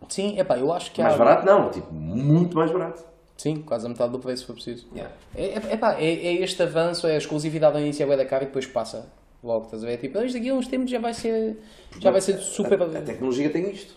[0.09, 1.19] Sim, epá, eu acho que Mais há.
[1.19, 3.03] barato não, tipo, muito mais barato.
[3.37, 4.87] Sim, quase a metade do preço se for preciso.
[4.93, 5.15] Yeah.
[5.35, 8.45] É, é, epá, é, é este avanço, é a exclusividade ao início é da cara
[8.45, 9.07] e depois passa.
[9.45, 9.99] Logo, estás a ver?
[9.99, 11.57] Tipo, "Ah, isto daqui a uns tempos já vai ser.
[12.01, 12.83] Já vai ser super.
[12.83, 13.95] A, a tecnologia tem isto.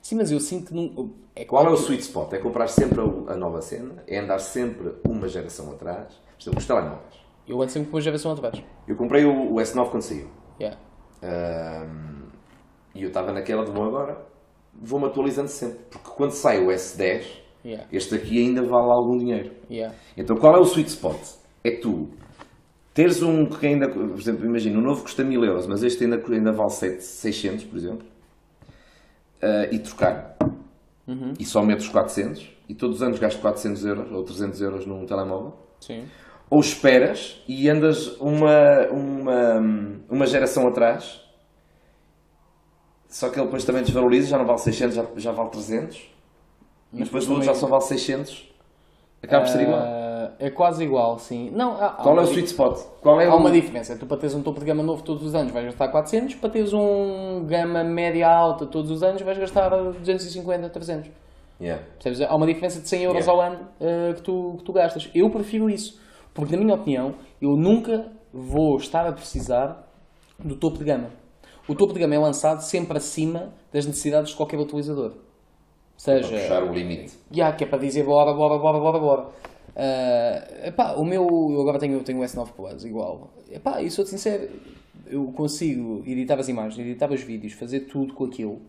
[0.00, 1.10] Sim, mas eu sinto que não.
[1.34, 2.32] É Qual é o sweet spot?
[2.32, 6.06] É comprar sempre a, a nova cena, é andar sempre uma geração atrás.
[6.38, 7.16] Os telemóveis.
[7.46, 8.62] Eu ando sempre com uma geração atrás.
[8.86, 10.28] Eu comprei o, o S9 quando saiu.
[10.60, 10.78] Yeah.
[11.22, 12.28] Ahm,
[12.94, 14.26] e eu estava naquela de bom agora.
[14.74, 15.78] Vou-me atualizando sempre.
[15.90, 17.84] Porque quando sai o S10, Yeah.
[17.90, 19.50] este aqui ainda vale algum dinheiro.
[19.68, 19.92] Yeah.
[20.16, 21.18] Então qual é o sweet spot?
[21.64, 22.08] É tu
[22.94, 26.16] teres um que ainda, por exemplo, imagina, o novo custa 1000 euros, mas este ainda,
[26.32, 28.06] ainda vale 7, 600, por exemplo,
[29.42, 30.36] ah, e trocar.
[31.38, 35.04] E só metes 400, e todos os anos gastas 400 euros ou 300 euros num
[35.04, 35.54] telemóvel.
[35.80, 36.04] Sim.
[36.48, 39.60] Ou esperas e andas uma, uma,
[40.08, 41.20] uma geração atrás,
[43.08, 46.16] só que ele depois também desvaloriza, já não vale 600, já, já vale 300,
[46.92, 48.48] e depois o outro já só vale 600,
[49.22, 49.80] acaba por ser igual.
[49.80, 51.50] Ah, é quase igual, sim.
[51.50, 52.78] Não, há, há Qual é o sweet spot?
[53.00, 53.38] Qual é Há o...
[53.38, 53.96] uma diferença.
[53.96, 56.50] Tu para teres um topo de gama novo todos os anos vais gastar 400, para
[56.50, 61.10] teres um gama média alta todos os anos vais gastar 250, 300.
[61.60, 61.82] Yeah.
[61.94, 62.20] Percebes?
[62.20, 63.32] Há uma diferença de 100 euros Yeah.
[63.32, 65.10] ao ano eh, que, tu, que tu gastas.
[65.14, 65.98] Eu prefiro isso.
[66.36, 69.90] Porque, na minha opinião, eu nunca vou estar a precisar
[70.38, 71.10] do topo de gama.
[71.66, 75.12] O topo de gama é lançado sempre acima das necessidades de qualquer utilizador.
[75.12, 75.16] Ou
[75.96, 77.14] seja, Puxar o limite.
[77.32, 79.26] já, que é para dizer bora, bora, bora, bora, bora.
[79.74, 83.30] Ah, epá, o meu, eu agora tenho, tenho o S9 Plus igual.
[83.50, 84.48] Epá, e sou-te sincero,
[85.06, 88.60] eu consigo editar as imagens, editar os vídeos, fazer tudo com aquilo.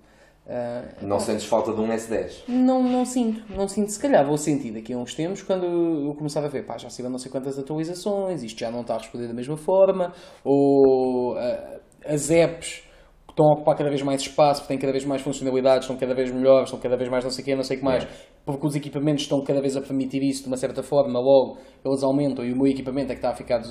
[0.49, 2.43] Ah, Não sentes falta de um S10.
[2.47, 3.91] não, não sinto, não sinto.
[3.91, 6.89] Se calhar vou sentir daqui a uns tempos quando eu começar a ver, pá, já
[6.89, 10.13] saíram não sei quantas atualizações, isto já não está a responder da mesma forma,
[10.45, 12.83] ou ah, as apps
[13.29, 16.31] estão a ocupar cada vez mais espaço, têm cada vez mais funcionalidades, estão cada vez
[16.31, 18.07] melhores, estão cada vez mais não sei o quê, não sei o que mais,
[18.45, 22.01] porque os equipamentos estão cada vez a permitir isso de uma certa forma, logo eles
[22.03, 23.69] aumentam e o meu equipamento é que está a ficar des-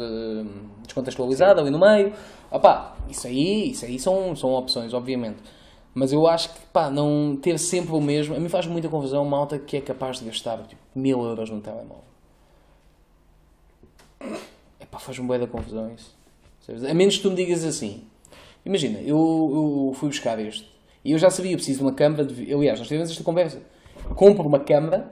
[0.85, 2.13] descontextualizado ali no meio.
[2.51, 5.39] Opá, isso aí, isso aí são, são opções, obviamente.
[5.99, 8.37] Mas eu acho que, pá, não ter sempre o mesmo.
[8.37, 11.49] A mim faz muita confusão uma malta que é capaz de gastar tipo, mil euros
[11.49, 12.05] num telemóvel.
[14.79, 16.15] Epá, faz-me bué da confusão isso.
[16.87, 18.05] A menos que tu me digas assim.
[18.63, 20.69] Imagina, eu, eu fui buscar este
[21.03, 22.27] e eu já sabia, eu preciso de uma câmara.
[22.27, 22.53] De...
[22.53, 23.63] Aliás, nós tivemos esta conversa.
[24.15, 25.11] Compro uma câmara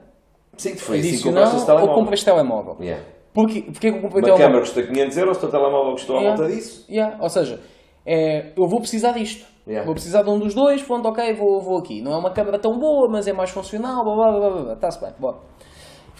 [0.55, 2.77] Sim, foi assim que adicional esse ou compro este telemóvel.
[2.79, 3.03] Yeah.
[3.33, 4.45] Porquê, porquê que eu comprei Uma telemóvel?
[4.45, 6.37] câmera custa 500 euros, o teu telemóvel custou à Yeah.
[6.37, 6.85] volta disso.
[6.87, 7.59] Yeah, Ou seja,
[8.05, 9.54] é, eu vou precisar disto.
[9.67, 9.85] Yeah.
[9.85, 12.01] Vou precisar de um dos dois, pronto, ok, vou, vou aqui.
[12.01, 15.01] Não é uma câmera tão boa, mas é mais funcional, blá blá blá blá, está-se
[15.01, 15.37] bem, bora.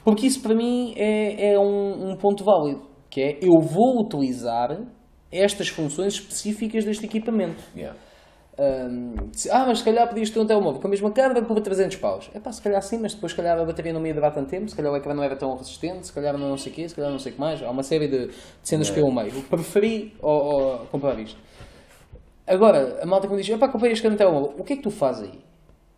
[0.04, 4.78] Porque isso para mim é, é um, um ponto válido, que é eu vou utilizar
[5.32, 7.62] estas funções específicas deste equipamento.
[7.76, 7.98] Yeah.
[8.58, 12.30] Ah, mas se calhar podias ter um telemóvel com a mesma câmera por 300 paus.
[12.34, 14.34] É pá, se calhar sim, mas depois se calhar a bateria não me ia durar
[14.34, 16.76] tanto tempo, se calhar o ecrã não era tão resistente, se calhar não sei o
[16.76, 17.62] quê, se calhar não sei o que mais.
[17.62, 18.34] Há uma série de, de
[18.64, 19.28] cenas que eu amei.
[19.28, 21.40] Eu preferi ao, ao comprar isto.
[22.48, 24.84] Agora, a malta que me diz, epá, comprei este grande telemóvel, o que é que
[24.84, 25.40] tu fazes aí?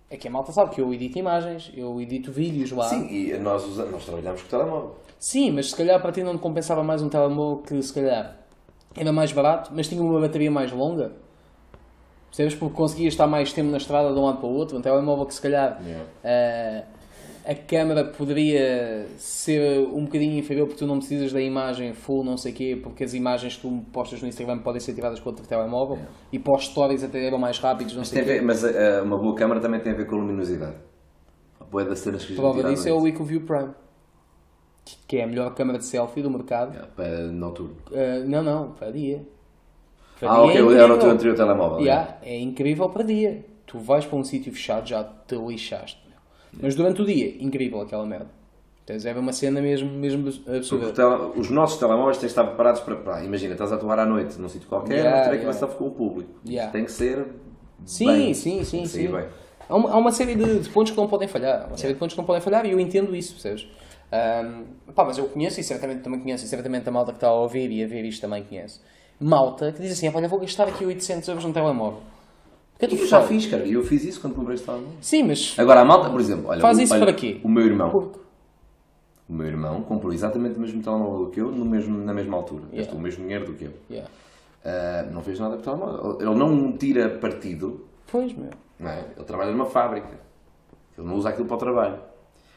[0.09, 2.87] É que a malta sabe que eu edito imagens, eu edito vídeos lá.
[2.87, 4.95] Sim, e nós, usamos, nós trabalhamos com o telemóvel.
[5.19, 8.37] Sim, mas se calhar para ti não compensava mais um telemóvel que se calhar
[8.95, 11.11] era mais barato, mas tinha uma bateria mais longa.
[12.29, 12.55] Percebes?
[12.55, 14.77] Porque conseguias estar mais tempo na estrada de um lado para o outro.
[14.77, 15.81] Um telemóvel que se calhar
[16.23, 16.83] eh,
[17.47, 22.37] a câmera poderia ser um bocadinho inferior porque tu não precisas da imagem full, não
[22.37, 25.29] sei o quê, porque as imagens que tu postas no Instagram podem ser tiradas com
[25.29, 25.97] outro telemóvel
[26.31, 28.31] e para os stories até eram mais rápidos, não sei a quê.
[28.33, 30.75] ver- mas eh, uma boa câmera também tem a ver com a luminosidade.
[31.59, 33.07] A boa das cenas que Prova disso é o.
[33.07, 33.69] EcoView Prime,
[35.07, 36.71] que é a melhor câmera de selfie do mercado.
[36.73, 37.75] Yeah, Para noturno.
[37.91, 39.25] Uh, não, não, para dia.
[40.19, 41.79] Para Ah, dia ok, é era o teu anterior telemóvel.
[41.81, 43.45] Yeah, é incrível para dia.
[43.65, 46.06] Tu vais para um sítio fechado, já te lixaste.
[46.53, 48.27] Mas durante o dia, incrível aquela merda.
[48.85, 50.91] Tens é uma cena mesmo, mesmo absurda.
[50.93, 54.39] tele- os nossos telemóveis têm de estar preparados para, Imagina, estás a atuar à noite
[54.39, 55.53] num sítio qualquer, Yeah, não aqui yeah.
[55.53, 56.31] stuff com o público.
[56.47, 56.71] Yeah.
[56.71, 57.25] tem que ser.
[57.85, 58.33] Sim, bem.
[58.33, 59.07] sim, sim, que sim.
[59.11, 59.25] bem.
[59.67, 61.63] Há uma, há uma série de, de pontos que não podem falhar.
[61.63, 63.67] Há Uma série de pontos que não podem falhar e eu entendo isso, percebes?
[64.09, 64.63] Ahm,
[64.95, 67.33] pá, mas eu conheço e certamente também conheço, e certamente a malta que está a
[67.33, 68.79] ouvir e a ver isto também conhece.
[69.19, 71.99] Malta que diz assim: olha, vou gastar aqui 800 euros num telemóvel.
[72.79, 73.65] Que tu Eu já fiz, cara.
[73.67, 74.93] Eu fiz isso quando comprei este telemóvel.
[75.01, 77.39] Sim, mas Agora, a malta, por exemplo, olha, Faz o- isso olha, para quê?
[77.43, 77.89] O meu irmão.
[77.89, 78.19] Porque-
[79.29, 82.63] O meu irmão comprou exatamente o mesmo telemóvel que eu, no mesmo, na mesma altura.
[82.71, 83.73] Gastou o mesmo dinheiro do que eu.
[83.89, 84.09] Yeah.
[84.63, 86.17] Ah, não fez nada com o telemóvel.
[86.21, 88.51] Ele não tira partido, Pois, meu.
[88.79, 89.03] não é?
[89.15, 90.17] Ele trabalha numa fábrica.
[90.97, 91.99] Ele não usa aquilo para o trabalho.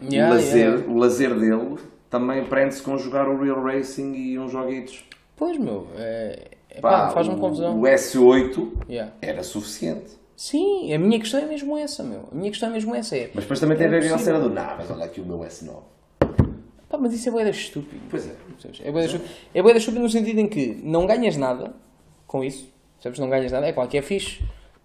[0.02, 0.86] Yeah, o, lazer, yeah.
[0.92, 1.76] o lazer dele
[2.08, 5.04] também prende-se com jogar o Real Racing e uns joguitos.
[5.36, 5.86] Pois, meu.
[5.96, 7.80] É Pá, pá, faz-me o- confusão.
[7.80, 9.12] O S8 Yeah.
[9.20, 10.18] era suficiente.
[10.36, 12.28] Sim, a minha questão é mesmo essa, meu.
[12.32, 13.16] A minha questão é mesmo essa.
[13.16, 15.04] É, Mas depois também tem a É ver com a cena do não, mas olha
[15.04, 15.82] aqui o meu S9.
[16.88, 18.00] pá, mas isso é boeda estúpido.
[18.10, 18.34] Pois é.
[18.84, 19.30] É boeda estúpido.
[19.54, 21.74] É bué da estúpido no sentido em que não ganhas nada
[22.26, 22.68] com isso.
[22.96, 23.18] Percebes?
[23.18, 23.66] Não ganhas nada.
[23.66, 24.42] É claro que é fixe.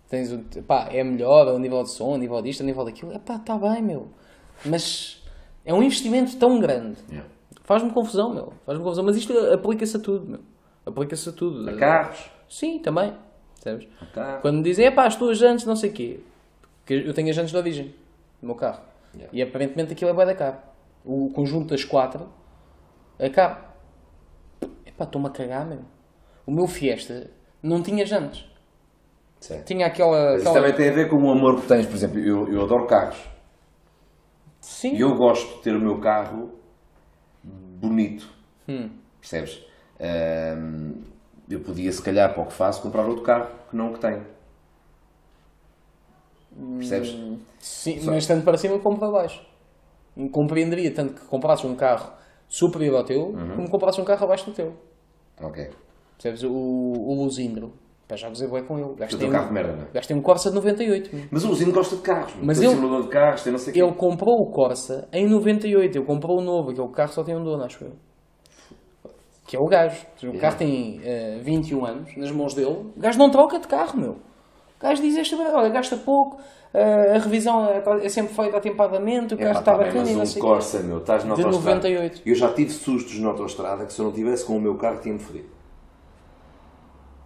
[0.10, 3.12] Tens o, pá, é melhor a nível de som, a nível disto, a nível daquilo.
[3.14, 4.08] É pá, está bem, meu.
[4.66, 5.22] Mas
[5.66, 6.98] é um investimento tão grande.
[7.10, 7.28] Yeah.
[7.64, 8.54] Faz-me confusão, meu.
[8.66, 9.04] Faz-me confusão.
[9.06, 10.40] Mas isto aplica-se a tudo, meu.
[10.86, 11.70] Aplica-se a tudo.
[11.70, 12.30] A carros.
[12.48, 13.14] Sim, também.
[13.56, 13.88] Percebes?
[14.02, 14.42] A carros.
[14.42, 16.20] Quando me dizem, é pá, as tuas jantes, não sei o quê.
[16.80, 17.96] Porque eu tenho as jantes de origem
[18.42, 18.82] no meu carro.
[19.16, 19.36] Yeah.
[19.36, 20.58] E aparentemente aquilo é bué da caro.
[21.04, 22.30] O conjunto das quatro
[23.18, 23.58] é caro.
[24.86, 25.82] Epá, estou-me a cagar, meu.
[26.46, 27.32] O meu Fiesta
[27.64, 28.46] não tinha jantes.
[29.40, 29.62] Sim.
[29.64, 30.34] Tinha aquela...
[30.34, 30.66] Mas isso aquela...
[30.66, 31.86] também tem a ver com o amor que tens.
[31.86, 33.18] Por exemplo, eu, eu adoro carros.
[34.60, 34.96] Sim.
[34.96, 36.52] E eu gosto de ter o meu carro
[37.44, 38.28] bonito.
[38.68, 38.90] Hum.
[39.20, 39.64] Percebes?
[41.50, 44.00] Eu podia, se calhar, para o que faço, comprar outro carro que não o que
[44.00, 44.24] tenho.
[46.78, 47.16] Percebes?
[47.60, 49.42] Sim, mas tanto para cima como para baixo.
[50.32, 52.14] Compreenderia tanto que comprasses um carro
[52.48, 53.56] superior ao teu, Uhum.
[53.56, 54.74] como comprasses um carro abaixo do teu.
[55.42, 55.70] Ok.
[56.18, 56.44] Percebes?
[56.44, 57.74] O, o Luzindro.
[58.08, 58.94] Pá, já gozei bué com ele.
[58.98, 59.88] Gastei um, carro de merda, não é?
[59.94, 61.14] gastei um Corsa de 98.
[61.14, 61.26] meu.
[61.32, 62.34] Mas o Luzinho gosta de carros.
[62.42, 63.82] Mas tem ele- simulador de carros, tem não sei quê.
[63.82, 65.98] Ele comprou o Corsa em 98.
[65.98, 67.94] Ele comprou o novo, aquele carro só tem um dono, acho eu.
[69.46, 70.06] Que é o gajo.
[70.24, 72.92] O carro tem eh, 21 anos, nas mãos dele.
[72.96, 74.12] O gajo não troca de carro, meu.
[74.12, 74.18] O
[74.80, 76.38] gajo diz esta olha, gasta pouco,
[76.74, 80.20] eh, a revisão é, é sempre feita atempadamente, o carro está tá bacana e não
[80.20, 80.46] mas sei um.
[80.46, 81.76] Corsa, meu, estás na De autostrada.
[81.76, 82.22] 98.
[82.26, 85.00] Eu já tive sustos na autostrada que se eu não tivesse com o meu carro
[85.00, 85.48] tinha-me fodido.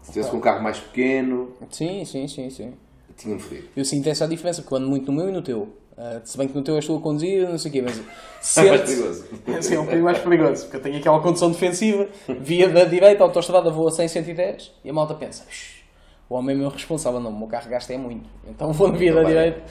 [0.02, 2.73] Se tivesse com um carro mais pequeno, Sim, sim, sim, sim.
[3.15, 3.68] tinha-me fodido.
[3.76, 5.69] Eu sinto essa diferença, porque eu ando muito no meu e no teu.
[6.01, 7.97] Ah, se bem que no teu eu estou a conduzir, não sei o quê, mas...
[7.99, 9.26] É mais sente- perigoso.
[9.61, 12.07] Sim, é um bocadinho mais perigoso, porque eu tenho aquela condução defensiva,
[12.39, 15.73] via da direita, a autostrada voa 100, 110, e a malta pensa, "Ux,
[16.30, 18.97] o homem é meu responsável, não, o meu carro gasta é muito, então vou na
[18.97, 19.61] via da direita.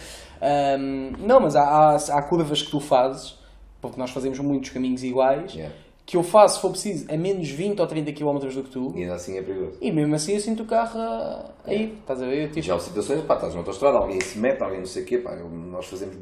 [0.43, 3.37] Ahm, não, mas há, há, há curvas que tu fazes,
[3.81, 5.75] porque nós fazemos muitos caminhos iguais, Yeah.
[6.09, 8.95] Que eu faço, se for preciso, a menos 20 ou 30 km do que tu,
[8.97, 9.77] E ainda assim é perigoso.
[9.79, 12.49] e mesmo assim eu sinto o carro a, a ir, estás a ver?
[12.49, 15.07] Tipo, Já há situações, pá, estás na autostrada, alguém se mete, alguém não sei o
[15.07, 16.17] quê, pá, nós fazemos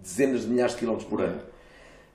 [0.00, 1.40] dezenas de milhares de quilómetros por ano.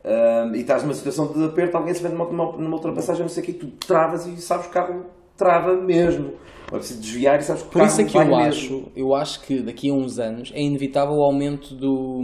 [0.06, 3.44] Ahm, e estás numa situação de aperto, alguém se mete numa, numa, ultrapassagem, não sei
[3.44, 5.06] o quê, tu travas e sabes que o carro
[5.36, 6.36] trava mesmo.
[6.72, 8.38] Ou é preciso desviar e sabes que o Por carro isso é que eu mesmo.
[8.38, 12.22] acho, eu acho que daqui a uns anos é inevitável o aumento do,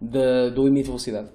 [0.00, 1.28] da- do limite de velocidade.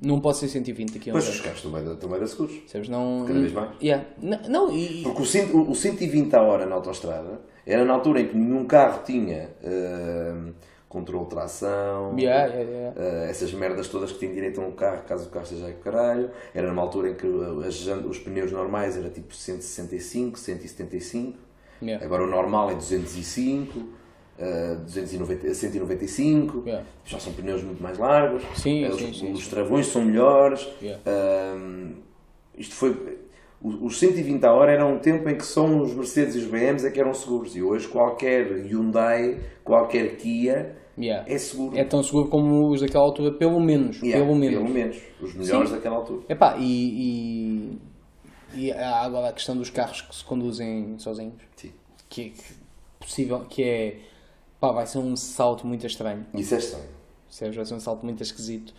[0.00, 1.94] Não pode ser 120 aqui onde os carros bem da
[2.28, 2.54] seguros.
[2.56, 2.88] Percebes?
[2.88, 3.70] Não, Cada vez mais.
[3.82, 4.04] Yeah.
[4.22, 5.22] Não, não, e, Porque
[5.52, 9.50] o, o 120 a hora na autostrada era na altura em que nenhum carro tinha
[9.62, 10.34] eh,
[10.88, 12.94] controle de tração, Yeah, yeah, yeah.
[12.96, 15.72] eh, essas merdas todas que têm direito a um carro, caso o carro esteja aí
[15.74, 16.30] com caralho.
[16.54, 17.26] Era numa altura em que
[17.66, 21.36] as jan- os pneus normais era tipo 165, 175.
[21.82, 22.04] Yeah.
[22.04, 23.97] Agora o normal é 205,
[24.38, 26.62] eh, 290, 195.
[26.66, 26.86] Yeah.
[27.04, 28.42] Já são pneus muito mais largos.
[28.56, 30.66] Sim, Eh, os, sim, sim, os travões são melhores.
[30.82, 31.00] Yeah.
[31.06, 31.94] Ahm,
[32.56, 33.18] isto foi.
[33.60, 36.86] Os 120 a hora era um tempo em que só os Mercedes e os BMs
[36.86, 37.56] é que eram seguros.
[37.56, 41.24] E hoje qualquer Hyundai, qualquer Kia Yeah.
[41.32, 41.76] é seguro.
[41.78, 43.98] É tão seguro como os daquela altura, pelo menos.
[43.98, 44.58] Pelo menos.
[44.58, 44.96] Pelo menos.
[45.20, 46.22] Os melhores daquela altura.
[46.28, 47.78] Epá, e,
[48.54, 51.34] e, e há agora a questão dos carros que se conduzem sozinhos.
[52.08, 52.54] Que é que-
[53.00, 53.96] possível, que é.
[54.60, 56.26] Pá, vai ser um salto muito estranho.
[56.34, 56.84] Isso é estranho.
[57.26, 57.56] Percebes?
[57.56, 58.74] Vai ser um salto muito esquisito.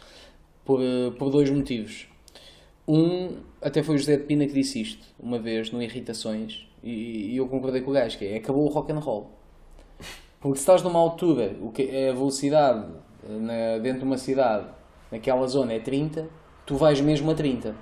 [0.65, 2.07] Por, eh, por dois motivos.
[2.87, 7.33] Um, até foi o José de Pina que disse isto, uma vez, no Irritações, e,
[7.33, 9.29] e eu concordei com o gajo, que é, acabou o rock and roll.
[10.41, 12.85] Porque se estás numa altura, o que é a velocidade
[13.27, 14.67] eh, na- dentro de uma cidade,
[15.11, 16.27] naquela zona é 30,
[16.65, 17.75] tu vais mesmo a 30.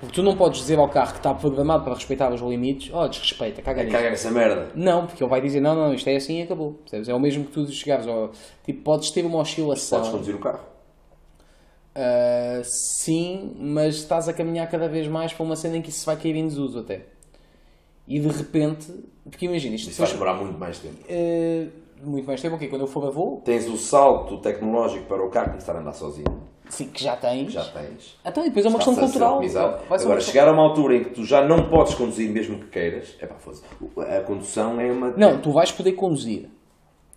[0.00, 3.06] Porque tu não podes dizer ao carro que está programado para respeitar os limites, oh,
[3.06, 3.94] desrespeita, caga nisso.
[3.94, 4.68] Caga nessa merda.
[4.74, 6.72] Não, porque ele vai dizer, não, não, isto é assim e acabou.
[6.72, 7.08] Percebes?
[7.08, 8.30] É o mesmo que tu chegares ao...
[8.64, 9.98] Tipo, podes ter uma oscilação.
[9.98, 10.60] Podes conduzir o carro.
[11.94, 16.06] Ah, sim, mas estás a caminhar cada vez mais para uma cena em que isso
[16.06, 17.02] vai cair em desuso até.
[18.08, 18.86] E de repente,
[19.24, 20.96] porque imagina, isto Isso vai demorar muito mais tempo.
[21.08, 21.68] ah,
[22.02, 25.28] muito mais tempo, ok, quando eu for a voo, Tens o salto tecnológico para o
[25.28, 26.39] carro começar a andar sozinho.
[26.74, 27.52] Sim, que já tens.
[27.52, 28.18] Já tens.
[28.24, 29.40] Então, e depois é uma questão cultural.
[29.90, 33.14] Agora, chegar a uma altura em que tu já não podes conduzir mesmo que queiras,
[33.20, 33.62] é pá, foda-se.
[33.98, 35.10] A condução é uma.
[35.16, 36.48] Não, tu vais poder conduzir.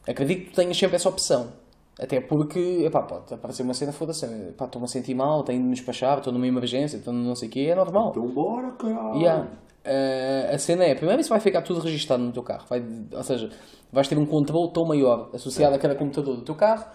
[0.08, 1.52] Acredito que tu tenhas sempre essa opção.
[2.00, 5.66] Até porque, epá, pode aparecer uma cena, foda-se, epá, estou-me a sentir mal, tenho de
[5.66, 8.10] me despachar, estou numa emergência, estou não sei o quê, é normal.
[8.10, 9.20] Então bora, caralho.
[9.20, 9.48] Yeah.
[9.86, 12.66] Eh, a cena é, primeiro isso vai ficar tudo registado no teu carro.
[12.70, 13.50] Vai, ou seja,
[13.92, 16.86] vais ter um controle tão maior associado a cada computador do teu carro,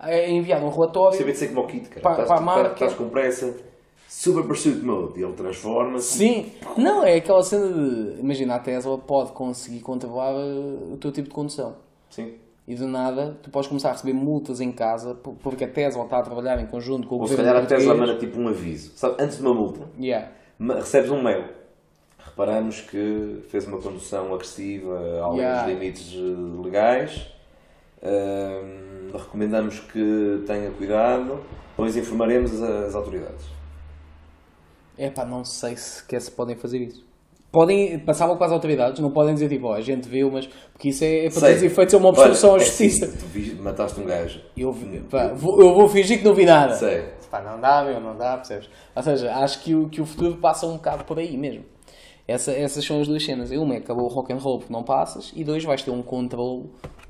[0.00, 1.16] é enviado um relatório.
[1.18, 2.00] Saber de ser como o kit, cara.
[2.00, 2.72] Para- estás, para a marca.
[2.74, 3.54] estás com pressa,
[4.08, 6.18] Super Pursuit Mode, e ele transforma-se.
[6.18, 8.20] Sim, não, é aquela cena de.
[8.20, 11.76] Imagina, a Tesla pode conseguir controlar eh, o teu tipo de condução.
[12.10, 12.34] Sim.
[12.66, 16.04] E do nada, tu podes começar a receber multas em casa por- porque a Tesla
[16.04, 18.40] está a trabalhar em conjunto com o Ou se governo calhar a Tesla manda tipo
[18.40, 18.92] um aviso.
[18.96, 20.30] Sabe, antes de uma multa, Yeah.
[20.58, 21.44] recebes um mail.
[22.18, 25.62] Reparamos que fez uma condução agressiva, além Yeah.
[25.64, 27.26] dos limites eh, legais.
[28.02, 31.40] Ahm, recomendamos que tenha cuidado,
[31.76, 33.46] pois informaremos as, autoridades.
[34.96, 37.04] É pá, não sei se, que se podem fazer isso.
[37.50, 40.48] Podem passar logo para as autoridades, não podem dizer tipo, ó, a gente viu, mas.
[40.72, 43.04] Porque isso é, é para todos os efeitos, é uma obstrução Olha, à é justiça.
[43.06, 44.40] assim, tu vi- mataste um gajo.
[44.56, 46.74] Eu, vi- pá, vou, eu vou fingir que não vi nada.
[46.74, 47.04] Sei.
[47.30, 48.68] Pá, não dá, meu, não dá, percebes?
[48.94, 51.64] Ou seja, acho que o, que o futuro passa um bocado por aí mesmo.
[52.26, 53.50] Essa, essas são as duas cenas.
[53.52, 55.90] Uma é que acabou o rock and roll porque não passas, e dois, vais ter
[55.92, 56.64] um controle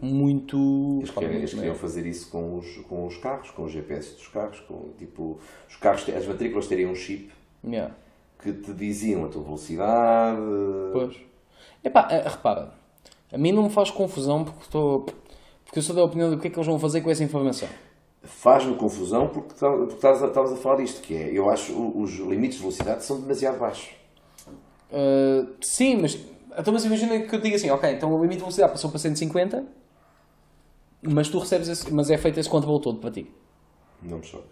[0.05, 0.99] muito.
[1.01, 4.29] Eles querem- eles queriam fazer isso com os, com os carros, com o GPS dos
[4.29, 7.31] carros, com tipo, os carros, as matrículas teriam um chip
[7.67, 7.95] Yeah.
[8.43, 10.41] que te diziam a tua velocidade.
[10.93, 11.17] Pois.
[11.83, 12.73] Epá, eh, repara,
[13.33, 15.07] a mim não me faz confusão porque estou.
[15.65, 17.69] Porque eu sou da opinião do que é que eles vão fazer com essa informação.
[18.23, 22.61] Faz-me confusão porque, tá- estás a- falar disto, que é, eu acho os limites de
[22.63, 23.91] velocidade são demasiado baixos.
[24.93, 26.19] Uh, sim, mas.
[26.57, 28.99] Então, mas imagina que eu diga assim, ok, então o limite de velocidade passou para
[29.01, 29.65] 150,
[31.05, 33.27] mas tu recebes esse, mas é feito esse controle todo para ti.
[34.03, 34.45] Não me choca.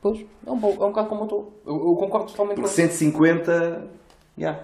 [0.00, 1.52] Pois, é um, é um bocado como eu estou.
[1.66, 3.84] Eu, eu concordo totalmente Porque com 150,
[4.38, 4.60] já.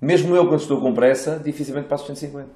[0.00, 2.48] Mesmo eu, quando estou com pressa, dificilmente passo os 150.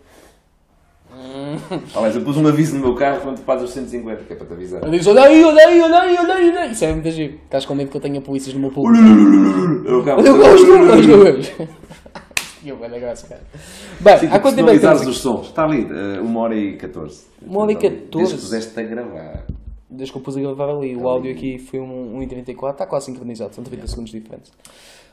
[1.95, 4.37] Aliás, eu pus um aviso no meu carro quando tu passas os 150, que é
[4.37, 4.83] para te avisar.
[4.85, 6.73] Eu digo, olha aí, olha aí, olha aí, olha aí, olha aí.
[6.73, 7.35] Isso é muito giro.
[7.45, 9.05] Estás com medo que eu tenha polícias no meu público.
[9.87, 10.39] Eu acabo Eu
[12.65, 13.43] Eu vou graça, cara.
[14.01, 15.47] Bem, Fica há quanto tempo é que temos os sons.
[15.47, 17.25] Está ali, uh, 1 hora e 14.
[17.43, 18.35] Uma hora e Desde 14?
[18.35, 19.47] que puseste a gravar.
[19.89, 23.07] Desde que eu pus a gravar ali, o áudio aqui foi um 1,34, está quase
[23.07, 24.53] sincronizado, são 30 segundos diferentes.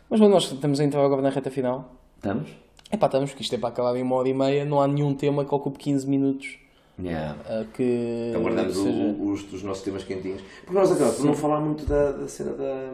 [0.10, 1.95] Mas bom, nós estamos a entrar agora na reta final.
[2.18, 2.49] Estamos?
[2.91, 4.88] É pá, estamos, porque isto é para acabar em uma hora e meia, não há
[4.88, 6.60] nenhum tema que ocupe 15 minutos
[6.99, 7.38] Yeah.
[7.48, 8.30] ah, que.
[8.30, 10.41] Então guardamos que seja- os, os nossos temas quentinhos.
[10.61, 12.90] Porque nós acabamos por não falar muito da, da cena da,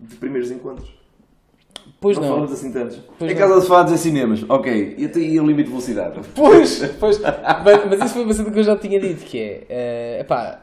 [0.00, 0.90] de primeiros encontros.
[2.00, 2.30] Pois não, não.
[2.34, 2.98] falamos assim tantos.
[3.18, 3.40] Pois em não.
[3.48, 4.44] casa de fados assim cinemas.
[4.48, 4.94] Ok.
[4.98, 6.20] E, até- e o limite de velocidade?
[6.34, 7.18] Pois, pois.
[7.18, 9.66] mas, mas isso foi uma cena que eu já tinha dito, que é.
[9.68, 10.62] eh, epá,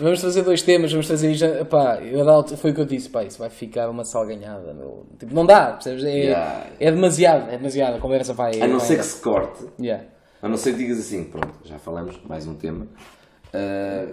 [0.00, 1.34] vamos fazer dois temas, vamos fazer.
[1.34, 2.24] já- Epá, eu,
[2.56, 4.72] foi o que eu disse, pá, isso vai ficar uma salganhada.
[4.74, 5.06] Meu.
[5.18, 6.04] Tipo, não dá, percebes?
[6.04, 6.66] É, Yeah.
[6.80, 7.96] é demasiado, é demasiado.
[7.96, 8.60] A conversa vai.
[8.60, 9.64] A não vai- ser que se corte.
[9.80, 10.04] Yeah.
[10.40, 12.86] A não ser que digas assim, pronto, já falamos, mais um tema.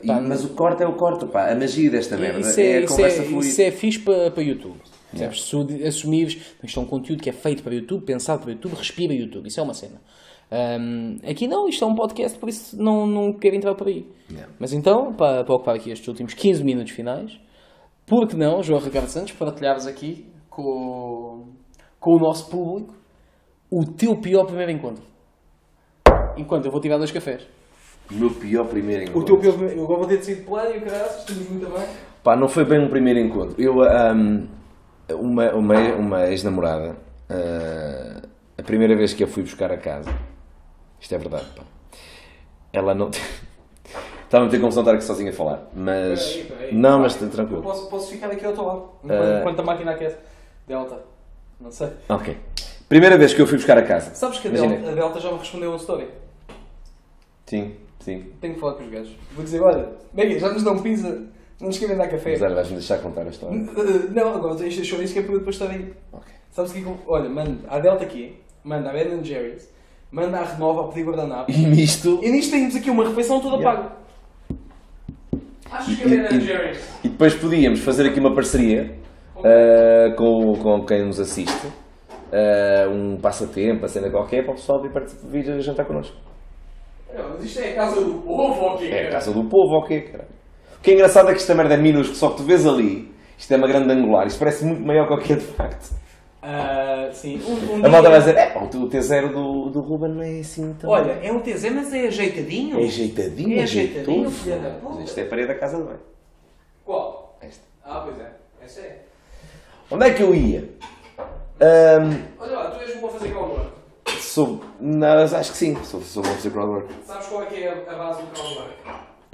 [0.04, 1.50] E- Pá, mas o corte é o corte, pá.
[1.50, 3.48] A magia desta merda Isso é, é, a isso conversa é, fluida.
[3.48, 4.78] isso é fixe para, para YouTube.
[5.12, 5.44] Percebes?
[5.44, 8.74] Se tu assumires isto é um conteúdo que é feito para YouTube, pensado para YouTube,
[8.76, 9.48] respira YouTube.
[9.48, 10.02] Isso é uma cena.
[10.52, 14.08] Ahm, aqui não, isto é um podcast, por isso não, não quero entrar por aí.
[14.30, 14.52] Yeah.
[14.60, 17.40] Mas então, para, para ocupar aqui estes últimos 15 minutos finais,
[18.06, 21.50] por que não, João Ricardo Santos, partilhares aqui com,
[22.00, 22.96] com o nosso público
[23.72, 25.04] o teu pior primeiro encontro?
[26.36, 27.44] Enquanto eu vou tirar dois cafés.
[28.10, 29.22] O meu pior primeiro encontro.
[29.22, 29.80] O teu pior primeiro.
[29.80, 31.88] Eu agora vou ter decidido plano e o caralho, estamos muito bem.
[32.24, 33.62] Pá, não foi bem um primeiro encontro.
[33.62, 34.48] Eu, ahm,
[35.16, 36.96] uma, uma, uma ex-namorada,
[37.30, 38.22] ah,
[38.58, 40.14] a primeira vez que eu fui buscar a casa,
[41.00, 41.64] isto é verdade, pá,
[42.74, 43.10] ela não.
[44.26, 46.34] Estava a ter confusão estar aqui sozinha a falar, mas.
[46.36, 46.76] Peraí, peraí.
[46.76, 47.64] Não, mas Eu tranquilo.
[47.64, 48.90] posso, posso ficar aqui ao teu lado.
[49.04, 49.40] Enquanto, Eh.
[49.40, 50.18] enquanto a máquina aquece.
[50.68, 51.00] Delta.
[51.60, 51.90] Não sei.
[52.08, 52.38] Ok.
[52.88, 54.14] Primeira vez que eu fui buscar a casa.
[54.14, 54.76] Sabes que a Imagina.
[54.76, 56.10] Delta, a Delta já me respondeu uma story.
[57.48, 58.32] Sim, sim.
[58.40, 59.16] Tenho que falar com os gajos.
[59.32, 61.24] Vou dizer, olha, Maggie, já nos dão pizza.
[61.60, 62.32] Não nos querem dar café.
[62.32, 63.58] Mas olha, vais-me deixar contar a história.
[63.60, 65.94] Uh, Não, agora tens de chorar isso que é para eu depois estar aí.
[66.14, 66.34] Ok.
[66.52, 69.70] Sabes o que é Olha, manda a Delta aqui, manda a Ben Jerry's,
[70.12, 71.52] manda a Renova ao pedir guardanapo.
[71.52, 72.20] E nisto.
[72.24, 73.82] E nisto temos aqui uma refeição toda Yeah.
[73.84, 73.92] paga.
[75.72, 76.80] Achas que a E- Ben e- Jerry's?
[77.04, 78.96] E depois podíamos fazer aqui uma parceria
[79.44, 81.68] ah, com, com quem nos assiste.
[82.32, 84.92] Ah, um passatempo, a cena qualquer, para o pessoal vir,
[85.44, 86.16] vir jantar connosco.
[87.14, 88.86] Não, mas isto é a casa do povo ou o quê?
[88.86, 90.39] É a casa do povo, ok, caralho.
[90.80, 93.14] O que é engraçado é que esta merda é minúsculo, só que tu vês ali,
[93.38, 95.94] isto é uma grande angular, isto parece muito maior que o que é de facto.
[96.42, 97.42] Ah, sim.
[97.46, 100.40] Um, um A malta vai dizer, é pá, o T0 do, do Ruben não é
[100.40, 100.90] assim tão...
[100.90, 102.80] Olha, é um TZ, mas é ajeitadinho.
[102.80, 105.04] é ajeitadinho, É ajeitadinho, filha da puta.
[105.04, 105.98] Isto é a parede da casa do bem.
[106.86, 107.38] Qual?
[107.42, 107.64] Esta.
[107.84, 108.32] Ah, pois é.
[108.64, 109.02] Essa é.
[109.92, 110.70] Onde é que eu ia?
[111.60, 113.72] Ahm, Olha lá, tu és bom a fazer crowdwork.
[114.22, 114.62] sou...
[114.80, 116.88] Não, acho que sim, sou, sou bom a fazer crowdwork.
[117.06, 118.74] Sabes qual é que é a base do crowdwork?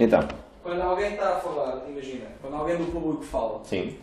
[0.00, 0.26] Então,
[0.66, 3.96] Quando alguém está a falar, imagina, quando alguém do público fala, sim.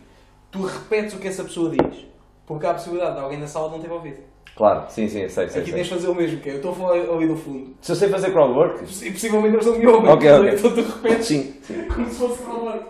[0.49, 2.05] tu repetes o que essa pessoa diz.
[2.45, 4.19] Porque há a possibilidade de alguém na sala não ter ouvido.
[4.55, 5.73] Claro, sim, sim, sei, sei, Aqui sei.
[5.73, 7.75] tens de fazer o mesmo, que é, eu estou a falar ali do fundo.
[7.81, 8.81] Se eu sei fazer crowdwork...
[9.05, 10.09] E possivelmente eles não me ouvem.
[10.09, 10.53] Ok, ok.
[10.53, 11.85] Então tu repetes Sim, sim.
[11.93, 12.85] como se fosse crowdwork.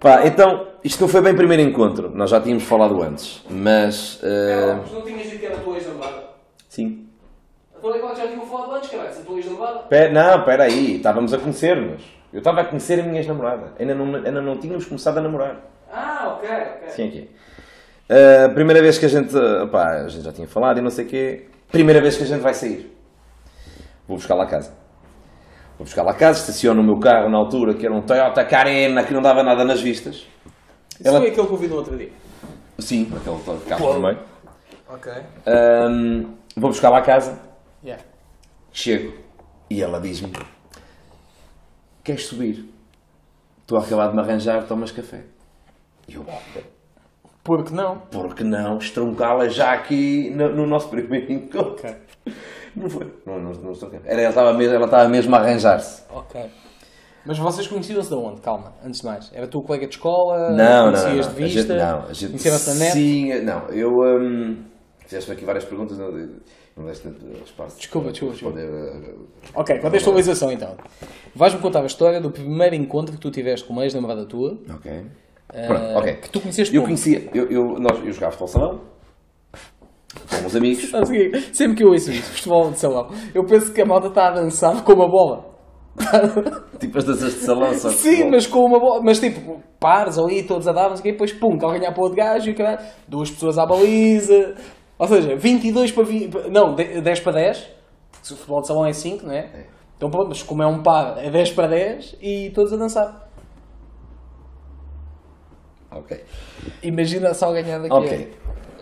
[0.00, 4.18] Pá, então, isto não foi bem primeiro encontro, nós já tínhamos falado antes, mas...
[4.22, 4.28] Não,
[4.72, 6.24] ah, mas não tinhas dito que era a tua ex-namorada.
[6.68, 7.06] sim.
[7.76, 9.12] A tua ex já tinham falado antes, caralho.
[9.14, 9.78] Se a tua ex-namorada.
[9.80, 12.02] Pe- não, espera aí, estávamos a conhecer-nos.
[12.32, 13.72] Eu estava a conhecer a minha ex-namorada.
[13.78, 15.56] Ainda não, ainda não tínhamos começado a namorar.
[15.92, 16.88] Ah, ok, ok.
[16.90, 17.30] Sim, aqui.
[18.44, 19.32] A primeira vez que a gente.
[19.70, 21.46] Pá, a gente já tinha falado e não sei o quê.
[21.70, 22.96] Primeira vez que a gente vai sair.
[24.06, 24.72] Vou buscar lá a casa.
[25.78, 28.44] Vou buscar lá a casa, estaciono o meu carro na altura, que era um Toyota
[28.44, 30.26] Carena que não dava nada nas vistas.
[30.98, 32.10] Isso Ela- foi aquele que eu vi no outro dia.
[32.78, 34.18] Sim, aquele carro vermelho.
[34.88, 35.12] Ok.
[35.46, 37.38] Ahm, vou buscar lá a casa,
[37.82, 38.02] Yeah.
[38.72, 39.14] chego
[39.70, 40.32] e ela diz-me:
[42.10, 42.68] Queres subir?
[43.60, 45.22] Estou a acabar de me arranjar, tomas café.
[46.08, 46.26] E eu,
[47.44, 47.98] Por que não?
[48.00, 51.70] por que não estroncá-la já aqui no, no nosso primeiro encontro?
[51.70, 51.94] Ok.
[52.74, 53.14] Não foi.
[53.24, 56.02] Não, não, não estou Era, ela, estava mesmo, ela estava mesmo a arranjar-se.
[56.10, 56.50] Ok.
[57.24, 58.40] Mas vocês conheciam-se de onde?
[58.40, 59.30] Calma, antes de mais.
[59.32, 60.50] Era tu colega de escola?
[60.50, 61.00] Não, não.
[61.00, 61.34] Conhecias não.
[61.34, 61.60] de A vista?
[61.62, 62.92] gente, não, a gente, Conheceram-se na net?
[62.92, 63.68] Sim, não.
[63.68, 63.90] Eu.
[64.20, 64.64] Hum,
[65.06, 65.96] Fizeste-me aqui várias perguntas.
[65.96, 66.10] Não,
[66.80, 67.08] não deste
[67.44, 67.76] espaço.
[67.78, 68.58] Desculpa, desculpa, desculpa.
[68.58, 70.76] Responder, uh, Ok, contextualização então.
[71.34, 74.58] Vais-me contar a história do primeiro encontro que tu tiveste com uma ex-namorada tua.
[74.74, 74.90] Ok.
[75.52, 76.14] eh, Pronto, ok.
[76.16, 76.94] Que tu conheceste Eu como?
[76.94, 77.28] conhecia.
[77.34, 78.80] Eu, eu, nós, eu jogava futebol salão.
[80.28, 80.90] Com uns amigos.
[81.52, 84.32] Sempre que eu ouço isso, futebol de salão, eu penso que a malta está a
[84.32, 85.48] dançar com uma bola.
[86.80, 87.74] tipo as danças de salão.
[87.74, 89.02] Só Sim, mas com uma bola.
[89.02, 92.02] Mas tipo, pares ali, todos a dar, não sei o quê, depois pum, calcanhar para
[92.02, 92.78] outro gajo e o caralho.
[93.06, 94.54] Duas pessoas à baliza.
[95.00, 96.50] Ou seja, 22 para 20.
[96.50, 97.58] Não, de- 10 para 10.
[98.12, 99.64] Porque se o futebol de salão é 5, não é?
[99.96, 103.28] Então pronto, mas como é um par, é 10 para 10 e todos a dançar.
[105.90, 106.22] Ok.
[106.82, 107.94] Imagina só ganhar daqui.
[107.94, 108.32] Ok.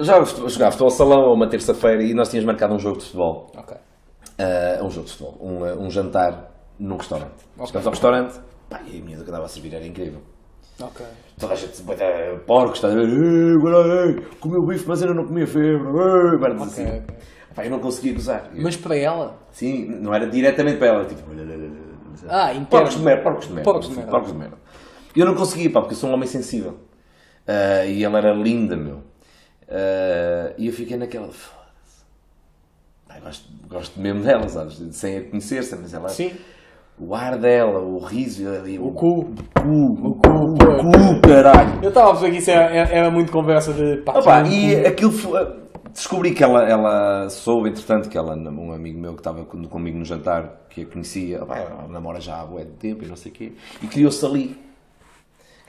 [0.00, 3.50] Já jogava futebol salão a uma terça-feira e nós tínhamos marcado um jogo de futebol.
[3.56, 3.76] Ok.
[3.76, 7.44] Uh, um jogo de futebol, um, uh, um jantar num restaurante.
[7.64, 10.20] Chegamos ao restaurante, pá, e a minha que estava a servir era incrível.
[10.80, 11.04] Ok.
[11.38, 15.14] Toda a gente, uh, porcos, está a ver, "Ei, agora, ei, comeu bife, mas ainda
[15.14, 16.98] não comia febre, ei", merdas Ok, assim.
[16.98, 17.16] ok.
[17.54, 18.50] Pá, eu não conseguia gozar.
[18.54, 19.38] Mas para ela.
[19.52, 21.22] Sim, não era diretamente para ela, tipo,
[22.28, 23.70] Ah, porcos de merda, porcos de merda.
[23.70, 24.10] Porcos de merda.
[24.10, 24.56] porcos de merda.
[25.16, 26.72] Eu não conseguia, pá, porque eu sou um homem sensível.
[27.46, 28.96] Uh, e ela era linda, meu.
[28.96, 31.30] Uh, e eu fiquei naquela,
[33.20, 34.80] Gosto, gosto mesmo dela, sabes?
[34.92, 36.08] Sem a conhecer-se, mas ela.
[36.08, 36.32] Sim.
[37.00, 38.78] O ar dela, o riso ali.
[38.78, 39.24] O cu.
[39.54, 40.08] cu.
[40.08, 40.66] O cu, pô.
[40.82, 41.78] cu, caralho.
[41.82, 44.18] Eu estava a ver que isso era, era- muito conversa de pá.
[44.18, 45.46] Opa, e aquilo foi.
[45.92, 49.96] descobri que ela, ela soube, entretanto, que ela, um amigo meu que estava com- comigo
[49.96, 53.30] no jantar, que a conhecia, ela namora já há bué de tempo e não sei
[53.30, 53.52] o quê,
[53.82, 54.56] e criou-se ali.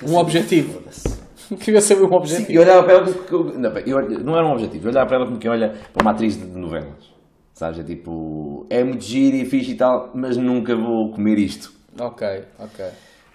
[0.07, 0.81] Um objetivo.
[1.61, 2.51] Queria saber um Sim, objetivo.
[2.51, 3.51] eu olhava para ela como.
[3.51, 6.01] que- Não, eu- não era um objetivo, eu olhava para ela como quem olha para
[6.03, 7.19] uma atriz de novelas.
[7.60, 7.77] Sabes?
[7.80, 11.73] É tipo, é muito giro e fixe e tal, mas nunca vou comer isto.
[11.99, 12.26] Ok,
[12.57, 12.86] ok.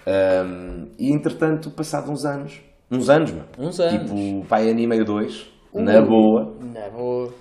[0.06, 2.59] Ahm, e entretanto, passado uns anos,
[2.90, 3.44] uns anos, mano.
[3.59, 4.10] Uns anos.
[4.10, 6.55] Tipo, pai, ano e meio, dois, na boa.
[6.59, 7.32] Não, vou...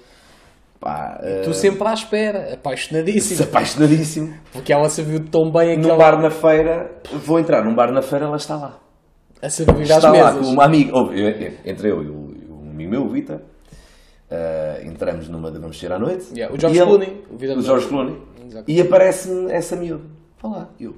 [0.78, 3.44] Pá, Tu ah, sempre à espera, apaixonadíssimo.
[3.48, 4.34] apaixonadíssimo.
[4.52, 5.98] Porque ela serviu tão bem Num aquela...
[5.98, 6.92] bar na feira,
[7.26, 8.78] vou entrar num bar na feira, ela está lá.
[9.42, 10.46] a servir às Está lá mesas.
[10.46, 10.94] com uma amiga.
[10.98, 12.34] ou, eu- eu- Entre eu e o,
[12.66, 13.40] um amigo meu, o Vitor,
[14.34, 16.28] ah, entramos numa de vamos sair à noite.
[16.34, 18.22] Yeah, o George ele- Clooney, o O George Clooney.
[18.46, 18.70] Exato.
[18.72, 20.04] E aparece-me essa miúda.
[20.80, 20.92] E eu.
[20.92, 20.96] O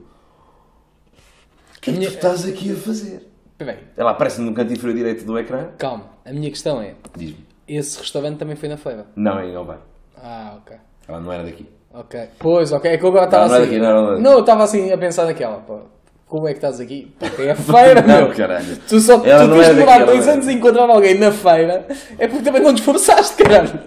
[1.82, 3.32] que é que minha- tu estás aqui a fazer?
[3.58, 5.68] Peraí, Ela aparece-me no canto inferior direito do ecrã.
[5.78, 6.06] calma.
[6.26, 7.46] A minha questão é, Diz-me.
[7.68, 9.06] esse restaurante também foi na feira?
[9.16, 9.80] Não, em Ovar.
[10.18, 10.76] Ah, ok.
[11.08, 11.70] Ela não era daqui.
[11.94, 12.20] Ok.
[12.40, 12.92] Pois, ok.
[12.92, 13.66] É que eu estava é assim...
[13.68, 14.20] daqui, não, não é.
[14.20, 15.82] Não, eu estava assim a pensar naquela, pô.
[16.28, 17.14] Como é que estás aqui?
[17.20, 18.36] Porque é a feira, Não, meu.
[18.36, 18.78] caralho.
[18.88, 21.32] Tu só Ela tu não tens é de demorar dois anos a encontrar alguém na
[21.32, 21.86] feira
[22.18, 23.80] é porque também não te esforçaste, caralho.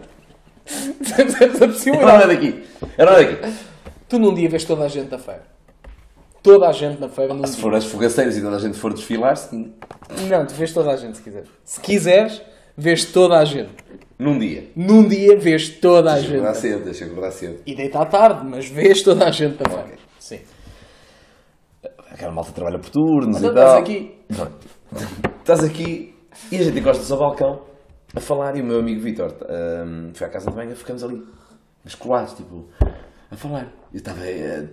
[1.19, 2.27] Ela não é possibilidade.
[2.29, 2.65] daqui.
[2.97, 3.55] Ela não é daqui.
[4.09, 5.43] Tu num dia vês toda a gente na feira.
[6.43, 7.63] Toda a gente na feira num Se dia.
[7.63, 9.73] for as fogaceiras e toda a gente for desfilar, sim.
[10.31, 11.49] Não, tu vês toda a gente se quiseres.
[11.65, 12.41] Se quiseres,
[12.77, 13.71] vês toda a gente.
[14.19, 14.65] Num dia.
[14.75, 16.61] Num dia vês toda a Deixa eu acordar gente.
[16.63, 17.57] cedo, deixa eu acordar cedo.
[17.67, 19.89] E deita à tarde, mas vês toda a gente na feira.
[19.89, 20.08] Sim.
[22.11, 23.65] Aquela malta trabalha por turnos Então e tal.
[23.65, 24.19] estás aqui.
[25.41, 26.15] Estás aqui
[26.51, 27.63] e a gente encosta-se ao balcão
[28.15, 29.35] a falar e o meu amigo Vitor
[29.87, 31.23] hum, foi à casa de banho e ficamos ali,
[31.85, 32.67] mas colados, tipo,
[33.31, 33.69] a falar.
[33.93, 34.21] Eu estava.
[34.27, 34.67] eh,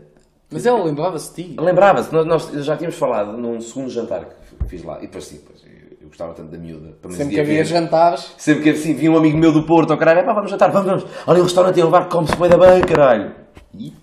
[0.52, 1.56] Mas ela lembrava-se de ti.
[1.60, 5.38] Lembrava-se, nós, nós já tínhamos falado num segundo jantar que fiz lá, e depois sim,
[5.38, 6.94] depois, eu, eu gostava tanto da miúda.
[7.12, 7.66] Sempre que havia ver.
[7.66, 8.34] jantares.
[8.38, 10.72] Sempre que assim, vinha um amigo meu do Porto, ao caralho, é pá, vamos jantar,
[10.72, 11.06] vamos, vamos.
[11.28, 13.36] Olha, o restaurante é um bar que come-se bem da bem, caralho.
[13.74, 13.94] E?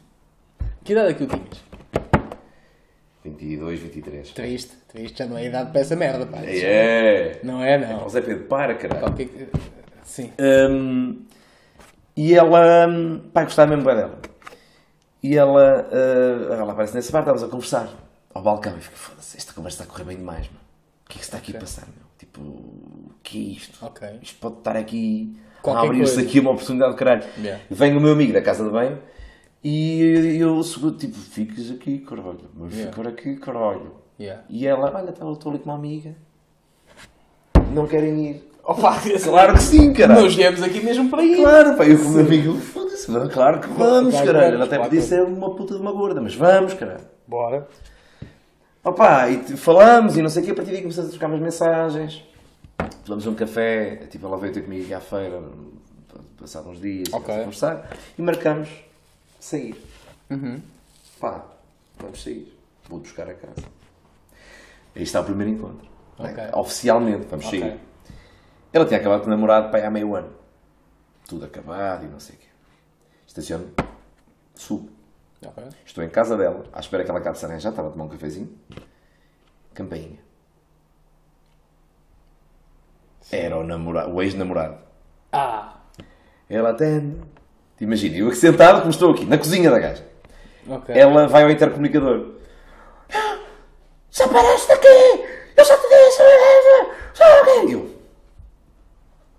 [0.85, 1.72] Que idade é que tu tinhas?
[3.25, 4.31] 22, 23.
[4.31, 4.73] Triste.
[4.89, 6.39] Triste já não é idade para essa merda, pá.
[6.45, 7.39] É.
[7.43, 8.05] Não é, não.
[8.05, 9.01] Ó Zé Pedro, para, caralho.
[9.01, 9.29] Qualquer...
[10.05, 10.33] Sim.
[10.39, 11.25] Hum,
[12.17, 14.19] e ela, hum, pá, gostava mesmo bem dela.
[15.23, 17.89] E ela, uh, ela aparece nesse bar, estávamos a conversar
[18.35, 18.77] ao balcão.
[18.77, 20.61] E fico, foda-se, esta conversa está a correr bem demais, mano.
[21.07, 22.05] O que é que se está aqui a passar, meu?
[22.19, 23.87] Tipo, o que é isto?
[23.87, 24.09] Ok.
[24.21, 27.25] Isto pode estar aqui, Qualquer a abrir-se aqui uma oportunidade de caralho.
[27.39, 27.63] Yeah.
[27.71, 28.99] Vem o meu amigo da casa de banho
[29.65, 30.61] e eu,
[30.99, 32.41] tipo, fiques aqui, caralho.
[32.55, 32.93] Mas Yeah.
[32.97, 33.93] ficar aqui, caralho.
[34.19, 34.43] Yeah.
[34.49, 36.15] E ela, olha, tá, estou ali com uma amiga.
[37.73, 38.51] Não querem ir.
[38.65, 40.23] Opa, Claro que sim, caralho.
[40.23, 41.37] Nós viemos aqui mesmo para ir.
[41.37, 44.55] Claro, pá, eu com o meu amigo, foda-se, claro que vamos, Claro que caralho.
[44.55, 47.05] Ela até podia que ser uma puta de uma gorda, mas vamos, caralho.
[47.27, 47.67] Bora.
[48.85, 51.41] Opa, e falamos e não sei o quê, a partir daí começamos a trocar umas
[51.41, 52.23] mensagens.
[53.05, 55.41] Tomamos um café, tipo, ela veio ter comigo aqui à feira,
[56.39, 57.33] passado uns dias, Ok.
[57.35, 58.69] a conversar, e marcamos
[59.43, 59.85] sair.
[60.31, 60.63] Uhum.
[61.21, 61.45] Pá,
[61.99, 62.57] vamos sair.
[62.89, 63.63] Vou buscar a casa.
[64.95, 65.89] Aí está o primeiro encontro.
[66.19, 66.23] é?
[66.25, 66.45] Ok.
[66.61, 67.61] Oficialmente, vamos Ok.
[67.61, 67.81] sair.
[68.73, 70.33] Ela tinha acabado de namorado pai há meio ano.
[71.27, 72.47] Tudo acabado e não sei o quê.
[73.27, 73.71] Estaciono,
[74.55, 74.91] subo.
[75.45, 75.65] Ok.
[75.85, 78.05] Estou em casa dela, à espera que ela acabe de se arranjar, estava a tomar
[78.05, 78.57] um cafezinho.
[79.75, 80.19] Campainha.
[83.31, 84.79] Era o, namorado, o ex-namorado.
[85.33, 85.79] Ah.
[86.49, 87.19] Ela atende.
[87.83, 90.05] Imagina, eu aqui sentado, como estou aqui, na cozinha da gaja.
[90.69, 90.95] Ok.
[90.97, 92.27] Ela vai ao intercomunicador.
[94.13, 95.25] Já paraste aqui!
[95.57, 96.23] Eu já te disse!
[97.15, 97.73] Já aqui!
[97.73, 97.91] Eu,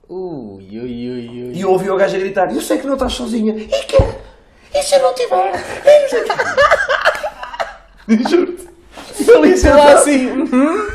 [0.10, 1.52] Ui, ui, ui, ui.
[1.54, 3.56] e eu ouvi o gajo a gritar: Eu sei que não estás sozinha.
[3.56, 3.98] E que?
[4.78, 5.54] E se eu não tiver?
[8.30, 8.68] Juro-te.
[9.26, 10.28] E ali Sei lá assim.
[10.32, 10.88] uhum.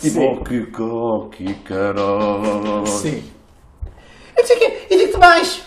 [0.00, 2.86] Tipo, oh que co, que caralho.
[2.86, 3.24] Sim.
[4.36, 4.86] Eu sei o quê.
[4.90, 5.65] E digo-te mais.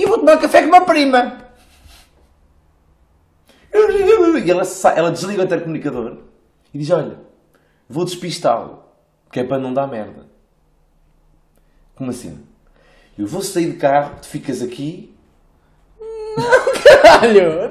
[0.00, 1.44] E vou tomar café com uma prima.
[3.74, 4.62] E ela,
[4.96, 6.16] ela desliga o intercomunicador
[6.72, 7.18] e diz: Olha,
[7.86, 8.82] vou despistá-lo,
[9.30, 10.26] que é para não dar merda.
[11.94, 12.42] Como assim?
[13.18, 15.14] Eu vou sair de carro, tu ficas aqui,
[16.82, 17.70] Caralho.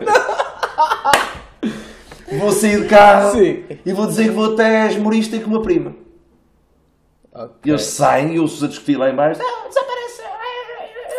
[2.38, 3.66] vou sair de carro Sim.
[3.84, 5.96] e vou dizer que vou até as Morista com uma prima.
[7.34, 7.56] Ok.
[7.66, 9.10] E eles saem e eu os a discutir lá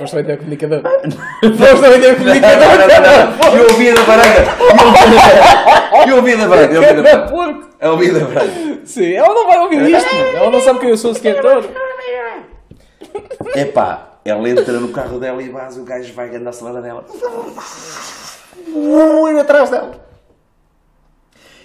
[0.00, 0.16] em baixo.
[0.16, 0.16] Não, desaparece.
[0.16, 0.82] Foste ao intercomunicador.
[1.56, 3.56] Foste ao intercomunicador.
[3.56, 4.50] Eu ouvia da varanda.
[6.08, 6.72] Eu ouvia da varanda.
[6.74, 7.18] Eu ouvia da.
[7.28, 7.68] Porco.
[7.80, 8.80] Eu ouvia da varanda.
[8.84, 10.14] Sim, ela não vai ouvir isto.
[10.14, 10.36] mano.
[10.36, 11.68] Ela não sabe quem eu sou sequer todo.
[13.54, 17.04] Epá, ela entra no carro dela e vaza, o gajo vai andar acelerada dela.
[18.68, 19.92] Muito atrás dela.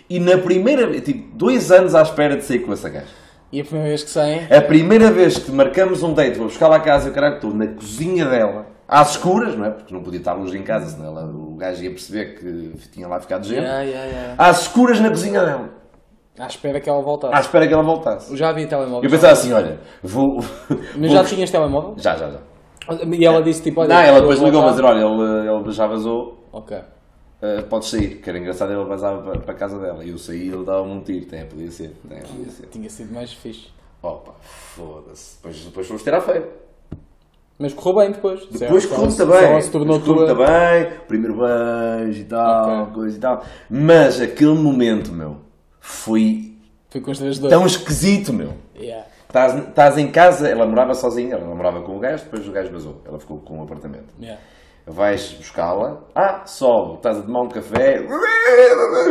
[0.10, 3.08] E na primeira vez, tipo, dois anos à espera de sair com essa gaja.
[3.56, 4.42] E a primeira vez que saem.
[4.52, 7.54] A primeira vez que marcamos um date, vou buscar lá a casa, eu caralho, estou
[7.54, 9.70] na cozinha dela, às escuras, não é?
[9.72, 13.08] Porque não podia estar luz em casa, senão ela, o gajo ia perceber que tinha
[13.08, 13.62] lá ficado gente.
[13.64, 14.36] Yeah, yeah, yeah.
[14.38, 15.70] Às escuras na cozinha dela,
[16.38, 17.34] À espera que ela voltasse.
[17.34, 18.30] à espera que ela voltasse.
[18.32, 19.04] Eu já vi telemóvel.
[19.04, 20.40] Eu pensava assim, olha, vou.
[21.00, 21.94] Mas já tinhas telemóvel?
[21.98, 22.40] Já, já, já.
[23.18, 23.90] E ela disse tipo, olha.
[23.96, 24.94] Não, ela depois ligou-me a voltar.
[24.94, 26.78] dizer, olha, ele, ele já vazou, Ok.
[27.60, 28.18] Uh, podes sair.
[28.22, 30.04] Que era engraçado, ele vazava para, para a casa dela.
[30.04, 31.26] E eu saí e ele dava-me um tiro.
[31.26, 32.68] Tem, podia ser, tem, podia ser.
[32.68, 33.68] Tinha sido mais fixe.
[34.02, 35.38] Opa, foda-se.
[35.38, 36.48] Depois, depois fomos ter à feira.
[37.58, 38.46] Mas correu bem depois.
[38.52, 39.44] Depois Ela- também.
[39.52, 40.26] Ela se tornou tua.
[40.28, 40.92] também.
[41.08, 42.94] Primeiro beijo e tal, Ok.
[42.94, 43.46] coisa e tal.
[43.70, 45.38] Mas aquele momento, meu,
[45.80, 46.54] foi
[46.90, 47.40] Foi dois.
[47.40, 48.54] tão esquisito, meu.
[48.78, 49.08] Yeah.
[49.28, 52.72] Estás, estás em casa, ela morava sozinha, ela morava com o gajo, depois o gajo
[52.72, 53.02] vazou.
[53.06, 54.14] Ela ficou com o apartamento.
[54.20, 54.42] Yeah.
[54.88, 58.06] Vais buscá-la, ah, sobe, estás a tomar um café,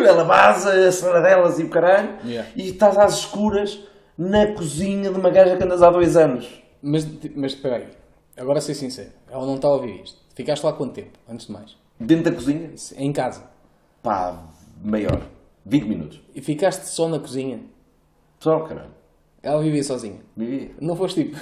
[0.06, 2.48] ela vaza, a cena delas e o caralho, Yeah.
[2.54, 3.80] e estás às escuras
[4.16, 6.62] na cozinha de uma gaja que andas há dois anos.
[6.80, 7.88] Mas, mas espera aí.
[8.36, 9.10] Agora ser sincero.
[9.28, 10.20] Ela não está a ouvir isto.
[10.36, 11.18] Ficaste lá quanto tempo?
[11.28, 11.76] Antes de mais.
[11.98, 13.42] Dentro da cozinha, Em casa.
[14.02, 14.44] pá,
[14.82, 15.22] maior,
[15.66, 16.20] 20 minutos.
[16.34, 17.60] E ficaste só na cozinha.
[18.38, 18.90] Só, caralho,
[19.42, 20.20] Ela vivia sozinha.
[20.36, 20.70] vivia.
[20.80, 21.40] Não foste tipo.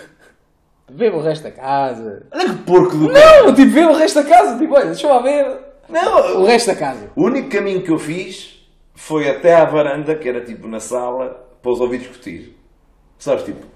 [0.94, 2.26] Ver o resto da casa.
[2.32, 4.58] Olha que porco do Não, tipo, ver o resto da casa.
[4.58, 5.58] Tipo, olha, deixa-me lá ver.
[5.88, 7.10] Não, O resto da casa.
[7.16, 8.60] o único caminho que eu fiz
[8.94, 12.58] foi até à varanda, que era tipo na sala, para os ouvir discutir.
[13.18, 13.66] Sabes, tipo,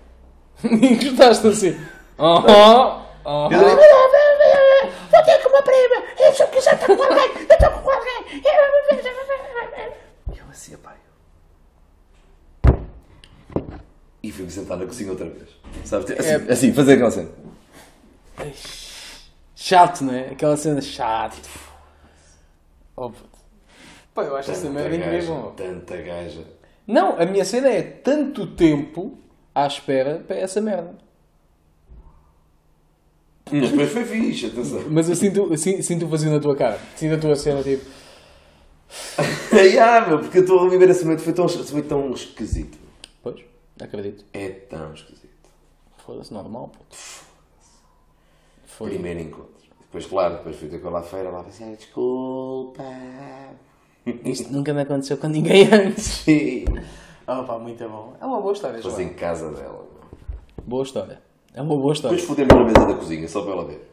[0.64, 1.80] E encostaste assim.
[2.18, 3.02] Aham.
[3.24, 3.48] eu Aham.
[3.48, 3.59] dei-
[5.10, 6.02] Vou ter com uma prima.
[6.18, 7.30] Eu só quiser estar com alguém.
[7.34, 8.43] Eu estou com alguém.
[10.32, 10.94] E eu assim, pai.
[14.22, 15.48] E fui-me sentar na cozinha outra vez.
[15.84, 16.10] Sabes?
[16.10, 17.28] Assim, É- assim fazer aquela cena.
[19.55, 20.28] Chato, não é?
[20.30, 21.36] Aquela cena chata.
[22.97, 23.10] Oh.
[24.14, 25.52] Pá, eu acho essa merda incrível.
[25.56, 26.44] tanta gaja.
[26.86, 29.18] Não, a minha cena é tanto tempo
[29.55, 30.94] à espera para essa merda.
[33.51, 34.84] Mas depois foi fixe, atenção.
[34.90, 36.80] Mas eu sinto, eu sinto, sinto vazio na tua cara.
[36.97, 37.84] Sinto a tua cena tipo.
[39.80, 42.78] ah, meu, porque eu estou a viver esse momento, foi tão, foi tão esquisito.
[43.22, 43.40] Pois,
[43.80, 44.24] acredito.
[44.32, 45.35] É tão esquisito.
[46.06, 46.96] Foda-se, normal, puto.
[48.66, 48.90] Foi.
[48.90, 49.50] Primeiro encontro.
[49.80, 52.82] Depois, claro, depois fui ter com ela à feira, lá "Ah, desculpa.
[54.24, 56.04] Isto nunca me aconteceu com ninguém antes.
[56.04, 56.64] Sim.
[57.26, 58.14] Oh, pá, muito bom.
[58.20, 59.00] É uma boa história, João.
[59.00, 59.84] em casa dela.
[59.84, 60.64] meu.
[60.64, 61.20] Boa história.
[61.54, 62.16] É uma boa história.
[62.16, 63.90] Depois fodemos na mesa da cozinha, só para ela ver.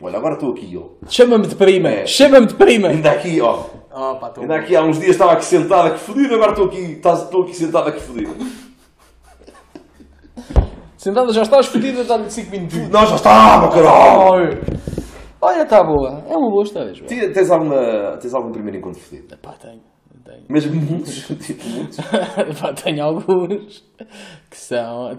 [0.00, 1.06] Olha, agora estou aqui, ó.
[1.10, 1.90] Chama-me de prima!
[1.90, 2.06] É.
[2.06, 2.88] Chama-me de prima!
[2.88, 3.64] Ainda aqui, ó.
[3.92, 6.78] Oh, pá, Ainda aqui há uns dias estava aqui sentado, aqui fodido, agora estou aqui,
[6.92, 8.34] estás- estou aqui sentado, aqui fodido.
[11.00, 12.76] Sentada já estás fodida, dá-lhe 5 minutos.
[12.90, 14.60] Não, já estava, caralho!
[15.40, 16.22] Olha, está boa.
[16.28, 17.06] É uma boa história, João.
[17.08, 19.34] Ti- Tens, alguma, tens algum primeiro encontro fodido?
[19.38, 19.80] Pá, tenho.
[20.22, 20.42] tenho.
[20.46, 21.96] Mas muitos, tipo, muitos.
[22.60, 23.82] Pá, tenho alguns
[24.50, 25.16] que são.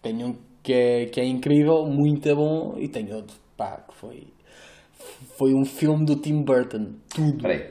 [0.00, 4.28] Tenho um que é, que é incrível, muito bom, e tenho outro, pá, que foi.
[5.36, 6.92] Foi um filme do Tim Burton.
[7.14, 7.36] Tudo.
[7.36, 7.70] Espera aí.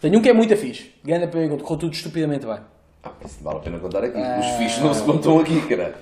[0.00, 0.92] Tenho um que é muito fixe.
[1.04, 2.60] Ganha para mim, correu tudo estupidamente bem.
[3.02, 4.16] Ah, isso vale a pena contar aqui.
[4.16, 5.94] Os fichos não se contam aqui, caralho.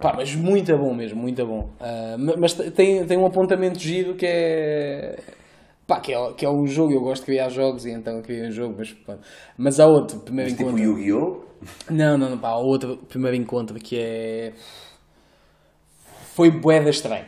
[0.00, 1.70] Pá, mas muito bom mesmo, muito bom.
[2.18, 5.18] Ma- mas te- tem, tem um apontamento giro que é.
[5.86, 8.48] Pá, que é, que é um jogo, eu gosto de criar jogos e então criei
[8.48, 9.16] um jogo, mas, pá.
[9.56, 10.84] mas há outro primeiro Mas tipo encontro.
[10.98, 11.44] Yu-Gi-Oh!
[11.90, 14.52] Não, não, não, pá, há outro primeiro encontro que é.
[16.34, 17.24] Foi boeda estranho.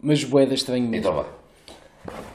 [0.00, 0.96] Mas boeda estranho mesmo.
[1.10, 1.26] Então vai.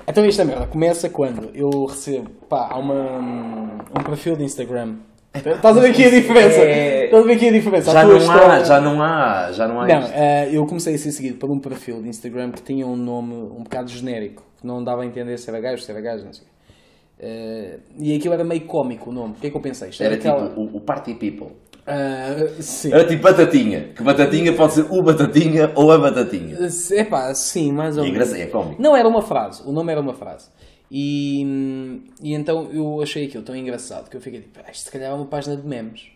[0.08, 4.96] Então esta merda começa quando eu recebo, pá, há uma, um perfil de Instagram.
[5.46, 6.60] Estás a ver aqui a diferença?
[6.62, 7.06] É.
[7.06, 7.92] Estás a ver aqui a diferença?
[7.92, 10.96] A Já tua não há, já não há, já não há Não, eh, eu comecei
[10.96, 14.44] a ser seguido por um perfil de Instagram que tinha um nome um bocado genérico,
[14.60, 16.48] que não dava a entender se era gajo, se era gajo, não sei.
[17.20, 19.34] Eh, e aquilo era meio cómico o nome.
[19.38, 19.90] O que é que eu pensei?
[19.90, 21.56] Isto Era aquela- tipo o, o Party People.
[21.90, 22.92] Ah, sim.
[22.94, 23.90] Era tipo Batatinha.
[23.96, 26.58] Que Batatinha pode ser o Batatinha ou a Batatinha.
[26.92, 28.34] É pá, sim, mais ou E é menos.
[28.34, 28.82] é cómico.
[28.82, 29.64] Não, era uma frase.
[29.66, 30.50] O nome era uma frase.
[30.90, 34.92] E, e então eu achei aquilo tão engraçado que eu fiquei tipo, ah, isto se
[34.92, 36.10] calhar é uma página de memes.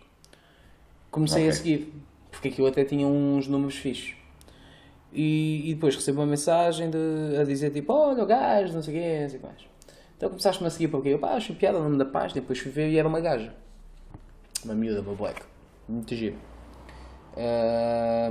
[1.10, 1.54] Comecei a Ok.
[1.54, 1.94] seguir.
[2.32, 4.16] Porque aquilo até tinha uns números fixos.
[5.14, 8.94] E, e depois recebo uma mensagem de, a dizer tipo, olha o gajo, não sei
[8.96, 9.62] o quê, não sei o que mais.
[10.16, 12.72] Então começaste-me a seguir porque eu, pá, achei piada o nome da página, depois fui
[12.72, 13.54] ver e era uma gaja.
[14.64, 15.42] Uma miúda, uma black.
[15.90, 16.38] Muito giro.
[17.36, 18.30] Ah,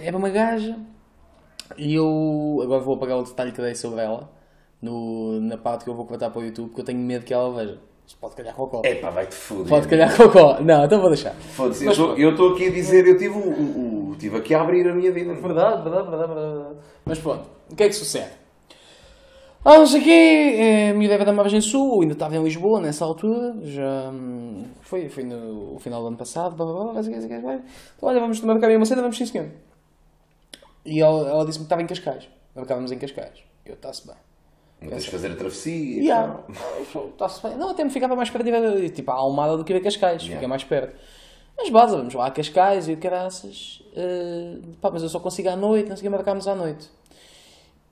[0.00, 0.78] era uma gaja
[1.76, 4.30] e eu agora vou apagar o detalhe que dei sobre ela
[4.82, 7.32] no, na parte que eu vou cortar para o YouTube porque eu tenho medo que
[7.32, 7.78] ela veja.
[8.04, 8.82] Isto pode calhar cocó.
[8.84, 9.68] É pá, vai-te foder.
[9.68, 10.60] Pode calhar cocó.
[10.60, 11.34] Não, então vou deixar.
[11.34, 14.86] Foda-se, eu Mas eu estou aqui a dizer, eu tive, o, tive aqui a abrir
[14.88, 15.32] a minha vida.
[15.34, 16.76] Verdade, verdade, verdade, verdade.
[17.04, 18.42] Mas pronto, o que é que sucede?
[19.64, 22.80] Ah, não sei o quê, é, miúdo era da margem sul, ainda estava em Lisboa
[22.80, 27.02] nessa altura, já hum, foi, foi no final do ano passado, blá, blá, blá, blá,
[27.02, 27.54] blá, blá, blá.
[27.96, 29.46] Então, olha, vamos marcar aí uma cena, vamos sim senhor.
[30.84, 33.44] E ela, ela disse-me que estava em Cascais, marcávamos em Cascais.
[33.64, 34.16] Eu, está-se bem.
[34.82, 36.02] Não tens de fazer a travessia.
[36.02, 36.40] Yeah.
[37.12, 37.56] Está-se bem.
[37.56, 40.34] Não, até me ficava mais perto de tipo, a Almada do que a Cascais, Yeah.
[40.36, 40.96] fiquei mais perto.
[41.56, 45.48] Mas base, vamos lá a Cascais e o caraças, eh, pá, mas eu só consigo
[45.50, 46.90] à noite, não sei o que, marcámos à noite.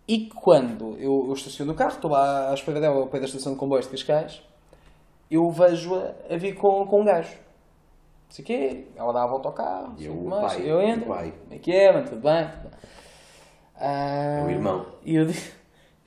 [0.08, 3.26] E quando eu, eu estaciono o carro, estou lá à espera dela ao pé da
[3.26, 4.42] estação de comboios de Cascais,
[5.30, 7.28] eu vejo-a a vir com, com um gajo.
[7.28, 10.80] Não sei o quê, ela dá a volta ao carro, E que mais, pai, eu
[10.80, 11.32] e o entro, pai.
[11.42, 12.44] como é que é, mano, tudo bem?
[12.48, 12.70] Tudo bem.
[13.76, 14.86] Ah, É o irmão.
[15.04, 15.52] E eu disse,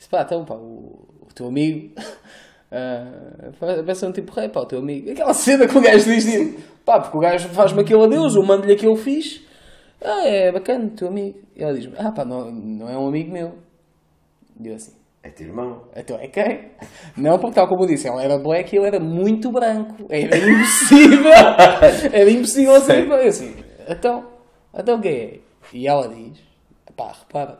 [0.03, 1.93] disse, pá, então, pá, o, o teu amigo,
[2.71, 5.11] ah, pensa um tipo, rei, pá, o teu amigo.
[5.11, 8.35] Aquela cena que o gajo diz, tipo, pá, porque o gajo faz-me aquilo a Deus,
[8.35, 9.41] eu mando-lhe aquilo que eu fiz.
[10.03, 11.39] Ah, é bacana, teu amigo.
[11.55, 13.53] E ela diz-me, ah, pá, não, não é um amigo meu.
[14.59, 14.93] E eu assim,
[15.23, 15.87] É teu irmão.
[15.95, 16.71] então é quem?
[17.17, 20.05] Não, porque tal como eu disse, ela era black e ele era muito branco.
[20.09, 21.31] Era impossível.
[22.11, 22.93] era impossível assim.
[22.93, 23.55] Eu assim,
[23.87, 24.25] então,
[24.77, 25.39] então quem é?
[25.73, 26.37] E ela diz,
[26.95, 27.59] pá, repara,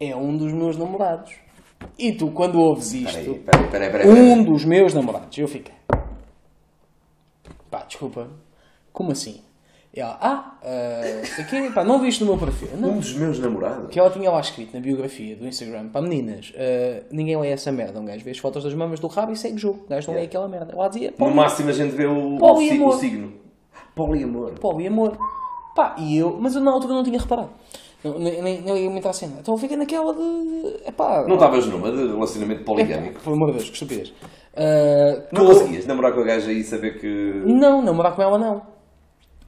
[0.00, 1.32] é um dos meus namorados.
[1.98, 5.74] E tu, quando ouves isto, Peraí, peraí, peraí, um dos meus namorados, eu fiquei,
[7.70, 8.28] pá, desculpa,
[8.92, 9.42] como assim?
[9.94, 12.68] E ela, ah, uh, sei quê, pá, não viste no meu perfil?
[12.78, 13.90] Não, Um dos meus namorados.
[13.90, 17.72] que ela tinha lá escrito na biografia do Instagram para meninas, uh, ninguém lê essa
[17.72, 17.98] merda.
[18.00, 19.84] Um gajo vê as fotos das mamas do rabo e segue o jogo.
[19.86, 20.72] O gajo não lê aquela merda.
[20.72, 22.88] Ela dizia No máximo a gente vê o, Poliamor.
[22.88, 23.32] o signo.
[23.94, 24.52] Poliamor.
[24.60, 25.16] poliamor.
[25.74, 27.50] Pá, e eu, mas eu na altura não tinha reparado.
[28.06, 29.34] Não, nem, nem, nem liguei muito à cena.
[29.40, 30.76] Então fiquei naquela de.
[30.86, 33.20] Epá, Não estavas numa de relacionamento poligâmico?
[33.20, 34.08] Por amor de Deus, que estupidez.
[34.58, 37.42] Uh, Não conseguias namorar com a gaja e saber que.
[37.44, 38.62] Não, namorar com ela não.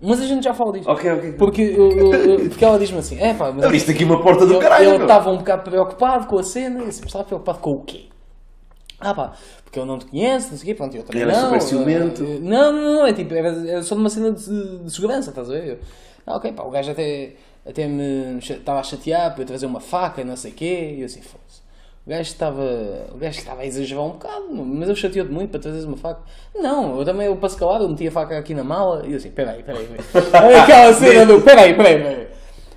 [0.01, 0.89] Mas a gente já fala disso.
[0.89, 1.33] Ok, ok.
[1.33, 3.65] Porque, eu- eu- porque ela diz-me assim: é pá, mas.
[3.65, 4.91] Abriste aqui uma porta do Eu- caralho.
[4.91, 6.81] Eu estava um bocado preocupado com a cena.
[6.83, 8.05] E mas estava preocupado com o quê?
[9.01, 9.33] Ah pá,
[9.65, 11.41] porque eu não te conheço, não sei o quê, pronto, eu também Era não.
[11.45, 12.23] super ciumento.
[12.25, 15.53] Não, não, não, é tipo, era, era só numa cena de, de segurança, estás a
[15.53, 15.69] ver?
[15.69, 15.79] Eu,
[16.27, 17.35] Ah, ok, pá, o gajo até,
[17.67, 20.95] até me estava a chatear para eu trazer uma faca e não sei o quê,
[20.97, 21.61] e eu assim, foda-se.
[22.07, 22.63] O gajo estava,
[23.15, 26.21] o gajo estava a exagerar um bocado, mas eu chateou-te muito para trazeres uma faca.
[26.55, 29.11] Não, eu também, eu para se calar, eu meti a faca aqui na mala e
[29.13, 30.57] eu assim, peraí, peraí, peraí.
[30.63, 32.29] Aquela cena do, peraí, peraí, peraí.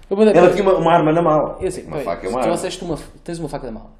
[0.09, 1.57] Mandei- Ela tinha uma, uma arma na mala.
[1.61, 2.51] eu assim, uma "Peraí, faca é uma arma.
[2.51, 3.91] trouxeste uma, tens uma faca da mala.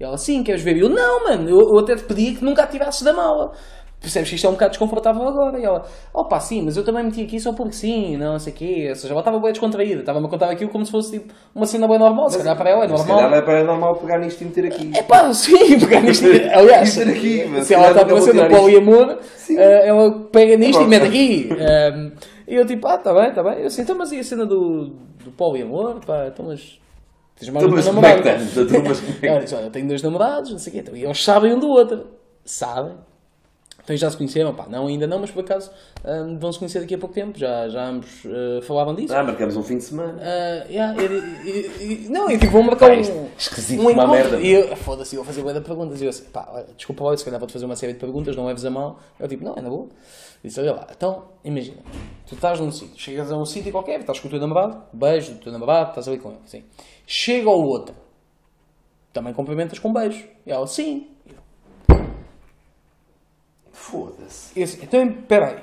[0.00, 0.76] E ela, sim, queres ver?
[0.76, 3.52] E eu, não, mano, eu, eu até te pedi que nunca a tirasses da mala.
[4.00, 5.58] Percebes que isto é um bocado desconfortável agora?
[5.58, 8.56] E ela, opa, sim, mas eu também meti aqui só porque sim, não sei o
[8.56, 8.86] quê.
[8.88, 11.66] Ou seja, ela estava bem descontraída, estava-me a contar aquilo como se fosse tipo uma
[11.66, 12.30] cena bem normal.
[12.30, 13.38] Se calhar para ela é Se calhar normal.
[13.38, 14.90] é para normal pegar nisto e meter aqui.
[14.96, 16.24] É pá, sim, pegar nisto.
[16.50, 18.58] Aliás, Meter aqui, mas se ela está tirar isto.
[18.58, 19.18] poliamor,
[19.50, 21.48] eh, ela pega nisto e mete aqui.
[21.58, 22.12] Ehm,
[22.48, 23.60] e eu tipo, ah, está bem, está bem.
[23.60, 26.00] Eu assim, então, mas e a cena do, do poliamor?
[26.06, 26.80] Pá, então, mas.
[27.38, 28.56] Tens mais Então, mas como é que estás?
[28.56, 30.80] Então, mas é Ela olha, eu tenho dois namorados, não sei o quê.
[30.80, 32.06] Então, e eles sabem um do outro.
[32.46, 32.94] Sabem.
[33.90, 35.68] Então já se conheceram, pá, não ainda não, mas por acaso
[36.04, 39.12] hum, vão se conhecer daqui a pouco tempo, já, já ambos eh, falavam disso.
[39.12, 40.16] Ah, marcamos um fim de semana.
[40.22, 40.94] Ah, yeah,
[42.08, 44.30] não, e tipo, vou marcar Pá, um, isto- esquisito um como a encontro.
[44.30, 44.40] merda.
[44.46, 46.00] E eu, foda-se, eu vou fazer de perguntas.
[46.00, 48.36] E eu assim, pá, olha, desculpa lá, se calhar vou-te fazer uma série de perguntas,
[48.36, 49.00] não leves a mal.
[49.18, 49.88] Eu tipo, não, é na boa.
[50.44, 51.78] Disse, olha lá, então, imagina,
[52.28, 55.32] tu estás num sítio, chegas a um sítio qualquer, estás com o teu namorado, beijo
[55.32, 56.62] do teu namorado, estás ali com ele, assim.
[57.08, 57.92] Chega ao outro,
[59.12, 60.24] também cumprimentas com um beijo.
[60.46, 61.08] E ela, sim.
[63.90, 64.52] Foda-se.
[64.82, 65.56] Então, espera aí.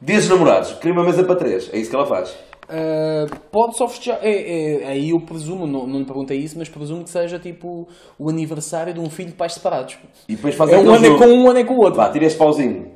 [0.00, 1.70] Dias namorados, queria uma mesa para três.
[1.72, 2.30] É isso que ela faz.
[2.30, 4.18] Uh, pode só festejar.
[4.22, 7.86] É, é, aí eu presumo, não, não lhe perguntei isso, mas presumo que seja tipo
[8.18, 9.98] o aniversário de um filho de pais separados.
[10.28, 11.18] E depois faz É um aquele ano é jogo.
[11.18, 11.96] com um, um ano é com o outro.
[11.96, 12.92] Vá, tira este pauzinho.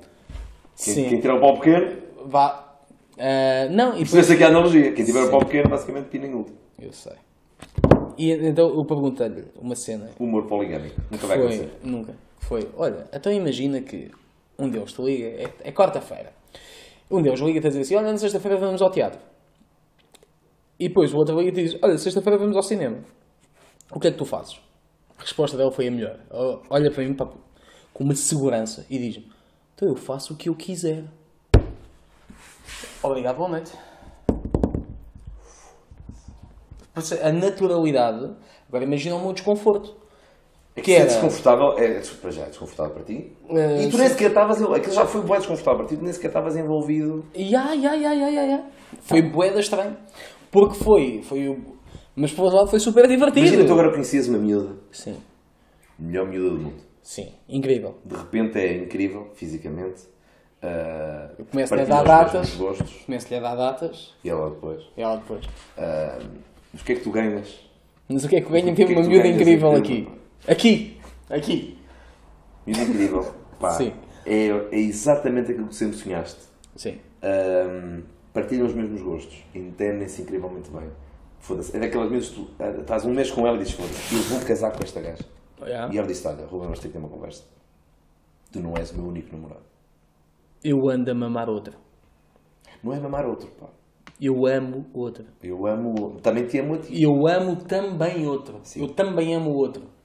[0.83, 1.09] Quem, Sim.
[1.09, 1.97] quem tirar o pau pequeno,
[2.27, 2.65] Vá.
[3.17, 4.11] Uh, não, e depois.
[4.11, 4.93] percebeu-se aqui a analogia.
[4.93, 6.57] Quem tiver o pau pequeno, basicamente pina em último.
[6.81, 7.15] Eu sei.
[8.19, 10.11] E então eu perguntei-lhe uma cena.
[10.19, 10.97] Humor poligâmico.
[11.11, 11.73] Nunca vai Foi, acontecer.
[11.85, 12.15] nunca.
[12.41, 14.11] Foi, olha, então imagina que
[14.59, 16.33] um deles te liga, é, é quarta-feira.
[17.11, 19.21] Um deles liga-te a dizer assim: olha, na sexta-feira vamos ao teatro.
[20.79, 22.99] E depois o outro liga-te e diz: olha, sexta-feira vamos ao cinema.
[23.91, 24.61] O que é que tu fazes?
[25.19, 26.19] A resposta dela foi a melhor.
[26.69, 29.31] Olha para mim com uma segurança e diz-me:
[29.75, 31.05] então eu faço o que eu quiser.
[33.03, 33.73] Obrigado, boa noite.
[37.23, 38.35] A naturalidade.
[38.69, 39.95] Agora imagina o meu desconforto.
[40.77, 41.73] É que, é era- desconfortável.
[41.79, 43.33] É, para já é desconfortável para ti.
[43.49, 44.63] Eh, e tu nem sequer estavas.
[44.63, 45.97] Aquilo já foi bem desconfortável para ti.
[45.97, 47.25] Tu nem sequer estavas envolvido.
[47.35, 48.65] Ya, ya, ya, ya, ya.
[49.01, 49.97] Foi boeda estranho.
[50.51, 51.77] Porque foi, foi o...
[52.15, 53.41] Mas por outro lado foi super divertido.
[53.47, 54.75] Imagina, tu agora conhecias uma miúda.
[54.91, 55.17] Sim,
[55.99, 56.83] Melhor miúda do mundo.
[57.03, 57.95] sim, incrível.
[58.05, 60.03] De repente é incrível, fisicamente.
[60.63, 62.55] Uh, Eu começo-lhe a dar datas.
[63.05, 64.83] Começo-lhe a dar datas E ela depois.
[64.97, 65.45] e ela depois.
[65.45, 66.27] Uh,
[66.73, 67.61] mas o que é que tu ganhas?
[68.09, 69.73] Mas o que é que ganha O que é ter que uma miúda ganhas incrível
[69.73, 70.09] em aqui?
[70.49, 70.99] Aqui!
[71.29, 71.77] Aqui.
[72.67, 73.35] Miúdo incrível.
[73.59, 73.93] Pá, Sim.
[74.25, 76.41] É, é exatamente aquilo que sempre sonhaste.
[76.77, 76.99] Sim.
[77.23, 78.03] Ahm,
[78.33, 80.89] partilham os mesmos gostos, entendem-se incrivelmente bem.
[81.41, 81.77] Foda-se.
[81.77, 84.23] É daquelas vezes que tu ah, estás um mês com ela e dizes: Foda-se, eu
[84.23, 85.25] vou casar com esta gaja.
[85.63, 85.93] Yeah.
[85.95, 87.45] E ela disse: Olha, Ruben, vamos ter que ter uma conversa.
[88.53, 89.65] Tu não és o meu único namorado.
[90.63, 91.75] Eu ando a mamar outra.
[92.83, 93.67] Não é mamar outro, pá.
[94.21, 95.25] Eu amo outra.
[95.43, 97.03] Eu amo, também te amo a ti.
[97.03, 98.61] Eu amo também outro.
[98.75, 99.96] Eu também amo outro.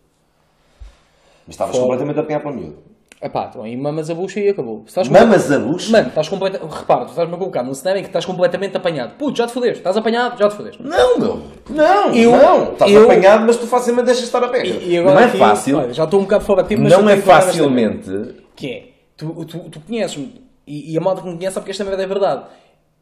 [1.45, 2.77] Mas estavas completamente a apanhar para o miúdo.
[3.23, 4.83] Epá, então aí mamas a bucha e acabou.
[4.87, 5.91] Estás Mamas a bucha?
[5.91, 6.73] Mano, estás completamente.
[6.75, 9.13] Repara, tu estás-me a colocar num cenário em que estás completamente apanhado.
[9.15, 9.77] Puto, já te fodeste.
[9.77, 10.81] Estás apanhado, já te fodeste.
[10.81, 11.41] Não, meu.
[11.69, 12.73] Não, Eu- não.
[12.73, 14.65] Estás eu- apanhado, mas tu facilmente deixas estar a pé.
[14.65, 15.77] E, agora não é aqui, fácil.
[15.77, 18.35] olha, já estou um bocado fora de ti, mas não é tenho que facilmente.
[18.55, 21.71] que é, tu, tu, tu conheces-me, e, e a malta que me conhece sabe que
[21.71, 22.45] esta merda é verdade.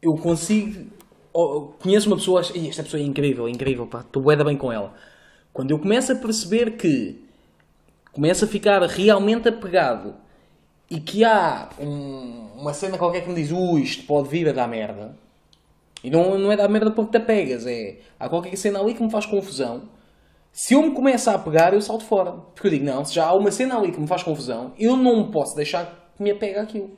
[0.02, 0.84] Eu consigo,
[1.32, 4.44] ou- conheço uma pessoa, e esta pessoa é incrível, é incrível, pá, estou bué da
[4.44, 4.92] bem com ela.
[5.50, 7.24] Quando eu começo a perceber que
[8.12, 10.14] começo a ficar realmente apegado
[10.90, 14.52] e que há um- uma cena qualquer que me diz, ui, isto pode vir a
[14.52, 15.14] dar merda.
[16.02, 19.02] E não, não é dar merda porque te apegas, é, há qualquer cena ali que
[19.02, 19.82] me faz confusão.
[20.52, 22.32] Se eu me começo a apegar, eu salto fora.
[22.54, 24.96] Porque eu digo, não, se já há uma cena ali que me faz confusão, eu
[24.96, 26.90] não posso deixar que me apegue àquilo.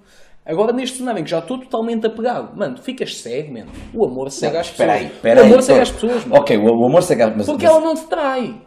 [0.47, 3.71] Agora, neste cenário em que já estou totalmente apegado, mano, tu ficas cego, mano.
[3.93, 4.89] O amor cega às pessoas.
[4.89, 6.41] Espera aí, espera o amor cega às pessoas, mano.
[6.41, 8.61] Ok, o, amor cega mas, Porque mas- ela não te trai.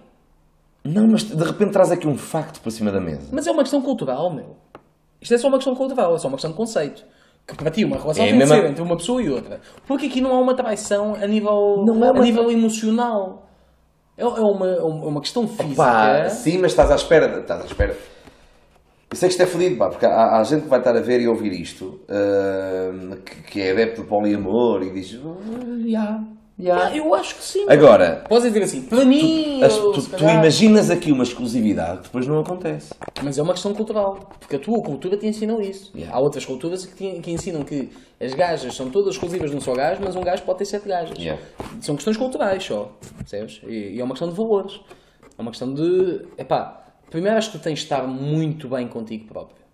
[0.85, 3.27] Não, mas de repente traz aqui um facto para cima da mesa.
[3.31, 4.55] Mas é uma questão cultural, meu.
[5.19, 7.03] Isto é só uma questão cultural, é só uma questão de conceito.
[7.47, 9.59] Que para ti uma relação É a tem de mesma- entre uma pessoa e outra.
[9.87, 13.47] Porque aqui não há uma traição a nível, Não é a uma nível emocional.
[14.17, 15.75] É, é uma, é uma questão física.
[15.75, 17.39] Pá, sim, mas estás à espera.
[17.41, 17.95] Estás à espera.
[19.11, 21.01] Eu sei que isto é fodido, pá, porque há, há gente que vai estar a
[21.01, 25.19] ver e ouvir isto, ahm, que, que é adepto do poliamor e diz.
[25.23, 26.23] "Ah, já,
[26.59, 27.65] já." Ah, eu acho que sim.
[27.67, 29.61] Agora, Podes dizer assim, para mim.
[29.63, 32.93] as- tu, se tu calhar- imaginas aqui uma exclusividade que depois não acontece.
[33.23, 34.31] Mas é uma questão cultural.
[34.39, 35.91] Porque a tua cultura te ensina isso.
[35.95, 36.15] Yeah.
[36.15, 37.89] Há outras culturas que, te- que ensinam que
[38.21, 40.87] as gajas são todas exclusivas de um só gajo, mas um gajo pode ter sete
[40.87, 41.17] gajas.
[41.17, 41.41] Yeah.
[41.81, 42.91] São questões culturais só.
[43.17, 43.61] Percebes?
[43.67, 44.79] E, e é uma questão de valores.
[45.37, 46.21] É uma questão de.
[46.37, 49.64] Epá, primeiro acho que tu tens de estar muito bem contigo próprio.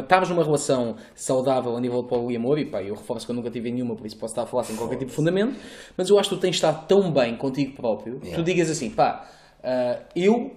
[0.00, 3.50] Estarmos numa relação saudável a nível de poliamor, e pá, eu reforço que eu nunca
[3.50, 5.56] tive nenhuma, por isso posso estar a falar sem qualquer tipo de fundamento,
[5.96, 8.90] mas eu acho que tu tens estar tão bem contigo próprio, que tu digas assim,
[8.90, 9.28] pá,
[9.62, 10.52] ah, eu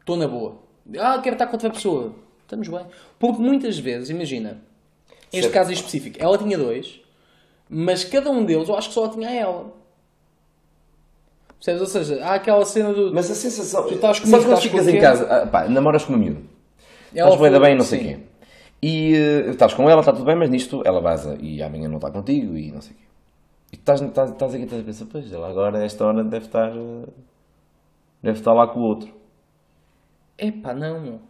[0.00, 0.56] estou na boa.
[0.98, 2.14] Ah, quero estar com outra pessoa.
[2.42, 2.84] Estamos bem.
[3.18, 4.60] Porque muitas vezes, imagina,
[5.32, 5.54] este Certo.
[5.54, 7.00] caso em específico, ela tinha dois,
[7.68, 9.72] mas cada um deles eu acho que só tinha a ela.
[11.56, 11.80] Percebes?
[11.82, 13.12] Ou seja, há aquela cena do.
[13.12, 13.82] Mas a sensação.
[13.86, 16.40] Tu estás Sabes comigo, quando estás ficas em casa, ah, pá, namoras com uma miúda.
[17.14, 18.18] ela Estás foi- bem, não sei o quê.
[18.82, 21.96] E eh, estás com ela, está tudo bem, mas nisto ela vaza e amanhã não
[21.96, 23.04] está contigo e não sei o quê.
[23.72, 26.24] E tu estás, estás, estás aqui estás a pensar, pois ela agora a esta hora
[26.24, 26.70] deve estar.
[26.70, 27.04] eh,
[28.22, 29.12] deve estar lá com o outro.
[30.38, 31.20] Epá, não, meu.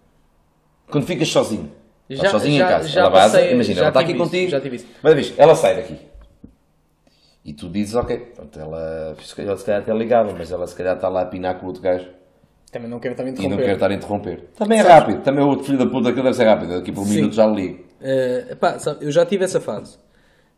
[0.90, 1.70] Quando ficas sozinho.
[2.08, 2.88] Já- Estás sozinho já- em casa.
[2.88, 4.50] já ela vaza, passei- imagina, ela está aqui isso, contigo.
[4.50, 4.86] já tive isso.
[5.02, 5.96] Mas vês, ela sai daqui.
[7.44, 10.74] E tu dizes, ok, pronto, ela se calhar, se calhar até ligava, mas ela se
[10.74, 12.06] calhar está lá a pinar com o outro gajo
[12.70, 13.64] Também não quero estar a e não interromper.
[13.66, 14.44] quer estar a interromper.
[14.56, 17.00] Também é rápido, também o outro filho da puta que deve ser rápido, daqui por
[17.02, 17.14] um Sim.
[17.16, 17.84] minuto já ligo.
[18.00, 19.98] Eh, epá, sabe, eu já tive essa fase.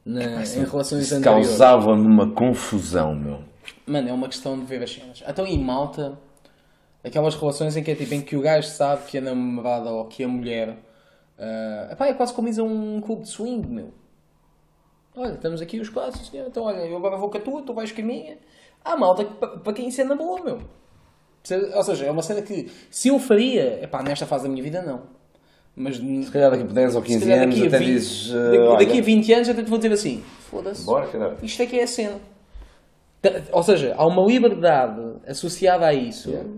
[0.04, 1.46] Na- em relações Isso anteriores.
[1.48, 3.38] causava-me uma confusão, meu.
[3.86, 5.22] Mano, é uma questão de ver as cenas.
[5.26, 6.18] Então, em malta,
[7.04, 10.04] aquelas relações em que é tipo em que o gajo sabe que a namorada ou
[10.06, 10.76] que a mulher.
[11.38, 13.92] ah, epá, é quase como ir a um clube de swing, meu.
[15.16, 16.46] Olha, estamos aqui os quatro, senhor.
[16.46, 18.38] Então, olha, eu agora vou com a tua, tu vais com a minha.
[18.84, 20.58] Há malta que, pa- para quem isso é na boa, meu.
[21.74, 24.80] Ou seja, é uma cena que se eu faria, epá, nesta fase da minha vida,
[24.82, 25.02] não.
[25.74, 28.30] Mas Se calhar daqui por 10 ou 15 se calhar anos a até 20 dizes.
[28.30, 30.84] uh, daqui, olha, daqui a 20 anos até te vou dizer assim: foda-se.
[30.84, 31.38] Bora, caralho.
[31.42, 32.20] Isto é que é a cena.
[33.52, 36.28] Ou seja, há uma liberdade associada a isso.
[36.28, 36.48] Yeah.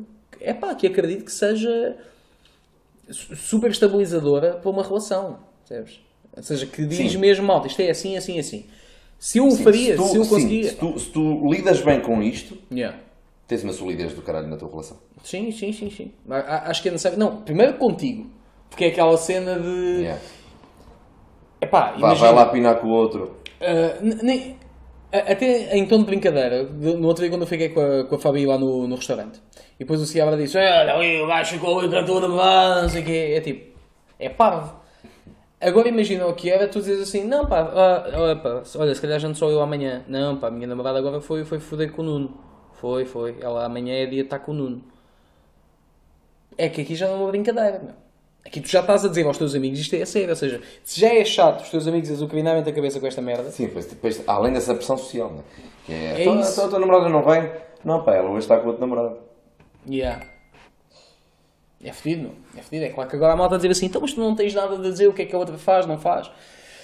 [0.41, 1.97] É pá, que acredito que seja
[3.11, 5.39] su- super estabilizadora para uma relação.
[5.67, 6.01] Percebes?
[6.37, 7.19] Ou seja, que diz Sim.
[7.19, 8.65] mesmo, malta, isto é assim, assim, assim.
[9.19, 10.71] Se eu o faria, tu- se eu conseguia.
[10.71, 12.99] se, tu, se tu lidas bem com isto, Yeah.
[13.47, 14.97] Tens uma solidez do caralho na tua relação.
[15.23, 16.13] Sim, sim, sim, sim.
[16.29, 17.19] A- a- Acho que é necessário.
[17.19, 18.27] Não, primeiro contigo.
[18.71, 19.69] Porque é aquela cena de.
[20.01, 20.21] Yeah.
[21.61, 23.37] Epá, Vá, imagina- vai lá pinar com o outro.
[23.61, 24.57] Uh, nem-
[25.13, 28.05] a- até em tom de brincadeira, de- no outro dia quando eu fiquei com a,
[28.05, 29.41] com a Fabi lá no, no restaurante,
[29.77, 33.05] e depois o Ciabra disse: Olha, o gajo ficou ali com toda não sei o
[33.05, 33.35] quê.
[33.37, 33.79] É tipo,
[34.19, 34.83] é parvo.
[35.61, 39.01] Agora imagina o que era, tu dizes assim: Não, pá, ah, olha, pá, olha, se
[39.01, 40.05] calhar já não sou eu amanhã.
[40.09, 42.37] Não, pá, a minha namorada agora foi, foi foder com o Nuno.
[42.81, 43.37] Foi, foi.
[43.41, 44.83] Ela amanhã é dia de estar com o Nuno.
[46.57, 47.95] É que aqui já não é uma brincadeira, meu.
[48.47, 50.61] Aqui tu já estás a dizer aos teus amigos isto é a sério, ou seja,
[50.85, 53.87] se já é chato os teus amigos azucrinarem a cabeça com esta merda, Sim, depois,
[53.87, 55.43] depois, além dessa pressão social, né?
[55.87, 56.53] que é, É "Então, isso.
[56.53, 57.51] então a tua namorada não vem?
[57.83, 59.17] Não, pá, ela hoje está com outro namorado.
[59.89, 60.27] Yeah.
[61.83, 62.33] É fedido, meu.
[62.57, 62.85] É fedido.
[62.85, 64.75] É claro que agora a malta a dizer assim, então, mas tu não tens nada
[64.75, 66.31] a dizer o que é que a outra faz, não faz.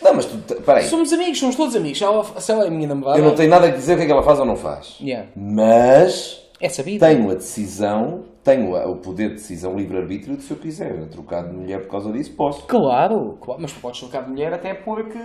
[0.03, 2.01] Não, mas tu, peraí, Somos amigos, somos todos amigos.
[2.01, 4.03] Ela, se ela é a minha namorada, eu não tenho nada a dizer o que
[4.03, 4.97] é que ela faz ou não faz.
[5.01, 5.29] Yeah.
[5.37, 7.05] Mas é sabido.
[7.05, 11.47] tenho a decisão, tenho a- o poder de decisão, livre-arbítrio de se eu quiser trocar
[11.47, 12.65] de mulher por causa disso, posso.
[12.67, 15.19] Claro, claro, mas tu podes trocar de mulher até porque.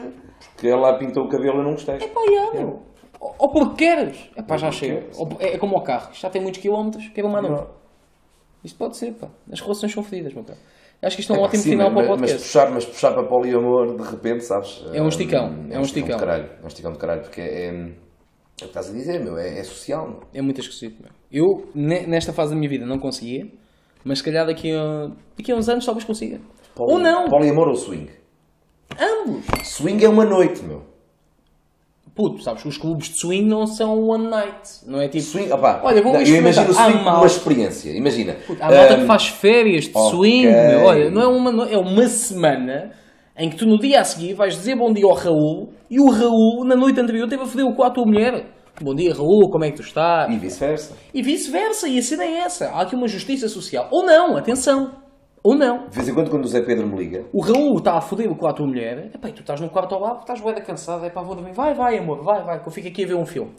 [0.54, 1.96] Porque ela pintou o cabelo e eu não gostei.
[1.96, 2.82] É pá, já, meu.
[3.20, 4.30] Ou, ou porque queres.
[4.36, 5.06] É pá, já chega.
[5.40, 7.56] é, é como o carro, isto já tem muitos quilómetros, quero uma nova.
[7.56, 7.68] Não.
[8.64, 9.28] Isto pode ser, pá.
[9.52, 10.60] As relações são fedidas, meu cara.
[11.02, 12.44] Acho que isto é um É ótimo sim, final mas, para o mas podcast.
[12.48, 14.84] puxar, mas puxar para poliamor, de repente, sabes?
[14.92, 16.16] É um esticão, é um esticão.
[16.18, 16.50] de caralho.
[16.60, 17.86] É um esticão de caralho, porque é, é, é o
[18.58, 20.08] que estás a dizer, meu, é, é social.
[20.08, 20.22] meu.
[20.34, 21.12] É muito esquisito, meu.
[21.32, 23.46] Eu, ne- nesta fase da minha vida, não conseguia,
[24.04, 26.40] mas se calhar daqui a, daqui a uns anos talvez consiga.
[26.74, 27.28] Poli- Ou não!
[27.30, 28.10] Poliamor ou swing?
[29.00, 29.46] Ambos!
[29.68, 30.84] Swing é uma noite, meu.
[32.16, 34.70] Puto, sabes, os clubes de swing não são one night.
[34.88, 35.22] Não é tipo.
[35.26, 37.92] Swing, opá, Olha, vamos não, eu imagino o swing como uma malta- experiência.
[37.92, 38.38] Imagina.
[38.62, 40.10] Há malta hum, que faz férias de ok.
[40.12, 40.84] swing, meu.
[40.86, 42.94] Olha, não é uma, no- é uma semana
[43.38, 46.10] em que tu no dia a seguir vais dizer bom dia ao Raul e o
[46.10, 48.46] Raul, na noite anterior, teve a foder o cu à tua mulher.
[48.82, 50.34] Bom dia, Raul, como é que tu estás?
[50.34, 50.94] E vice-versa.
[51.14, 52.68] E vice-versa, e a cena é essa.
[52.70, 53.88] Há aqui uma justiça social.
[53.92, 54.92] Ou não, atenção.
[55.46, 55.88] Ou não.
[55.88, 58.28] De vez em quando, quando o Zé Pedro me liga, O Raul está a foder
[58.36, 59.12] cu à tua mulher.
[59.14, 61.06] Epá, e tu estás no quarto ao lado, estás boeda cansada.
[61.06, 61.54] Epá, vou dormir.
[61.54, 63.52] Vai, vai, amor, vai, vai, que eu fico aqui a ver um filme.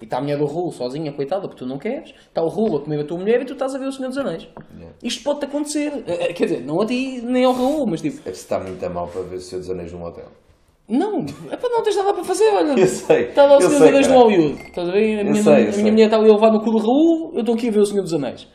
[0.00, 2.10] E está a mulher do Raul sozinha, coitada, porque tu não queres.
[2.28, 4.08] Está o Raul a comer a tua mulher e tu estás a ver o Senhor
[4.08, 4.48] dos Anéis.
[5.02, 5.92] Isto pode-te acontecer.
[6.06, 8.60] Eh, eh, Quer dizer, não a ti nem ao Raul, mas tipo, é que está
[8.60, 10.26] muito a mal para ver o Senhor dos Anéis num hotel.
[10.88, 11.20] não,
[11.50, 12.74] epá, não tens nada para fazer, olha.
[12.80, 14.14] Eu sei, Está lá o Senhor dos Anéis no.
[14.18, 14.62] Hollywood.
[14.62, 15.20] Estás a ver?
[15.20, 15.90] A minha, sei, eu a minha sei.
[15.90, 17.86] mulher está ali a levar no cu do Raul, eu estou aqui a ver o
[17.86, 18.48] Senhor dos Anéis.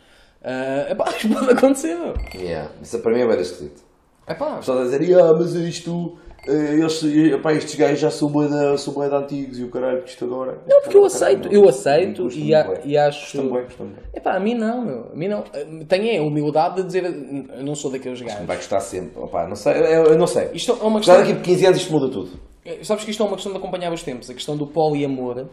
[0.44, 2.14] Ah, epá, isto pode acontecer, meu.
[2.36, 2.72] Yeah.
[2.82, 3.82] Isso para mim é bem esquisito.
[4.28, 8.30] Epá, Pessoal a dizer, ah, mas isto, eh, eles, eh, pá, estes gajos já são
[8.30, 10.60] bué da- são de antigos e o caralho, que isto agora.
[10.68, 13.22] Não, porque eu aceito, eu aceito e, a- e acho.
[13.22, 13.66] Custa-me bué.
[14.14, 15.10] Epá, a mim não, meu.
[15.14, 15.44] A mim não.
[15.88, 17.06] Tenho é a humildade de dizer.
[17.06, 18.46] Eu não sou daqueles gajos.
[18.46, 19.18] Vai custar sempre.
[19.18, 20.50] Opá, não sei, eu, eu não sei.
[20.54, 21.18] Isto é uma Já questão.
[21.20, 22.30] daqui por 15 anos isto muda tudo.
[22.66, 24.30] Eh, Sabes que isto é uma questão de acompanhar os tempos.
[24.30, 25.46] A questão do poliamor.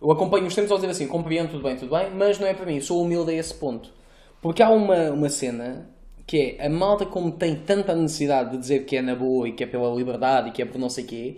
[0.00, 2.54] Eu acompanho os tempos ao dizer assim: compreendo tudo bem, tudo bem, mas não é
[2.54, 2.80] para mim.
[2.80, 3.90] Sou humilde a esse ponto.
[4.42, 5.86] Porque há uma, uma cena
[6.26, 9.52] que é a malta, como tem tanta necessidade de dizer que é na boa e
[9.52, 11.36] que é pela liberdade e que é por não sei quê,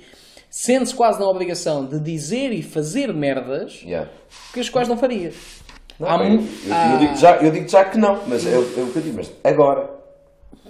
[0.51, 4.11] sente-se quase na obrigação de dizer e fazer merdas Yeah.
[4.53, 5.33] que as quais não faria.
[5.99, 8.51] Não, Há mu- eu, eu há- digo já, eu digo já que não, mas é,
[8.59, 9.89] o- é o que eu digo, mas agora.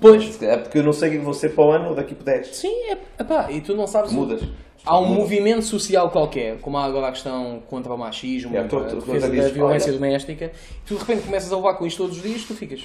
[0.00, 2.14] Pois, É porque eu não sei o que vou ser para o ano ou daqui
[2.14, 2.48] por 10.
[2.56, 4.10] sim, é, epá, e tu não sabes.
[4.12, 4.42] o- Mudas.
[4.84, 8.78] Há um movimento social qualquer, como há agora a questão contra o machismo, Yeah, tô-
[8.80, 9.98] a defesa da violência olha.
[9.98, 12.84] doméstica, e tu de repente começas a levar com isto todos os dias, tu ficas.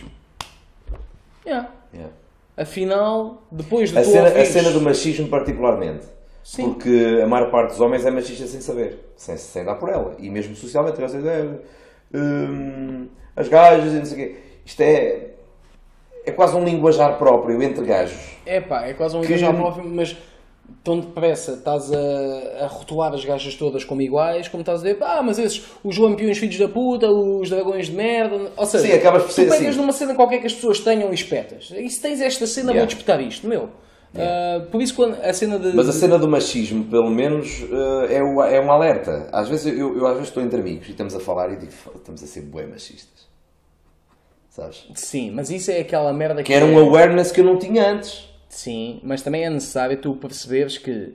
[1.46, 1.70] Yeah.
[1.94, 2.14] Yeah.
[2.56, 6.06] Afinal, depois de A, cena, a ouvires- cena do machismo, particularmente.
[6.44, 6.66] Sim.
[6.74, 10.16] Porque a maior parte dos homens é machista sem saber, sem, sem dar por ela.
[10.20, 11.60] E mesmo socialmente, eles dizem,
[12.14, 14.36] hum, as gajas e não sei o quê.
[14.66, 15.28] Isto é.
[16.26, 18.32] É quase um linguajar próprio entre gajos.
[18.46, 20.16] É pá, é quase um Que- exagero próprio, mas
[20.84, 24.98] tão depressa estás a, a rotular as gajas todas como iguais, como estás a dizer,
[25.02, 28.94] ah, mas esses, os lampiões filhos da puta, os dragões de merda, ou seja, Sim,
[28.94, 29.78] acabas por tu ser pegas assim.
[29.78, 31.72] numa cena qualquer que as pessoas tenham e espetas.
[31.76, 32.80] E se tens esta cena, Yeah.
[32.80, 33.70] vou disputar isto, meu.
[34.16, 35.76] Ah, por isso, quando a cena de.
[35.76, 37.62] Mas a cena do machismo, pelo menos,
[38.10, 39.28] eh, é, o- é um alerta.
[39.32, 41.72] Às vezes eu, eu às vezes estou entre amigos e estamos a falar e digo,
[41.72, 43.28] "Foda, estamos a ser bué machistas.
[44.50, 44.86] Sabes?
[44.96, 48.28] Sim, mas isso é aquela merda Que era um awareness que eu não tinha antes.
[48.58, 51.14] Sim, mas também é necessário tu perceberes que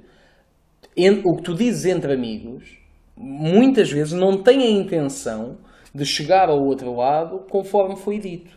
[0.97, 2.79] en- o que tu dizes entre amigos
[3.17, 5.57] muitas vezes não tem a intenção
[5.93, 8.57] de chegar ao outro lado conforme foi dito.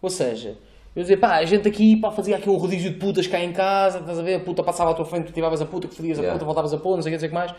[0.00, 0.56] Ou seja,
[0.96, 3.52] eu dizer, pá, a gente aqui pá, fazia aqui um rodízio de putas cá em
[3.52, 4.36] casa, estás a ver?
[4.36, 6.32] A puta passava à tua frente, tu tiravas a puta, que fodias a Yeah.
[6.38, 7.52] puta, voltavas a pôr, não sei o que, o que mais.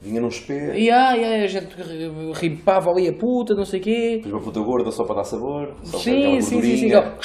[0.00, 3.78] Vinha num espelho, E ai, ai, a gente ri- ripava ali a puta, não sei
[3.78, 4.16] o quê.
[4.16, 5.74] depois uma puta gorda só para dar sabor.
[5.84, 6.88] Só para Sim, sim, sim, sim.
[6.88, 7.18] gordurinha.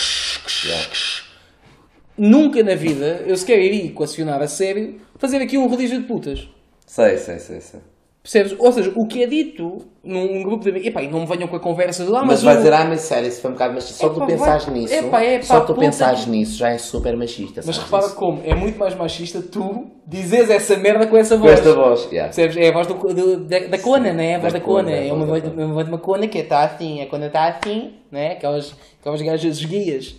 [2.18, 6.48] Nunca na vida eu sequer iria equacionar a sério fazer aqui um rodízio de putas.
[6.86, 7.80] Sei, sei, sei, sei.
[8.22, 8.56] Percebes?
[8.58, 10.88] Ou seja, o que é dito num grupo de amigos.
[10.88, 12.44] Epá, e não me venham com a conversa de lá, Mas mas.
[12.44, 13.96] vai o- dizer, ah, mas sério, isso foi um bocado machista.
[13.96, 14.94] Só Epá, tu pensares vai- nisso.
[14.94, 17.62] epá, é só tu pensares que- nisso já é super machista.
[17.66, 18.16] Mas repara isso?
[18.16, 21.54] como é muito mais machista tu dizes essa merda com essa Com voz.
[21.60, 22.24] esta voz, yeah.
[22.34, 22.56] Percebes?
[22.56, 24.36] É a voz do, do- da, da cona, né?
[24.36, 24.84] A voz da da cona.
[24.92, 27.02] cona, É uma voz uma de uma cona que está assim.
[27.02, 28.34] A cona está assim, né?
[28.34, 30.16] Aquelas, aquelas gajas guias.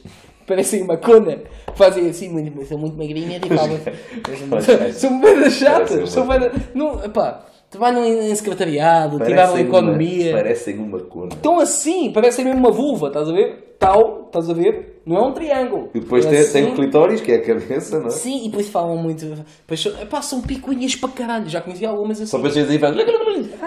[0.46, 1.38] Parecem uma cona.
[1.74, 4.92] Fazem assim, muito, são muito magrinhas e falam.
[4.92, 6.10] são bem chatas.
[6.10, 6.50] São bem.
[6.74, 7.46] Não, pá.
[7.74, 10.30] Trabalham em, em secretariado, Parecem economia.
[10.30, 11.34] Uma, parecem uma cona.
[11.34, 13.74] Estão assim, parecem mesmo uma vulva, estás a ver?
[13.78, 15.02] Tal, estás a ver?
[15.04, 15.90] Não é um triângulo.
[15.92, 16.52] E depois É tem, assim.
[16.52, 18.10] tem o clitóris, que é a cabeça, não é?
[18.10, 19.26] Sim, e depois falam muito.
[19.26, 21.48] Depois, epá, são picuinhas para caralho.
[21.48, 22.30] Já conheci algumas assim.
[22.30, 23.04] Só para aí fazem.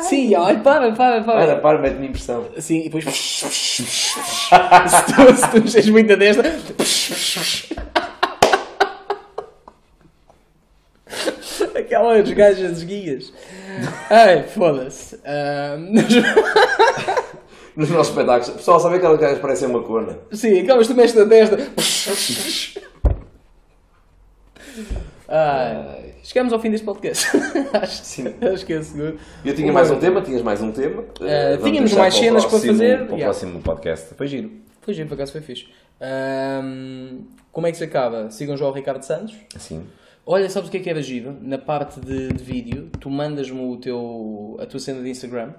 [0.02, 1.46] Sim, ai, para, para, para.
[1.46, 2.46] Para, para, mete-me impressão.
[2.58, 3.04] Sim, e depois.
[3.14, 3.44] se
[3.84, 6.44] tu, se tu mexes muito desta.
[11.78, 13.32] Aquelas gajas guias.
[14.10, 15.20] Ai, foda-se.
[17.76, 18.50] Nos nossos espetáculos.
[18.50, 20.18] O pessoal sabe que aquelas gajas parecem uma cona.
[20.32, 21.58] Sim, aquelas que tu mexes na testa.
[25.28, 27.28] Ai, chegamos ao fim deste podcast.
[27.74, 28.34] acho, Sim.
[28.54, 29.18] acho que é seguro.
[29.44, 31.04] Eu tinha mais um tema, tinhas mais um tema.
[31.20, 33.26] Vamos tínhamos mais para cenas para próximo- fazer, Para o yeah.
[33.26, 34.14] próximo podcast.
[34.16, 34.52] Foi giro.
[34.82, 35.68] Foi giro, por acaso foi fixe.
[36.00, 37.20] Ahm,
[37.52, 38.30] como é que se acaba?
[38.32, 39.36] Sigam já o Ricardo Santos.
[39.56, 39.86] Assim.
[40.30, 41.38] Olha, sabes o que é que era giro?
[41.42, 45.54] Na parte de, de vídeo, tu mandas-me o teu, a tua cena de Instagram.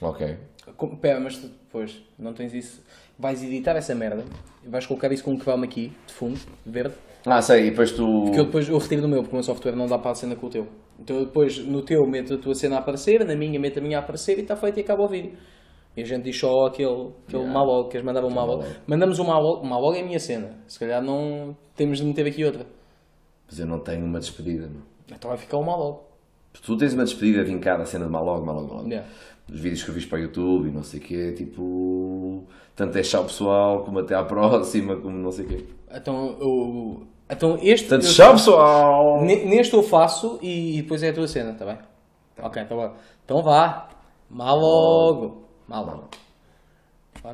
[0.00, 0.38] Ok.
[0.76, 2.82] Com, pera, mas tu depois não tens isso.
[3.18, 4.24] Vais editar essa merda
[4.68, 6.94] vais colocar isso com um chroma aqui, de fundo, verde.
[7.26, 8.30] Ah, sei, e depois tu.
[8.32, 10.14] Que eu depois eu retiro do meu, porque o meu software não dá para a
[10.14, 10.66] cena com o teu.
[10.98, 13.82] Então eu depois no teu meto a tua cena a aparecer, na minha meto a
[13.82, 15.32] minha a aparecer e está feito e acaba o vídeo.
[15.96, 17.52] E a gente diz só aquele, aquele Yeah.
[17.52, 18.62] malog, queres mandar um malog.
[18.62, 18.76] malog.
[18.86, 20.50] Mandamos um malog, o malog é a minha cena.
[20.66, 22.66] Se calhar não temos de meter aqui outra.
[23.48, 24.82] Mas eu não tenho uma despedida, meu.
[25.10, 26.00] Então vai ficar o malog.
[26.62, 28.88] Tu tens uma despedida vincada, a cena de Malog, Malog, Malog.
[28.90, 29.08] Yeah.
[29.50, 32.44] Os vídeos que eu fiz para o YouTube e não sei o quê, tipo.
[32.74, 35.64] Tanto é tchau pessoal, como até à próxima, como não sei o quê.
[35.94, 37.88] Então, eu, então este.
[37.88, 39.22] Tanto eu- tchau pessoal!
[39.22, 41.78] Ne- Neste eu faço e depois é a tua cena, está bem?
[42.42, 42.94] Ok, então.
[43.24, 43.88] Então vá.
[44.28, 45.44] Mal logo.
[45.66, 46.08] Mal logo.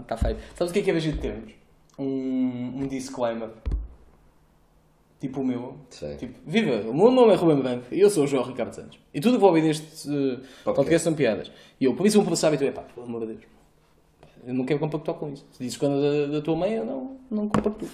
[0.00, 0.40] Está feito.
[0.54, 1.52] Sabes o que é que é de termos?
[1.98, 3.50] Um, um disclaimer.
[5.24, 5.74] Tipo o meu.
[5.88, 6.16] Sei.
[6.16, 8.98] Tipo, viva, o meu nome é Ruben Branco e eu sou o João Ricardo Santos.
[9.14, 11.50] E tudo o que vou ouvir neste uh, podcast são piadas.
[11.80, 13.40] E eu, por isso, um processava e tu, epá, pelo amor de Deus.
[14.46, 15.46] Eu não quero compactuar com isso.
[15.52, 17.88] Se dizes quando da, da tua mãe, eu não, não compactuo.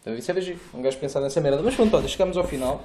[0.00, 0.60] Então isso é giro.
[0.72, 1.60] Um gajo pensar nessa merda.
[1.62, 2.84] Mas pronto, olha, chegamos ao final.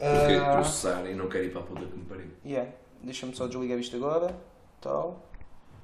[0.00, 2.26] Eu quero Ah, processar e não quero ir para a puta que me pariu.
[2.44, 2.68] yeah.
[3.00, 4.34] Deixa-me só desligar isto agora.
[4.80, 5.24] Tal.